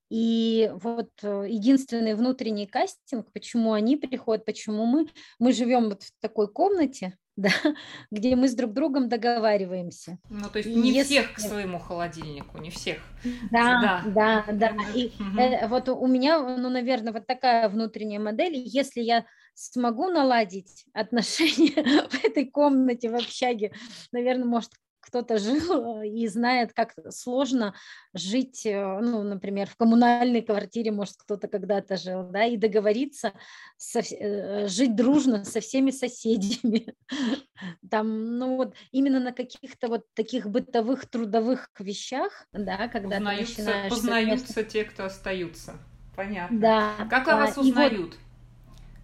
И 0.09 0.71
вот 0.73 1.09
э, 1.21 1.45
единственный 1.49 2.15
внутренний 2.15 2.65
кастинг, 2.65 3.31
почему 3.33 3.73
они 3.73 3.97
приходят, 3.97 4.45
почему 4.45 4.85
мы, 4.85 5.07
мы 5.37 5.51
живем 5.51 5.89
вот 5.89 6.03
в 6.03 6.11
такой 6.21 6.47
комнате, 6.47 7.17
да, 7.35 7.51
где 8.09 8.35
мы 8.35 8.47
с 8.47 8.55
друг 8.55 8.73
другом 8.73 9.09
договариваемся. 9.09 10.17
Ну, 10.29 10.49
то 10.49 10.59
есть 10.59 10.69
не 10.69 10.91
Если... 10.91 11.15
всех 11.15 11.33
к 11.33 11.39
своему 11.39 11.77
холодильнику, 11.77 12.57
не 12.57 12.69
всех. 12.69 12.99
Да, 13.51 14.03
да, 14.05 14.45
да. 14.47 14.53
да. 14.53 14.75
И 14.95 15.07
угу. 15.07 15.39
э, 15.39 15.67
вот 15.67 15.89
у 15.89 16.07
меня, 16.07 16.39
ну, 16.39 16.69
наверное, 16.69 17.13
вот 17.13 17.27
такая 17.27 17.67
внутренняя 17.67 18.19
модель. 18.19 18.55
Если 18.55 19.01
я 19.01 19.25
смогу 19.53 20.07
наладить 20.09 20.85
отношения 20.93 22.07
в 22.09 22.23
этой 22.23 22.45
комнате, 22.45 23.09
в 23.09 23.15
общаге, 23.15 23.73
наверное, 24.11 24.45
может, 24.45 24.71
кто-то 25.07 25.37
жил 25.37 26.01
и 26.03 26.27
знает, 26.27 26.73
как 26.73 26.93
сложно 27.09 27.73
жить, 28.13 28.65
э, 28.65 28.99
ну, 28.99 29.23
например, 29.23 29.67
в 29.67 29.75
коммунальной 29.75 30.41
квартире, 30.41 30.91
может, 30.91 31.15
кто-то 31.17 31.47
когда-то 31.47 31.97
жил, 31.97 32.23
да, 32.29 32.45
и 32.45 32.57
договориться, 32.57 33.33
со, 33.77 33.99
э, 33.99 34.67
жить 34.67 34.95
дружно 34.95 35.45
со 35.45 35.61
всеми 35.61 35.91
соседями. 35.91 36.93
Там, 37.89 38.37
ну, 38.37 38.57
вот 38.57 38.75
именно 38.91 39.19
на 39.19 39.31
каких-то 39.31 39.87
вот 39.87 40.03
таких 40.13 40.47
бытовых, 40.47 41.09
трудовых 41.09 41.69
вещах, 41.79 42.45
да, 42.51 42.87
когда 42.87 43.17
познаются, 43.17 43.55
ты 43.55 43.63
начинаешь... 43.63 43.89
Познаются 43.89 44.63
те, 44.63 44.83
кто 44.83 45.05
остаются. 45.05 45.75
Понятно. 46.15 46.59
Да. 46.59 47.07
Как 47.09 47.27
о 47.27 47.37
вас 47.37 47.57
узнают? 47.57 48.15
Вот... 48.15 48.17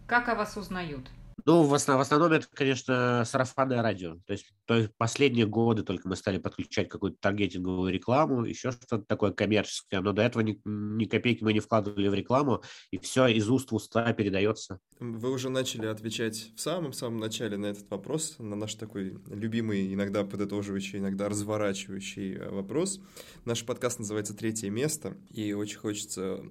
Как 0.07 0.29
о 0.29 0.35
вас 0.35 0.57
узнают? 0.57 1.07
Ну, 1.45 1.63
в, 1.63 1.73
основ, 1.73 1.97
в 1.97 2.01
основном 2.01 2.31
это, 2.31 2.47
конечно, 2.53 3.23
сарафанное 3.25 3.81
радио. 3.81 4.15
То 4.25 4.33
есть, 4.33 4.53
то 4.65 4.75
есть 4.75 4.91
последние 4.97 5.45
годы 5.45 5.83
только 5.83 6.07
мы 6.07 6.15
стали 6.15 6.37
подключать 6.37 6.89
какую-то 6.89 7.17
таргетинговую 7.19 7.91
рекламу, 7.91 8.45
еще 8.45 8.71
что-то 8.71 8.99
такое 8.99 9.31
коммерческое. 9.31 10.01
Но 10.01 10.13
до 10.13 10.21
этого 10.21 10.41
ни, 10.41 10.59
ни 10.65 11.05
копейки 11.05 11.43
мы 11.43 11.53
не 11.53 11.59
вкладывали 11.59 12.07
в 12.07 12.13
рекламу, 12.13 12.63
и 12.91 12.97
все 12.97 13.27
из 13.27 13.49
уст 13.49 13.71
в 13.71 13.75
уста 13.75 14.13
передается. 14.13 14.79
Вы 14.99 15.31
уже 15.31 15.49
начали 15.49 15.87
отвечать 15.87 16.51
в 16.55 16.61
самом-самом 16.61 17.19
начале 17.19 17.57
на 17.57 17.67
этот 17.67 17.89
вопрос, 17.89 18.35
на 18.39 18.55
наш 18.55 18.75
такой 18.75 19.19
любимый, 19.27 19.93
иногда 19.93 20.23
подытоживающий, 20.23 20.99
иногда 20.99 21.27
разворачивающий 21.27 22.35
э, 22.35 22.49
вопрос. 22.49 23.01
Наш 23.45 23.65
подкаст 23.65 23.99
называется 23.99 24.35
«Третье 24.35 24.69
место», 24.69 25.17
и 25.29 25.53
очень 25.53 25.77
хочется 25.77 26.43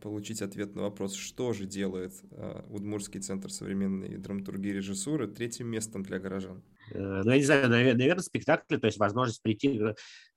получить 0.00 0.42
ответ 0.42 0.74
на 0.74 0.82
вопрос, 0.82 1.14
что 1.14 1.52
же 1.52 1.66
делает 1.66 2.12
э, 2.30 2.62
Удмурский 2.68 3.20
центр 3.20 3.50
современной 3.50 4.16
драматургии 4.16 4.70
и 4.70 4.74
режиссуры 4.74 5.28
третьим 5.28 5.68
местом 5.68 6.02
для 6.02 6.18
горожан? 6.18 6.62
Э, 6.92 7.22
ну, 7.24 7.30
я 7.30 7.36
не 7.36 7.44
знаю, 7.44 7.68
наверное, 7.68 8.18
спектакли, 8.18 8.76
то 8.76 8.86
есть 8.86 8.98
возможность 8.98 9.42
прийти 9.42 9.80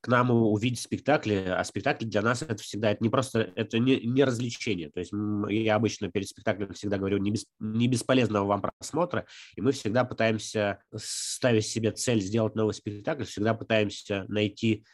к 0.02 0.08
нам 0.08 0.30
и 0.30 0.34
увидеть 0.34 0.82
спектакли, 0.82 1.46
а 1.48 1.64
спектакли 1.64 2.06
для 2.06 2.22
нас 2.22 2.42
это 2.42 2.62
всегда, 2.62 2.92
это 2.92 3.04
не 3.04 3.10
просто, 3.10 3.52
это 3.56 3.80
не, 3.80 4.02
не 4.02 4.24
развлечение, 4.24 4.90
то 4.90 5.00
есть 5.00 5.14
я 5.50 5.76
обычно 5.76 6.12
перед 6.12 6.28
спектаклем 6.28 6.74
всегда 6.74 6.98
говорю, 6.98 7.18
не, 7.18 7.32
без, 7.32 7.46
не 7.60 7.88
бесполезного 7.88 8.46
вам 8.46 8.62
просмотра, 8.62 9.26
и 9.56 9.62
мы 9.62 9.72
всегда 9.72 10.04
пытаемся 10.04 10.84
ставить 10.96 11.66
себе 11.66 11.92
цель 11.92 12.22
сделать 12.22 12.56
новый 12.56 12.74
спектакль, 12.74 13.24
всегда 13.24 13.54
пытаемся 13.54 14.26
найти 14.28 14.86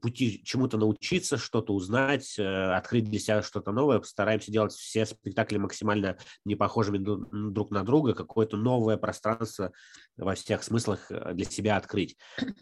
пути 0.00 0.42
чему-то 0.44 0.78
научиться, 0.78 1.36
что-то 1.36 1.74
узнать, 1.74 2.38
э, 2.38 2.74
открыть 2.74 3.04
для 3.04 3.18
себя 3.18 3.42
что-то 3.42 3.72
новое. 3.72 3.98
Постараемся 3.98 4.52
делать 4.52 4.72
все 4.72 5.04
спектакли 5.04 5.56
максимально 5.56 6.16
не 6.44 6.54
похожими 6.54 6.98
друг 6.98 7.70
на 7.70 7.82
друга, 7.82 8.14
какое-то 8.14 8.56
новое 8.56 8.96
пространство 8.96 9.72
во 10.16 10.34
всех 10.34 10.62
смыслах 10.62 11.10
э, 11.10 11.32
для 11.34 11.44
себя 11.44 11.76
открыть. 11.76 12.16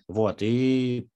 Вот, 0.09 0.39
и 0.41 1.09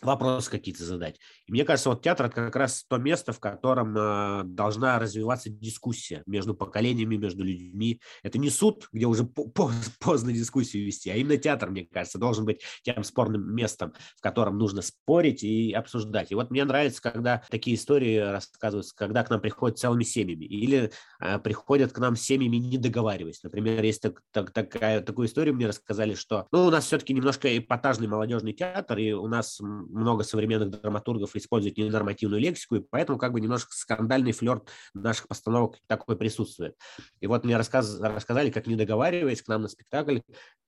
вопросы 0.00 0.50
какие-то 0.50 0.84
задать. 0.84 1.18
И 1.48 1.52
мне 1.52 1.64
кажется, 1.64 1.88
вот 1.88 2.02
театр– 2.02 2.26
это 2.26 2.34
как 2.34 2.56
раз 2.56 2.84
то 2.88 2.98
место, 2.98 3.32
в 3.32 3.40
котором 3.40 3.96
э, 3.96 4.42
должна 4.44 4.98
развиваться 4.98 5.48
дискуссия 5.48 6.22
между 6.26 6.54
поколениями, 6.54 7.16
между 7.16 7.42
людьми. 7.42 8.00
Это 8.22 8.38
не 8.38 8.50
суд, 8.50 8.86
где 8.92 9.06
уже 9.06 9.24
поздно 9.24 10.32
дискуссию 10.32 10.84
вести, 10.84 11.10
а 11.10 11.16
именно 11.16 11.38
театр, 11.38 11.70
мне 11.70 11.86
кажется, 11.86 12.18
должен 12.18 12.44
быть 12.44 12.60
тем 12.82 13.02
спорным 13.02 13.54
местом, 13.54 13.94
в 14.16 14.20
котором 14.20 14.58
нужно 14.58 14.82
спорить 14.82 15.42
и 15.42 15.72
обсуждать. 15.72 16.30
И 16.32 16.34
вот 16.34 16.50
мне 16.50 16.64
нравится, 16.64 17.00
когда 17.00 17.42
такие 17.50 17.76
истории 17.76 18.18
рассказываются, 18.18 18.94
когда 18.94 19.24
к 19.24 19.30
нам 19.30 19.40
приходят 19.40 19.78
целыми 19.78 20.04
семьями 20.04 20.44
или 20.44 20.92
э, 21.20 21.38
приходят 21.38 21.92
к 21.92 21.98
нам 21.98 22.14
семьями, 22.14 22.56
не 22.56 22.76
договариваясь. 22.76 23.42
Например, 23.42 23.82
есть 23.82 24.02
так, 24.02 24.20
так, 24.32 24.50
такая, 24.50 25.00
такую 25.00 25.28
историю 25.28 25.54
мне 25.54 25.66
рассказали, 25.66 26.14
что 26.14 26.46
ну, 26.52 26.66
у 26.66 26.70
нас 26.70 26.84
все-таки 26.84 27.14
немножко 27.14 27.56
эпатажный 27.56 28.06
молодежный 28.06 28.52
театр, 28.52 28.98
и 28.98 29.12
у 29.12 29.28
нас 29.28 29.58
много 29.60 30.24
современных 30.24 30.70
драматургов 30.70 31.37
используют 31.38 31.78
ненормативную 31.78 32.40
лексику, 32.40 32.76
и 32.76 32.80
поэтому 32.80 33.18
как 33.18 33.32
бы 33.32 33.40
немножко 33.40 33.72
скандальный 33.72 34.32
флерт 34.32 34.68
наших 34.94 35.28
постановок 35.28 35.78
такой 35.86 36.16
присутствует. 36.16 36.76
И 37.20 37.26
вот 37.26 37.44
мне 37.44 37.56
рассказ, 37.56 37.98
рассказали, 38.00 38.50
как 38.50 38.66
не 38.66 38.76
договариваясь, 38.76 39.42
к 39.42 39.48
нам 39.48 39.62
на 39.62 39.68
спектакль 39.68 40.20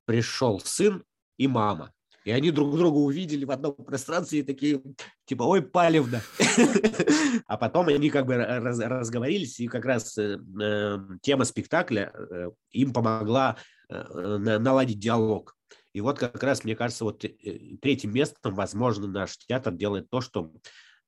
пришел 0.06 0.60
сын 0.60 1.04
и 1.36 1.46
мама. 1.46 1.92
И 2.24 2.30
они 2.32 2.50
друг 2.50 2.76
друга 2.76 2.96
увидели 2.96 3.44
в 3.44 3.50
одном 3.50 3.74
пространстве 3.74 4.40
и 4.40 4.42
такие, 4.42 4.82
типа, 5.24 5.42
ой, 5.42 5.62
палевно. 5.62 6.20
А 7.46 7.56
потом 7.56 7.88
они 7.88 8.10
как 8.10 8.26
бы 8.26 8.36
раз, 8.36 8.78
разговорились, 8.78 9.58
и 9.60 9.68
как 9.68 9.84
раз 9.84 10.18
э, 10.18 10.38
э 10.60 10.98
тема 11.22 11.44
спектакля 11.44 12.12
э, 12.14 12.50
им 12.72 12.92
помогла 12.92 13.56
наладить 13.88 15.00
диалог. 15.00 15.56
И 15.92 16.00
вот 16.00 16.18
как 16.18 16.42
раз, 16.42 16.64
мне 16.64 16.76
кажется, 16.76 17.04
вот 17.04 17.24
э, 17.24 17.28
третьим 17.80 18.12
местом, 18.12 18.54
возможно, 18.54 19.06
наш 19.06 19.36
театр 19.38 19.72
делает 19.72 20.08
то, 20.08 20.20
что 20.20 20.52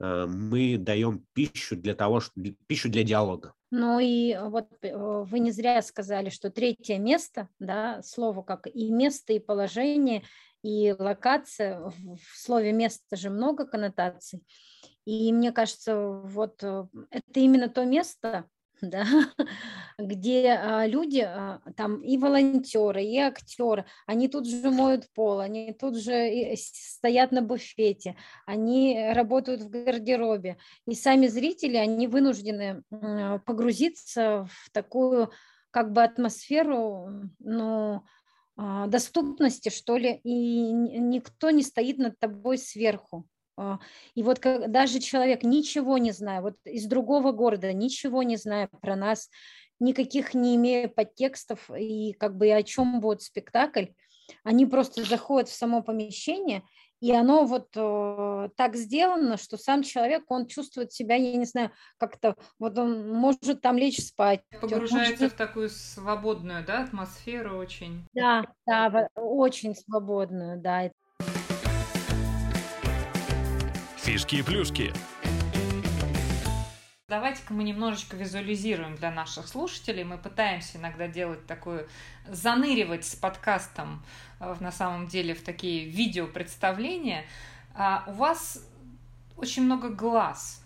э, 0.00 0.26
мы 0.26 0.76
даем 0.76 1.24
пищу 1.32 1.76
для 1.76 1.94
того, 1.94 2.20
что, 2.20 2.32
пищу 2.66 2.90
для 2.90 3.04
диалога. 3.04 3.54
Ну 3.70 4.00
и 4.00 4.36
вот 4.36 4.68
э, 4.82 4.96
вы 4.96 5.38
не 5.38 5.52
зря 5.52 5.80
сказали, 5.82 6.30
что 6.30 6.50
третье 6.50 6.98
место, 6.98 7.48
да, 7.58 8.02
слово 8.02 8.42
как 8.42 8.66
и 8.66 8.90
место, 8.90 9.32
и 9.32 9.38
положение, 9.38 10.24
и 10.62 10.94
локация, 10.98 11.80
в 11.80 12.36
слове 12.36 12.72
место 12.72 13.16
же 13.16 13.30
много 13.30 13.66
коннотаций. 13.66 14.42
И 15.04 15.32
мне 15.32 15.52
кажется, 15.52 15.96
вот 15.96 16.62
это 16.62 16.86
именно 17.34 17.68
то 17.68 17.84
место, 17.84 18.48
да, 18.90 19.06
где 19.96 20.50
а, 20.50 20.86
люди, 20.86 21.20
а, 21.20 21.60
там 21.76 22.00
и 22.02 22.18
волонтеры, 22.18 23.04
и 23.04 23.16
актеры, 23.16 23.86
они 24.06 24.26
тут 24.26 24.48
же 24.48 24.70
моют 24.70 25.08
пол, 25.14 25.38
они 25.38 25.72
тут 25.72 25.96
же 25.96 26.54
стоят 26.56 27.30
на 27.30 27.42
буфете, 27.42 28.16
они 28.44 29.12
работают 29.12 29.62
в 29.62 29.70
гардеробе. 29.70 30.58
И 30.88 30.94
сами 30.94 31.28
зрители, 31.28 31.76
они 31.76 32.08
вынуждены 32.08 32.82
погрузиться 33.46 34.48
в 34.50 34.70
такую 34.72 35.30
как 35.70 35.92
бы 35.92 36.02
атмосферу, 36.02 37.08
ну, 37.38 38.02
а, 38.56 38.88
доступности, 38.88 39.68
что 39.68 39.96
ли, 39.96 40.20
и 40.24 40.72
никто 40.72 41.50
не 41.50 41.62
стоит 41.62 41.98
над 41.98 42.18
тобой 42.18 42.58
сверху. 42.58 43.26
А, 43.56 43.78
и 44.14 44.22
вот 44.22 44.38
как, 44.38 44.70
даже 44.70 44.98
человек, 44.98 45.42
ничего 45.42 45.98
не 45.98 46.12
зная, 46.12 46.40
вот 46.40 46.56
из 46.64 46.86
другого 46.86 47.32
города, 47.32 47.72
ничего 47.72 48.22
не 48.22 48.36
зная 48.36 48.68
про 48.80 48.96
нас, 48.96 49.28
никаких 49.78 50.34
не 50.34 50.56
имея 50.56 50.88
подтекстов 50.88 51.70
и 51.70 52.12
как 52.14 52.36
бы 52.36 52.50
о 52.52 52.62
чем 52.62 53.00
будет 53.00 53.22
спектакль, 53.22 53.86
они 54.44 54.66
просто 54.66 55.04
заходят 55.04 55.48
в 55.48 55.54
само 55.54 55.82
помещение, 55.82 56.62
и 57.00 57.10
оно 57.12 57.44
вот 57.44 57.70
э, 57.74 58.48
так 58.56 58.76
сделано, 58.76 59.36
что 59.36 59.56
сам 59.56 59.82
человек, 59.82 60.22
он 60.28 60.46
чувствует 60.46 60.92
себя, 60.92 61.16
я 61.16 61.36
не 61.36 61.44
знаю, 61.44 61.72
как-то, 61.98 62.36
вот 62.60 62.78
он 62.78 63.12
может 63.12 63.60
там 63.60 63.76
лечь 63.76 63.98
спать. 63.98 64.42
Погружается 64.60 65.24
может... 65.24 65.32
в 65.32 65.36
такую 65.36 65.68
свободную, 65.68 66.64
да, 66.64 66.84
атмосферу 66.84 67.58
очень. 67.58 68.06
Да, 68.14 68.44
да, 68.66 69.08
очень 69.16 69.74
свободную, 69.74 70.60
да. 70.60 70.92
Фишки 74.12 74.36
и 74.36 74.42
плюшки. 74.42 74.92
Давайте-ка 77.08 77.54
мы 77.54 77.64
немножечко 77.64 78.14
визуализируем 78.14 78.94
для 78.94 79.10
наших 79.10 79.48
слушателей. 79.48 80.04
Мы 80.04 80.18
пытаемся 80.18 80.76
иногда 80.76 81.08
делать 81.08 81.46
такую, 81.46 81.88
заныривать 82.28 83.06
с 83.06 83.16
подкастом 83.16 84.04
э, 84.38 84.54
на 84.60 84.70
самом 84.70 85.08
деле 85.08 85.34
в 85.34 85.42
такие 85.42 85.86
видеопредставления. 85.86 87.24
А 87.74 88.04
у 88.06 88.12
вас 88.12 88.62
очень 89.38 89.62
много 89.62 89.88
глаз 89.88 90.62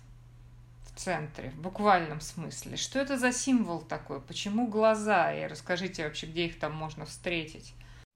в 0.86 0.98
центре, 0.98 1.50
в 1.50 1.60
буквальном 1.60 2.20
смысле. 2.20 2.76
Что 2.76 2.98
это 2.98 3.16
за 3.16 3.30
символ 3.30 3.78
такой? 3.78 4.20
Почему 4.20 4.66
глаза? 4.66 5.32
И 5.32 5.46
расскажите 5.46 6.02
вообще, 6.02 6.26
где 6.26 6.46
их 6.46 6.58
там 6.58 6.74
можно 6.74 7.06
встретить. 7.06 7.74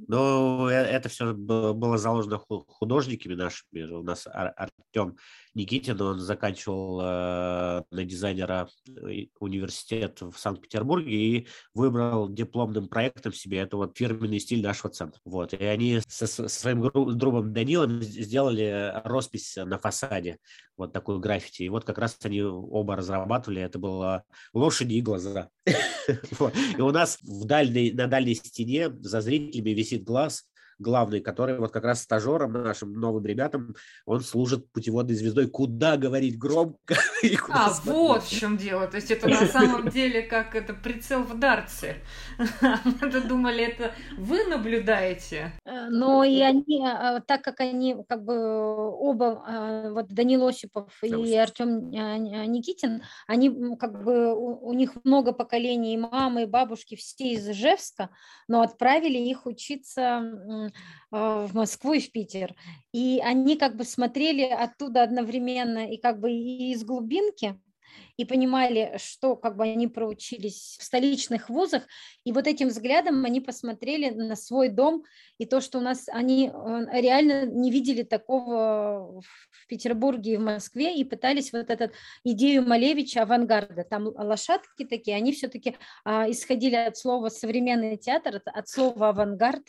Ну, 0.09 0.67
это 0.67 1.09
все 1.09 1.33
было 1.35 1.99
заложено 1.99 2.39
художниками 2.39 3.35
нашими. 3.35 3.83
У 3.83 4.03
нас 4.03 4.27
Артем 4.27 5.17
Никитин, 5.55 6.01
он 6.01 6.21
заканчивал 6.21 7.01
э, 7.01 7.83
на 7.91 8.05
дизайнера 8.05 8.69
э, 8.89 9.27
университет 9.41 10.21
в 10.21 10.35
Санкт-Петербурге 10.37 11.13
и 11.13 11.47
выбрал 11.75 12.29
дипломным 12.29 12.89
проектом 12.89 13.33
себе 13.33 13.59
это 13.59 13.77
вот 13.77 13.97
фирменный 13.97 14.39
стиль 14.39 14.63
нашего 14.63 14.91
центра. 14.91 15.21
Вот. 15.25 15.53
И 15.53 15.65
они 15.65 16.01
со, 16.07 16.27
со 16.27 16.49
своим 16.49 16.83
другом 17.19 17.53
Данилом 17.53 18.01
сделали 18.03 19.01
роспись 19.05 19.57
на 19.57 19.79
фасаде, 19.79 20.39
вот 20.77 20.93
такую 20.93 21.19
граффити. 21.19 21.65
И 21.65 21.69
вот 21.69 21.85
как 21.85 21.99
раз 21.99 22.17
они 22.23 22.43
оба 22.43 22.97
разрабатывали, 22.97 23.63
это 23.63 23.79
было 23.79 24.25
лошади 24.53 24.95
и 24.95 25.03
глаза. 25.03 25.49
И 25.67 26.81
у 26.81 26.91
нас 26.91 27.19
в 27.23 27.45
дальней, 27.45 27.93
на 27.93 28.07
дальней 28.07 28.35
стене 28.35 28.91
за 28.91 29.21
зрителями 29.21 29.71
висит 29.71 30.05
глаз, 30.05 30.45
главный, 30.81 31.21
который 31.21 31.59
вот 31.59 31.71
как 31.71 31.85
раз 31.85 32.03
стажером 32.03 32.53
нашим 32.53 32.93
новым 32.95 33.25
ребятам, 33.25 33.75
он 34.07 34.23
служит 34.23 34.71
путеводной 34.73 35.15
звездой, 35.15 35.49
куда 35.49 35.97
говорить 35.97 36.39
громко 36.39 36.97
и 37.23 37.37
куда 37.37 37.67
А, 37.67 37.71
смотреть. 37.71 37.97
вот 37.97 38.23
в 38.25 38.31
чем 38.31 38.57
дело. 38.57 38.87
То 38.87 38.97
есть 38.97 39.11
это 39.11 39.29
на 39.29 39.47
самом 39.47 39.89
деле 39.91 40.23
как 40.23 40.55
это 40.55 40.75
прицел 40.75 41.23
в 41.23 41.39
дарце. 41.39 41.97
Мы 42.61 43.21
думали, 43.21 43.65
это 43.65 43.93
вы 44.17 44.45
наблюдаете. 44.47 45.53
Э, 45.65 45.89
но 45.91 46.25
и 46.25 46.41
они, 46.41 46.85
а, 46.87 47.21
так 47.21 47.43
как 47.43 47.61
они 47.61 47.97
как 48.09 48.25
бы 48.25 48.91
оба, 48.91 49.45
а, 49.47 49.91
вот 49.93 50.09
Данил 50.09 50.47
Осипов 50.47 50.93
и 51.03 51.37
Артем 51.37 51.91
Никитин, 51.91 53.03
они 53.27 53.77
как 53.77 54.03
бы 54.03 54.35
у 54.35 54.73
них 54.73 54.93
много 55.05 55.33
поколений, 55.33 55.95
и 55.95 55.99
мамы, 55.99 56.45
и 56.45 56.47
бабушки, 56.47 56.97
все 56.97 57.33
из 57.33 57.49
Ижевска, 57.49 58.11
но 58.49 58.63
отправили 58.63 59.19
их 59.19 59.47
учиться 59.47 60.70
в 61.11 61.51
Москву 61.55 61.95
и 61.95 62.01
в 62.01 62.13
Питер. 62.13 62.55
И 62.93 63.21
они 63.23 63.57
как 63.57 63.77
бы 63.77 63.85
смотрели 63.85 64.43
оттуда 64.43 65.03
одновременно 65.03 65.91
и 65.91 65.97
как 65.97 66.21
бы 66.21 66.31
и 66.31 66.73
из 66.73 66.85
глубинки, 66.85 67.59
и 68.17 68.25
понимали, 68.25 68.97
что 68.99 69.37
как 69.37 69.57
бы 69.57 69.65
они 69.65 69.89
проучились 69.89 70.77
в 70.79 70.85
столичных 70.85 71.49
вузах, 71.49 71.85
и 72.25 72.33
вот 72.33 72.47
этим 72.47 72.69
взглядом 72.69 73.25
они 73.25 73.41
посмотрели 73.41 74.11
на 74.11 74.37
свой 74.37 74.69
дом, 74.69 75.05
и 75.39 75.47
то, 75.47 75.61
что 75.61 75.79
у 75.79 75.81
нас 75.81 76.09
они 76.09 76.51
реально 76.93 77.47
не 77.47 77.71
видели 77.71 78.03
такого 78.03 79.23
в 79.23 79.67
Петербурге 79.69 80.35
и 80.35 80.37
в 80.37 80.41
Москве, 80.41 80.95
и 80.97 81.05
пытались 81.05 81.53
вот 81.53 81.71
эту 81.71 81.93
идею 82.25 82.67
Малевича 82.67 83.23
авангарда, 83.23 83.85
там 83.85 84.09
лошадки 84.09 84.85
такие, 84.85 85.17
они 85.17 85.33
все-таки 85.33 85.77
а, 86.05 86.31
исходили 86.31 86.75
от 86.75 86.97
слова 86.97 87.29
современный 87.29 87.97
театр, 87.97 88.43
от 88.45 88.69
слова 88.69 89.11
авангард, 89.11 89.65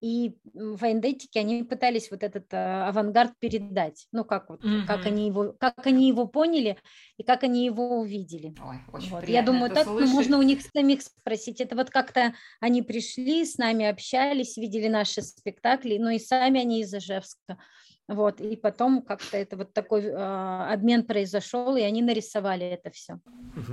и 0.00 0.36
в 0.54 0.82
эндетике 0.84 1.40
они 1.40 1.62
пытались 1.62 2.10
вот 2.10 2.22
этот 2.22 2.52
а, 2.52 2.88
авангард 2.88 3.32
передать, 3.38 4.06
ну 4.12 4.24
как 4.24 4.48
вот, 4.48 4.64
mm-hmm. 4.64 4.86
как 4.86 5.06
они 5.06 5.26
его, 5.26 5.52
как 5.58 5.86
они 5.86 6.08
его 6.08 6.26
поняли 6.26 6.78
и 7.18 7.22
как 7.22 7.44
они 7.44 7.64
его 7.64 8.00
увидели. 8.00 8.54
Ой, 8.64 8.78
очень 8.92 9.10
вот. 9.10 9.28
Я 9.28 9.42
думаю, 9.42 9.70
так 9.70 9.86
ну, 9.86 10.06
можно 10.06 10.38
у 10.38 10.42
них 10.42 10.62
самих 10.62 11.02
спросить. 11.02 11.60
Это 11.60 11.76
вот 11.76 11.90
как-то 11.90 12.34
они 12.60 12.82
пришли, 12.82 13.44
с 13.44 13.58
нами 13.58 13.86
общались, 13.86 14.56
видели 14.56 14.88
наши 14.88 15.22
спектакли, 15.22 15.98
но 15.98 16.10
и 16.10 16.18
сами 16.18 16.60
они 16.60 16.80
из 16.80 16.94
Ижевска. 16.94 17.58
Вот, 18.10 18.40
и 18.40 18.56
потом 18.56 19.02
как-то 19.02 19.36
это 19.36 19.56
вот 19.56 19.72
такой 19.72 20.02
э, 20.02 20.12
обмен 20.12 21.04
произошел, 21.04 21.76
и 21.76 21.82
они 21.82 22.02
нарисовали 22.02 22.66
это 22.66 22.90
все. 22.90 23.20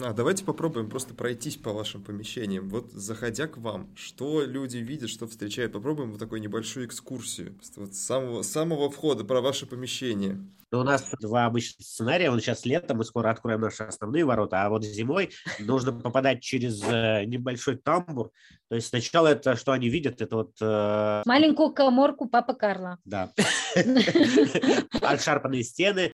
А 0.03 0.13
давайте 0.13 0.45
попробуем 0.45 0.91
просто 0.91 1.15
пройтись 1.15 1.55
по 1.55 1.73
вашим 1.73 2.03
помещениям. 2.03 2.69
Вот 2.69 2.91
заходя 2.91 3.47
к 3.47 3.57
вам, 3.57 3.89
что 3.95 4.43
люди 4.43 4.77
видят, 4.77 5.09
что 5.09 5.25
встречают? 5.25 5.73
Попробуем 5.73 6.11
вот 6.11 6.19
такую 6.19 6.39
небольшую 6.41 6.85
экскурсию. 6.85 7.57
Вот 7.77 7.95
с 7.95 7.99
самого, 7.99 8.43
самого 8.43 8.91
входа 8.91 9.23
про 9.23 9.41
ваше 9.41 9.65
помещение. 9.65 10.37
Ну, 10.71 10.79
у 10.79 10.83
нас 10.83 11.09
два 11.21 11.45
обычных 11.45 11.87
сценария. 11.87 12.29
Вот 12.29 12.41
сейчас 12.41 12.65
летом 12.65 12.97
мы 12.97 13.05
скоро 13.05 13.29
откроем 13.29 13.61
наши 13.61 13.83
основные 13.83 14.25
ворота, 14.25 14.63
а 14.63 14.69
вот 14.69 14.83
зимой 14.83 15.31
нужно 15.59 15.93
попадать 15.93 16.41
через 16.41 16.83
э, 16.83 17.23
небольшой 17.25 17.77
тамбур. 17.77 18.31
То 18.69 18.75
есть 18.75 18.89
сначала 18.89 19.27
это, 19.27 19.55
что 19.55 19.71
они 19.71 19.87
видят, 19.87 20.21
это 20.21 20.35
вот... 20.35 20.51
Э... 20.59 21.23
Маленькую 21.25 21.71
коморку 21.71 22.27
Папа 22.27 22.53
Карла. 22.53 22.99
Да. 23.05 23.31
Отшарпанные 25.01 25.63
стены, 25.63 26.11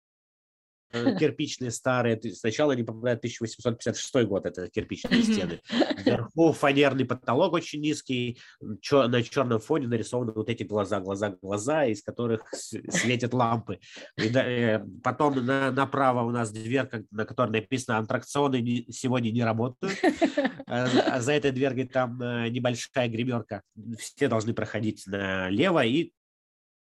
кирпичные 1.19 1.71
старые. 1.71 2.19
Сначала 2.33 2.73
они 2.73 2.83
попадают 2.83 3.19
в 3.19 3.25
1856 3.25 4.27
год, 4.27 4.45
это 4.45 4.69
кирпичные 4.69 5.23
стены. 5.23 5.61
Вверху 5.97 6.53
фанерный 6.53 7.05
потолок 7.05 7.53
очень 7.53 7.81
низкий, 7.81 8.39
на 8.61 9.23
черном 9.23 9.59
фоне 9.59 9.87
нарисованы 9.87 10.31
вот 10.33 10.49
эти 10.49 10.63
глаза, 10.63 10.99
глаза, 10.99 11.35
глаза, 11.41 11.85
из 11.85 12.01
которых 12.01 12.41
светят 12.53 13.33
лампы. 13.33 13.79
И 14.17 14.29
э, 14.33 14.79
потом 15.03 15.45
на, 15.45 15.71
направо 15.71 16.23
у 16.23 16.31
нас 16.31 16.51
дверка, 16.51 17.03
на 17.11 17.25
которой 17.25 17.51
написано 17.51 17.97
«Антракционы 17.97 18.85
сегодня 18.89 19.31
не 19.31 19.43
работают». 19.43 19.97
А, 20.71 20.87
а 21.15 21.21
за 21.21 21.33
этой 21.33 21.51
дверкой 21.51 21.87
там 21.87 22.21
э, 22.21 22.49
небольшая 22.49 23.07
гримерка. 23.07 23.63
Все 23.97 24.27
должны 24.27 24.53
проходить 24.53 25.03
налево, 25.07 25.83
и 25.83 26.11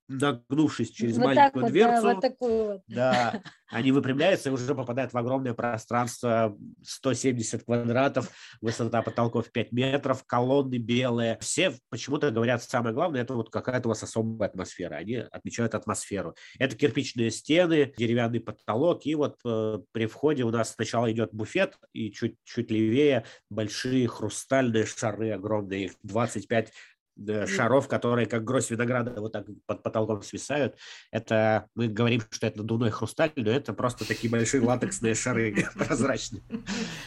нагнувшись 0.07 0.91
через 0.91 1.17
вот 1.17 1.25
маленькую 1.25 1.63
вот, 1.63 1.71
дверцу, 1.71 2.03
да, 2.03 2.13
вот 2.13 2.21
такую 2.21 2.65
вот. 2.65 2.81
да, 2.87 3.41
они 3.69 3.91
выпрямляются 3.91 4.49
и 4.49 4.51
уже 4.51 4.73
попадают 4.73 5.13
в 5.13 5.17
огромное 5.17 5.53
пространство 5.53 6.57
170 6.83 7.63
квадратов, 7.63 8.31
высота 8.61 9.01
потолков 9.01 9.51
5 9.51 9.71
метров, 9.71 10.23
колонны 10.25 10.77
белые. 10.77 11.37
Все 11.41 11.73
почему-то 11.89 12.31
говорят, 12.31 12.63
самое 12.63 12.93
главное, 12.93 13.21
это 13.21 13.33
вот 13.33 13.49
какая-то 13.49 13.89
у 13.89 13.91
вас 13.91 14.03
особая 14.03 14.49
атмосфера. 14.49 14.95
Они 14.95 15.15
отмечают 15.15 15.75
атмосферу. 15.75 16.35
Это 16.59 16.75
кирпичные 16.75 17.31
стены, 17.31 17.93
деревянный 17.97 18.39
потолок, 18.39 19.05
и 19.05 19.15
вот 19.15 19.37
э, 19.45 19.79
при 19.91 20.05
входе 20.05 20.43
у 20.43 20.51
нас 20.51 20.73
сначала 20.73 21.11
идет 21.11 21.33
буфет, 21.33 21.77
и 21.93 22.11
чуть-чуть 22.11 22.71
левее 22.71 23.25
большие 23.49 24.07
хрустальные 24.07 24.85
шары 24.85 25.31
огромные, 25.31 25.85
их 25.85 25.91
25 26.03 26.69
э, 26.69 26.71
шаров, 27.47 27.87
которые 27.87 28.27
как 28.27 28.43
гроздь 28.43 28.71
винограда 28.71 29.19
вот 29.19 29.31
так 29.31 29.45
под 29.65 29.83
потолком 29.83 30.21
свисают. 30.21 30.75
Это 31.11 31.67
мы 31.75 31.87
говорим, 31.87 32.21
что 32.29 32.47
это 32.47 32.59
надувной 32.59 32.91
хрусталь, 32.91 33.31
но 33.35 33.51
это 33.51 33.73
просто 33.73 34.07
такие 34.07 34.29
большие 34.29 34.61
латексные 34.61 35.15
шары 35.15 35.67
прозрачные. 35.75 36.43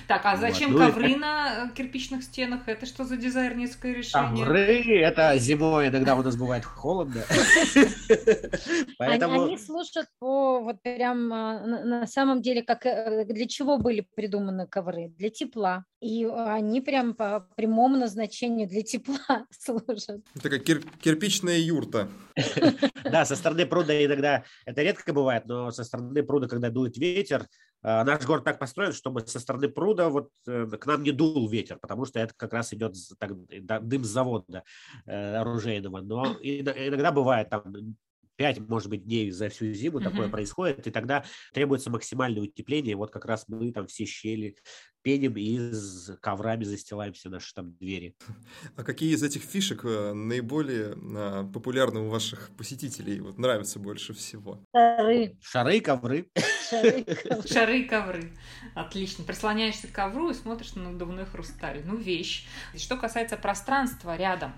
Так, 0.09 0.23
а 0.25 0.37
зачем 0.37 0.73
Вот. 0.73 0.81
Ну 0.81 0.89
и 0.89 0.93
ковры 0.93 1.17
на 1.17 1.71
кирпичных 1.75 2.23
стенах? 2.23 2.63
Это 2.67 2.87
что 2.87 3.05
за 3.05 3.17
дизайнерское 3.17 3.95
решение? 3.95 4.45
Ковры, 4.45 5.01
это 5.01 5.37
зимой 5.39 5.89
иногда 5.89 6.17
у 6.17 6.23
нас 6.23 6.37
бывает 6.37 6.65
холодно. 6.65 7.23
Они, 7.31 8.87
Поэтому 8.99 9.45
они 9.45 9.59
служат 9.59 10.07
по 10.19 10.61
вот 10.61 10.83
прям 10.83 11.33
а, 11.33 11.61
на, 11.61 11.85
на 11.85 12.07
самом 12.07 12.43
деле 12.43 12.63
как 12.63 12.85
э, 12.87 13.25
для 13.25 13.47
чего 13.47 13.79
были 13.79 14.07
придуманы 14.15 14.67
ковры? 14.67 15.09
Для 15.09 15.31
тепла. 15.31 15.85
И 16.01 16.25
они 16.25 16.81
прям 16.81 17.15
по 17.15 17.47
прямому 17.57 17.97
назначению 17.97 18.69
для 18.69 18.83
тепла 18.83 19.47
служат. 19.51 20.00
Такая 20.43 20.61
кир- 20.61 20.85
кирпичная 21.01 21.59
юрта. 21.59 22.09
Да, 23.05 23.25
со 23.25 23.35
стороны 23.35 23.67
пруда 23.67 24.05
иногда, 24.05 24.45
это 24.67 24.83
редко 24.83 25.13
бывает, 25.13 25.47
но 25.47 25.71
со 25.71 25.85
стороны 25.85 26.23
пруда, 26.23 26.49
когда 26.49 26.71
дует 26.71 26.97
ветер, 26.97 27.47
э, 27.83 28.05
наш 28.05 28.25
город 28.25 28.45
так 28.45 28.59
построен, 28.59 28.93
чтобы 28.93 29.27
со 29.27 29.41
стороны 29.41 29.69
пруда 29.69 30.09
вот 30.11 30.31
э, 30.47 30.67
к 30.67 30.87
нам 30.87 31.03
не 31.03 31.11
дул 31.11 31.49
ветер, 31.49 31.79
потому 31.79 32.05
что 32.05 32.21
это 32.21 32.35
как 32.37 32.53
раз 32.53 32.73
идет 32.73 32.95
так, 33.19 33.33
дым 33.89 34.05
с 34.05 34.09
завода 34.09 34.63
э, 35.07 35.37
оружейного. 35.37 36.01
Но 36.01 36.37
иногда 36.41 37.11
бывает 37.11 37.51
там 37.51 37.97
5, 38.41 38.61
может 38.71 38.89
быть, 38.89 39.05
дней 39.05 39.31
за 39.31 39.51
всю 39.51 39.71
зиму 39.75 40.01
такое 40.01 40.23
Мгм. 40.23 40.31
происходит, 40.31 40.87
и 40.87 40.91
тогда 40.91 41.25
требуется 41.53 41.91
максимальное 41.91 42.41
утепление. 42.43 42.97
Вот 42.97 43.11
как 43.11 43.27
раз 43.27 43.45
мы 43.49 43.71
там 43.71 43.87
все 43.87 44.07
щели 44.07 44.57
пеним 45.03 45.37
и 45.37 45.59
с 45.59 46.17
коврами 46.23 46.65
застилаем 46.65 47.13
все 47.13 47.29
наши 47.29 47.53
там 47.55 47.75
двери. 47.75 48.17
А 48.77 48.83
какие 48.83 49.13
из 49.15 49.23
этих 49.23 49.43
фишек 49.43 49.85
э, 49.85 50.15
наиболее 50.15 50.95
а, 51.17 51.45
популярны 51.53 52.01
у 52.01 52.09
ваших 52.09 52.49
посетителей? 52.57 53.21
Вот 53.21 53.37
нравится 53.37 53.79
больше 53.79 54.15
всего? 54.15 54.65
Шары, 54.75 55.37
Шары, 55.43 55.81
ковры. 55.83 56.31
шары, 56.71 57.05
ковры. 57.05 57.47
Шары 57.49 57.81
и 57.81 57.85
ковры. 57.85 58.33
Отлично. 58.75 59.25
Прислоняешься 59.25 59.87
к 59.87 59.93
ковру 59.93 60.31
и 60.31 60.35
смотришь 60.35 60.75
на 60.75 60.91
надувной 60.91 61.27
хрусталь. 61.27 61.83
Ну, 61.85 61.97
вещь. 61.97 62.47
Что 62.75 62.97
касается 62.97 63.37
пространства 63.37 64.17
рядом, 64.17 64.55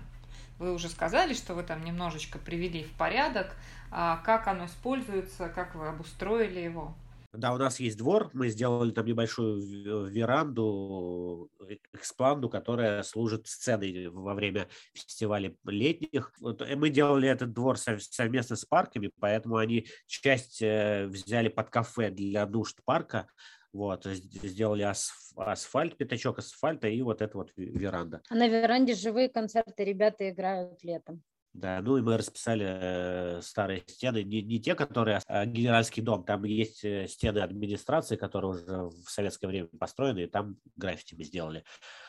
вы 0.59 0.73
уже 0.73 0.89
сказали, 0.89 1.33
что 1.33 1.53
вы 1.55 1.63
там 1.63 1.83
немножечко 1.83 2.39
привели 2.39 2.83
в 2.83 2.91
порядок. 2.97 3.55
А 3.91 4.17
как 4.17 4.47
оно 4.47 4.65
используется, 4.65 5.49
как 5.49 5.75
вы 5.75 5.87
обустроили 5.87 6.59
его? 6.59 6.95
Да, 7.33 7.51
у 7.51 7.57
нас 7.57 7.79
есть 7.79 7.97
двор, 7.97 8.29
мы 8.33 8.49
сделали 8.49 8.91
там 8.91 9.07
небольшую 9.07 9.59
в- 9.59 10.07
веранду, 10.07 11.49
э, 11.67 11.77
экспланду, 11.93 12.47
которая 12.47 13.01
служит 13.01 13.47
сценой 13.47 14.07
во 14.09 14.35
время 14.35 14.67
фестивалей 14.93 15.57
летних. 15.65 16.31
Э, 16.43 16.75
мы 16.75 16.89
делали 16.91 17.27
этот 17.27 17.51
двор 17.51 17.77
сов- 17.77 18.03
совместно 18.03 18.55
с 18.55 18.65
парками, 18.65 19.09
поэтому 19.19 19.57
они 19.57 19.87
часть 20.05 20.61
э, 20.61 21.07
взяли 21.07 21.47
под 21.49 21.71
кафе 21.71 22.11
для 22.11 22.45
нужд 22.45 22.77
парка, 22.85 23.27
вот, 23.73 24.05
сделали 24.05 24.83
асф- 24.83 25.35
асфальт, 25.35 25.97
пятачок 25.97 26.39
асфальта 26.39 26.87
и 26.87 27.01
вот 27.01 27.21
эта 27.21 27.37
вот 27.37 27.51
ве- 27.57 27.65
веранда. 27.65 28.21
А 28.29 28.35
на 28.35 28.47
веранде 28.47 28.93
живые 28.93 29.29
концерты 29.29 29.83
ребята 29.83 30.29
играют 30.29 30.83
летом. 30.83 31.23
Да, 31.53 31.81
ну 31.83 31.97
и 31.97 32.01
мы 32.01 32.17
расписали 32.17 32.65
э, 32.67 33.41
старые 33.43 33.83
стены, 33.85 34.23
не, 34.23 34.41
не 34.41 34.59
те, 34.59 34.73
которые 34.73 35.21
а, 35.27 35.45
генеральский 35.45 36.01
дом, 36.01 36.23
там 36.25 36.45
есть 36.45 36.83
э, 36.83 37.07
стены 37.07 37.39
администрации, 37.39 38.15
которые 38.15 38.51
уже 38.53 38.65
в 38.65 39.07
советское 39.07 39.45
время 39.45 39.67
построены, 39.67 40.23
и 40.23 40.27
там 40.27 40.57
граффити 40.75 41.13
мы 41.13 41.23
сделали. 41.23 41.63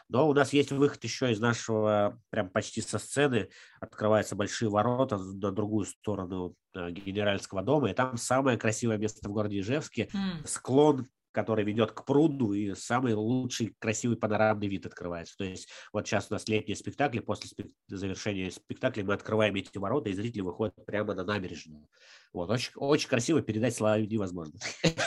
Но 0.08 0.26
у 0.30 0.32
нас 0.32 0.54
есть 0.54 0.72
выход 0.72 1.04
еще 1.04 1.30
из 1.30 1.40
нашего, 1.40 2.18
прям 2.30 2.48
почти 2.48 2.80
со 2.80 2.98
сцены, 2.98 3.50
открываются 3.80 4.34
большие 4.34 4.70
ворота 4.70 5.18
на 5.18 5.50
другую 5.52 5.84
сторону 5.84 6.56
э, 6.74 6.90
генеральского 6.90 7.62
дома, 7.62 7.90
и 7.90 7.94
там 7.94 8.16
самое 8.16 8.56
красивое 8.56 8.96
место 8.96 9.28
в 9.28 9.32
городе 9.32 9.60
Ижевске, 9.60 10.08
М, 10.14 10.42
склон, 10.46 11.06
который 11.34 11.64
ведет 11.64 11.90
к 11.92 12.04
пруду, 12.04 12.52
и 12.52 12.74
самый 12.74 13.12
лучший 13.14 13.74
красивый 13.78 14.16
панорамный 14.16 14.68
вид 14.68 14.86
открывается. 14.86 15.36
То 15.36 15.44
есть 15.44 15.68
вот 15.92 16.06
сейчас 16.06 16.28
у 16.30 16.34
нас 16.34 16.48
летние 16.48 16.76
спектакли, 16.76 17.18
после 17.18 17.50
спек- 17.50 17.72
завершения 17.88 18.50
спектакля 18.50 19.04
мы 19.04 19.14
открываем 19.14 19.54
эти 19.56 19.76
ворота, 19.76 20.08
и 20.08 20.14
зрители 20.14 20.42
выходят 20.42 20.74
прямо 20.86 21.14
на 21.14 21.24
набережную. 21.24 21.88
Вот, 22.32 22.50
очень, 22.50 22.72
очень 22.76 23.08
красиво, 23.08 23.42
передать 23.42 23.74
словами 23.74 24.06
невозможно. 24.06 24.58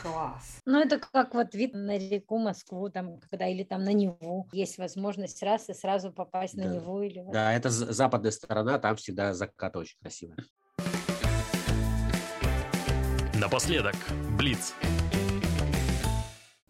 Класс. 0.00 0.60
Ну, 0.66 0.80
это 0.80 0.98
как 0.98 1.34
вот 1.34 1.54
вид 1.54 1.72
на 1.74 1.98
реку 1.98 2.38
Москву, 2.38 2.90
там, 2.90 3.18
когда 3.18 3.46
или 3.48 3.64
там 3.64 3.82
на 3.82 3.92
Неву. 3.92 4.48
Есть 4.52 4.78
возможность 4.78 5.42
раз 5.42 5.68
и 5.68 5.74
сразу 5.74 6.12
попасть 6.12 6.54
на 6.54 6.64
Да. 6.64 6.74
Неву 6.74 7.02
или 7.02 7.20
вот 7.20 7.32
Да, 7.32 7.52
это 7.52 7.70
западная 7.70 8.30
сторона, 8.30 8.78
там 8.78 8.96
всегда 8.96 9.34
закат 9.34 9.76
очень 9.76 9.98
красивый. 10.00 10.36
Напоследок, 13.34 13.94
Блиц. 14.38 14.74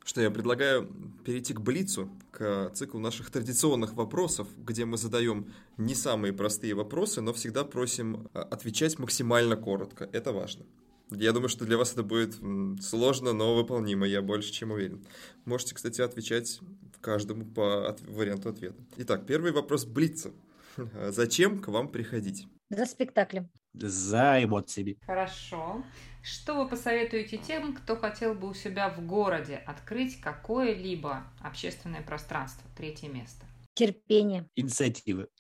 Что 0.07 0.21
я 0.21 0.31
предлагаю 0.31 0.89
перейти 1.25 1.53
к 1.53 1.61
Блицу, 1.61 2.09
к 2.31 2.71
циклу 2.75 3.01
наших 3.01 3.29
традиционных 3.33 3.95
вопросов, 3.95 4.47
где 4.57 4.85
мы 4.85 4.99
задаем 4.99 5.53
не 5.79 5.97
самые 5.97 6.33
простые 6.33 6.75
вопросы, 6.75 7.21
но 7.23 7.33
всегда 7.33 7.65
просим 7.65 8.29
а, 8.33 8.43
отвечать 8.43 9.01
максимально 9.01 9.57
коротко. 9.57 10.09
Это 10.13 10.33
важно. 10.33 10.65
Я 11.11 11.33
думаю, 11.33 11.49
что 11.49 11.65
для 11.65 11.77
вас 11.77 11.93
это 11.93 12.05
будет 12.05 12.37
сложно, 12.81 13.33
но 13.33 13.57
выполнимо, 13.57 14.07
я 14.07 14.23
больше 14.23 14.53
чем 14.53 14.71
уверен. 14.71 15.05
Можете, 15.45 15.75
кстати, 15.75 16.01
отвечать 16.01 16.61
каждому 17.01 17.45
по 17.45 17.89
от- 17.89 18.01
варианту 18.03 18.49
ответа. 18.51 18.77
Итак, 18.99 19.27
первый 19.27 19.51
вопрос 19.51 19.85
Блица. 19.87 20.31
Зачем 21.11 21.61
к 21.61 21.67
вам 21.67 21.89
приходить? 21.89 22.47
за 22.71 22.87
спектаклем. 22.87 23.49
За 23.75 24.43
эмоциями. 24.43 24.99
Хорошо. 25.05 25.83
Что 26.29 26.57
вы 26.57 26.69
посоветуете 26.69 27.39
тем, 27.39 27.73
кто 27.73 27.95
хотел 27.95 28.35
бы 28.35 28.49
у 28.49 28.55
себя 28.55 28.89
в 28.89 29.01
городе 29.07 29.63
открыть 29.65 30.21
какое-либо 30.21 31.23
общественное 31.41 32.03
пространство? 32.03 32.69
Третье 32.77 33.09
место. 33.09 33.47
Терпение. 33.77 34.49
Инициативы. 34.57 35.29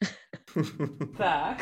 Так. 1.18 1.61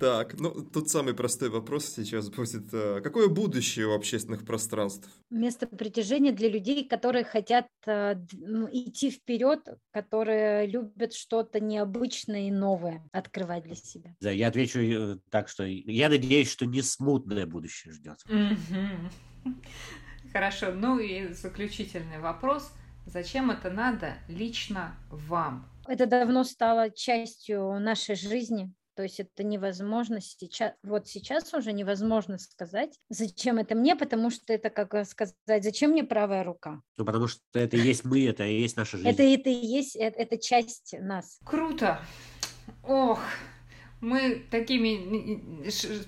Так, 0.00 0.40
ну 0.40 0.50
тут 0.64 0.88
самый 0.88 1.14
простой 1.14 1.48
вопрос 1.48 1.86
сейчас 1.94 2.28
будет. 2.28 2.72
э, 2.72 3.00
Какое 3.00 3.28
будущее 3.28 3.86
у 3.86 3.92
общественных 3.94 4.44
пространств? 4.44 5.08
Место 5.30 5.68
притяжения 5.68 6.32
для 6.32 6.48
людей, 6.48 6.88
которые 6.88 7.22
хотят 7.24 7.66
э, 7.86 8.16
ну, 8.32 8.68
идти 8.72 9.10
вперед, 9.12 9.60
которые 9.92 10.66
любят 10.66 11.12
что-то 11.14 11.60
необычное 11.60 12.48
и 12.48 12.50
новое 12.50 13.08
открывать 13.12 13.62
для 13.62 13.76
себя. 13.76 14.12
Да, 14.20 14.32
я 14.32 14.48
отвечу 14.48 14.80
э, 14.80 15.18
так, 15.30 15.48
что 15.48 15.64
я 15.64 16.08
надеюсь, 16.08 16.50
что 16.50 16.66
не 16.66 16.82
смутное 16.82 17.46
будущее 17.46 17.92
ждет. 17.92 18.18
Хорошо. 20.32 20.72
Ну 20.72 20.98
и 20.98 21.32
заключительный 21.32 22.18
вопрос. 22.18 22.72
Зачем 23.06 23.50
это 23.50 23.70
надо 23.70 24.14
лично 24.28 24.94
вам? 25.10 25.68
Это 25.86 26.06
давно 26.06 26.44
стало 26.44 26.90
частью 26.90 27.78
нашей 27.80 28.14
жизни. 28.14 28.72
То 28.94 29.02
есть 29.02 29.20
это 29.20 29.42
невозможно 29.42 30.20
сейчас, 30.20 30.74
вот 30.82 31.08
сейчас 31.08 31.54
уже 31.54 31.72
невозможно 31.72 32.36
сказать, 32.38 32.98
зачем 33.08 33.56
это 33.56 33.74
мне, 33.74 33.96
потому 33.96 34.30
что 34.30 34.52
это, 34.52 34.68
как 34.68 35.06
сказать, 35.06 35.34
зачем 35.46 35.92
мне 35.92 36.04
правая 36.04 36.44
рука. 36.44 36.82
Ну, 36.98 37.06
потому 37.06 37.26
что 37.26 37.40
это 37.54 37.78
и 37.78 37.80
есть 37.80 38.04
мы, 38.04 38.26
это 38.26 38.44
и 38.44 38.60
есть 38.60 38.76
наша 38.76 38.98
жизнь. 38.98 39.08
Это, 39.08 39.22
это 39.22 39.48
и 39.48 39.54
есть, 39.54 39.96
э- 39.96 40.12
это 40.14 40.36
часть 40.36 40.94
нас. 41.00 41.38
Круто. 41.42 42.02
Ох, 42.82 43.18
мы 44.02 44.44
такими 44.50 45.64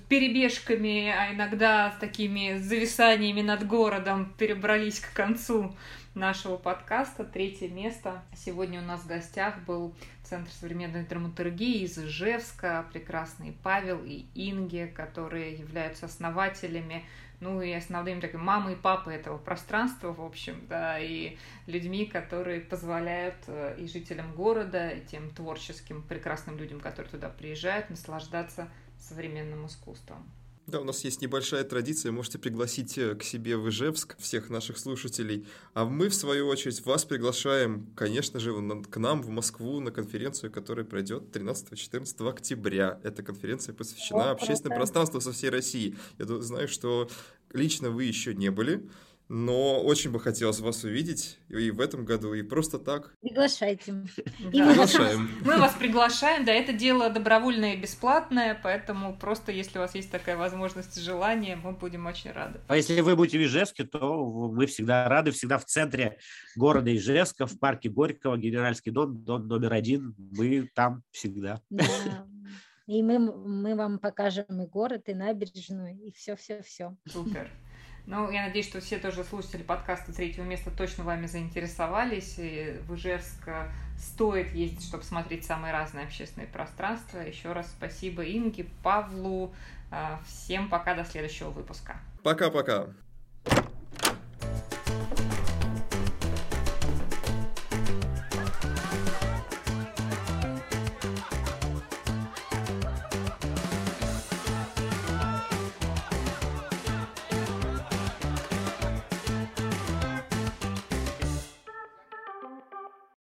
перебежками, 0.07 1.09
а 1.09 1.33
иногда 1.33 1.91
с 1.97 1.99
такими 1.99 2.59
зависаниями 2.59 3.41
над 3.41 3.65
городом 3.65 4.35
перебрались 4.37 4.99
к 4.99 5.11
концу 5.13 5.75
нашего 6.15 6.55
подкаста. 6.55 7.25
Третье 7.25 7.67
место. 7.67 8.23
Сегодня 8.35 8.81
у 8.81 8.85
нас 8.85 9.01
в 9.01 9.07
гостях 9.07 9.59
был 9.65 9.93
Центр 10.23 10.49
современной 10.51 11.05
драматургии 11.05 11.83
из 11.83 11.97
Ижевска, 11.97 12.85
прекрасные 12.91 13.53
Павел 13.61 14.01
и 14.03 14.25
Инге, 14.33 14.87
которые 14.87 15.53
являются 15.53 16.05
основателями 16.05 17.03
ну 17.41 17.61
и 17.61 17.71
основными 17.73 18.21
такими 18.21 18.41
мамой 18.41 18.73
и 18.73 18.77
папой 18.77 19.15
этого 19.15 19.37
пространства, 19.37 20.13
в 20.13 20.21
общем, 20.21 20.65
да, 20.69 20.99
и 20.99 21.37
людьми, 21.67 22.05
которые 22.05 22.61
позволяют 22.61 23.35
э, 23.47 23.75
и 23.77 23.87
жителям 23.87 24.33
города, 24.33 24.89
и 24.89 25.05
тем 25.05 25.29
творческим 25.29 26.01
прекрасным 26.01 26.57
людям, 26.57 26.79
которые 26.79 27.11
туда 27.11 27.29
приезжают, 27.29 27.89
наслаждаться 27.89 28.69
современным 28.97 29.65
искусством. 29.65 30.25
Да, 30.67 30.81
у 30.81 30.83
нас 30.83 31.03
есть 31.03 31.21
небольшая 31.21 31.63
традиция, 31.63 32.11
можете 32.11 32.39
пригласить 32.39 32.97
э, 32.97 33.13
к 33.13 33.23
себе 33.23 33.55
в 33.55 33.69
Ижевск 33.69 34.17
всех 34.17 34.49
наших 34.49 34.79
слушателей. 34.79 35.45
А 35.75 35.85
мы, 35.85 36.09
в 36.09 36.15
свою 36.15 36.47
очередь, 36.47 36.83
вас 36.87 37.05
приглашаем, 37.05 37.85
конечно 37.95 38.39
же, 38.39 38.51
к 38.89 38.97
нам 38.97 39.21
в 39.21 39.29
Москву 39.29 39.79
на 39.79 39.91
конференцию, 39.91 40.51
которая 40.51 40.83
пройдет 40.83 41.25
13-14 41.31 42.27
октября. 42.27 42.99
Эта 43.03 43.21
конференция 43.21 43.75
посвящена 43.75 44.31
общественному 44.31 44.79
пространству 44.79 45.21
со 45.21 45.31
всей 45.33 45.51
России. 45.51 45.95
Я 46.17 46.25
знаю, 46.41 46.67
что 46.67 47.09
лично 47.53 47.91
вы 47.91 48.05
еще 48.05 48.33
не 48.33 48.49
были. 48.49 48.89
Но 49.27 49.81
очень 49.81 50.11
бы 50.11 50.19
хотелось 50.19 50.59
вас 50.59 50.83
увидеть 50.83 51.39
и 51.49 51.71
в 51.71 51.81
этом 51.81 52.05
году, 52.05 52.33
и 52.33 52.43
просто 52.43 52.77
так. 52.79 53.13
Приглашайте. 53.21 54.05
Приглашаем. 54.37 55.29
Мы 55.41 55.57
вас 55.57 55.73
приглашаем, 55.73 56.45
да, 56.45 56.53
это 56.53 56.73
дело 56.73 57.09
добровольное 57.09 57.73
и 57.73 57.77
бесплатное, 57.77 58.59
поэтому 58.61 59.17
просто 59.17 59.51
если 59.51 59.79
у 59.79 59.81
вас 59.81 59.95
есть 59.95 60.11
такая 60.11 60.37
возможность 60.37 60.97
и 60.97 61.01
желание, 61.01 61.55
мы 61.55 61.71
будем 61.71 62.05
очень 62.05 62.31
рады. 62.31 62.59
А 62.67 62.75
если 62.75 63.01
вы 63.01 63.15
будете 63.15 63.39
в 63.39 63.43
Ижевске, 63.43 63.83
то 63.83 64.25
мы 64.25 64.65
всегда 64.67 65.07
рады, 65.09 65.31
всегда 65.31 65.57
в 65.57 65.65
центре 65.65 66.17
города 66.55 66.95
Ижевска, 66.95 67.47
в 67.47 67.59
парке 67.59 67.89
Горького, 67.89 68.37
Генеральский 68.37 68.91
дом, 68.91 69.23
дом 69.23 69.47
номер 69.47 69.73
один, 69.73 70.15
мы 70.17 70.69
там 70.73 71.03
всегда. 71.11 71.61
Да. 71.69 71.83
И 72.87 73.01
мы, 73.01 73.17
мы 73.17 73.75
вам 73.75 73.97
покажем 73.97 74.45
и 74.61 74.67
город, 74.67 75.09
и 75.09 75.15
набережную, 75.15 75.97
и 75.97 76.11
все-все-все. 76.11 76.95
Супер. 77.07 77.49
Ну, 78.07 78.29
я 78.29 78.45
надеюсь, 78.45 78.67
что 78.67 78.81
все 78.81 78.99
тоже 78.99 79.23
слушатели 79.23 79.63
подкаста 79.63 80.13
третьего 80.13 80.43
места 80.43 80.69
точно 80.69 81.03
вами 81.03 81.25
заинтересовались. 81.25 82.35
И 82.37 82.77
в 82.87 82.95
Ижевск 82.95 83.49
стоит 83.97 84.53
ездить, 84.53 84.85
чтобы 84.85 85.03
смотреть 85.03 85.45
самые 85.45 85.73
разные 85.73 86.05
общественные 86.05 86.47
пространства. 86.47 87.19
Еще 87.19 87.51
раз 87.51 87.67
спасибо 87.67 88.23
Инге, 88.23 88.67
Павлу. 88.83 89.53
А, 89.91 90.19
всем 90.27 90.69
пока, 90.69 90.93
до 90.93 91.03
следующего 91.03 91.49
выпуска. 91.49 91.97
Пока-пока. 92.23 92.87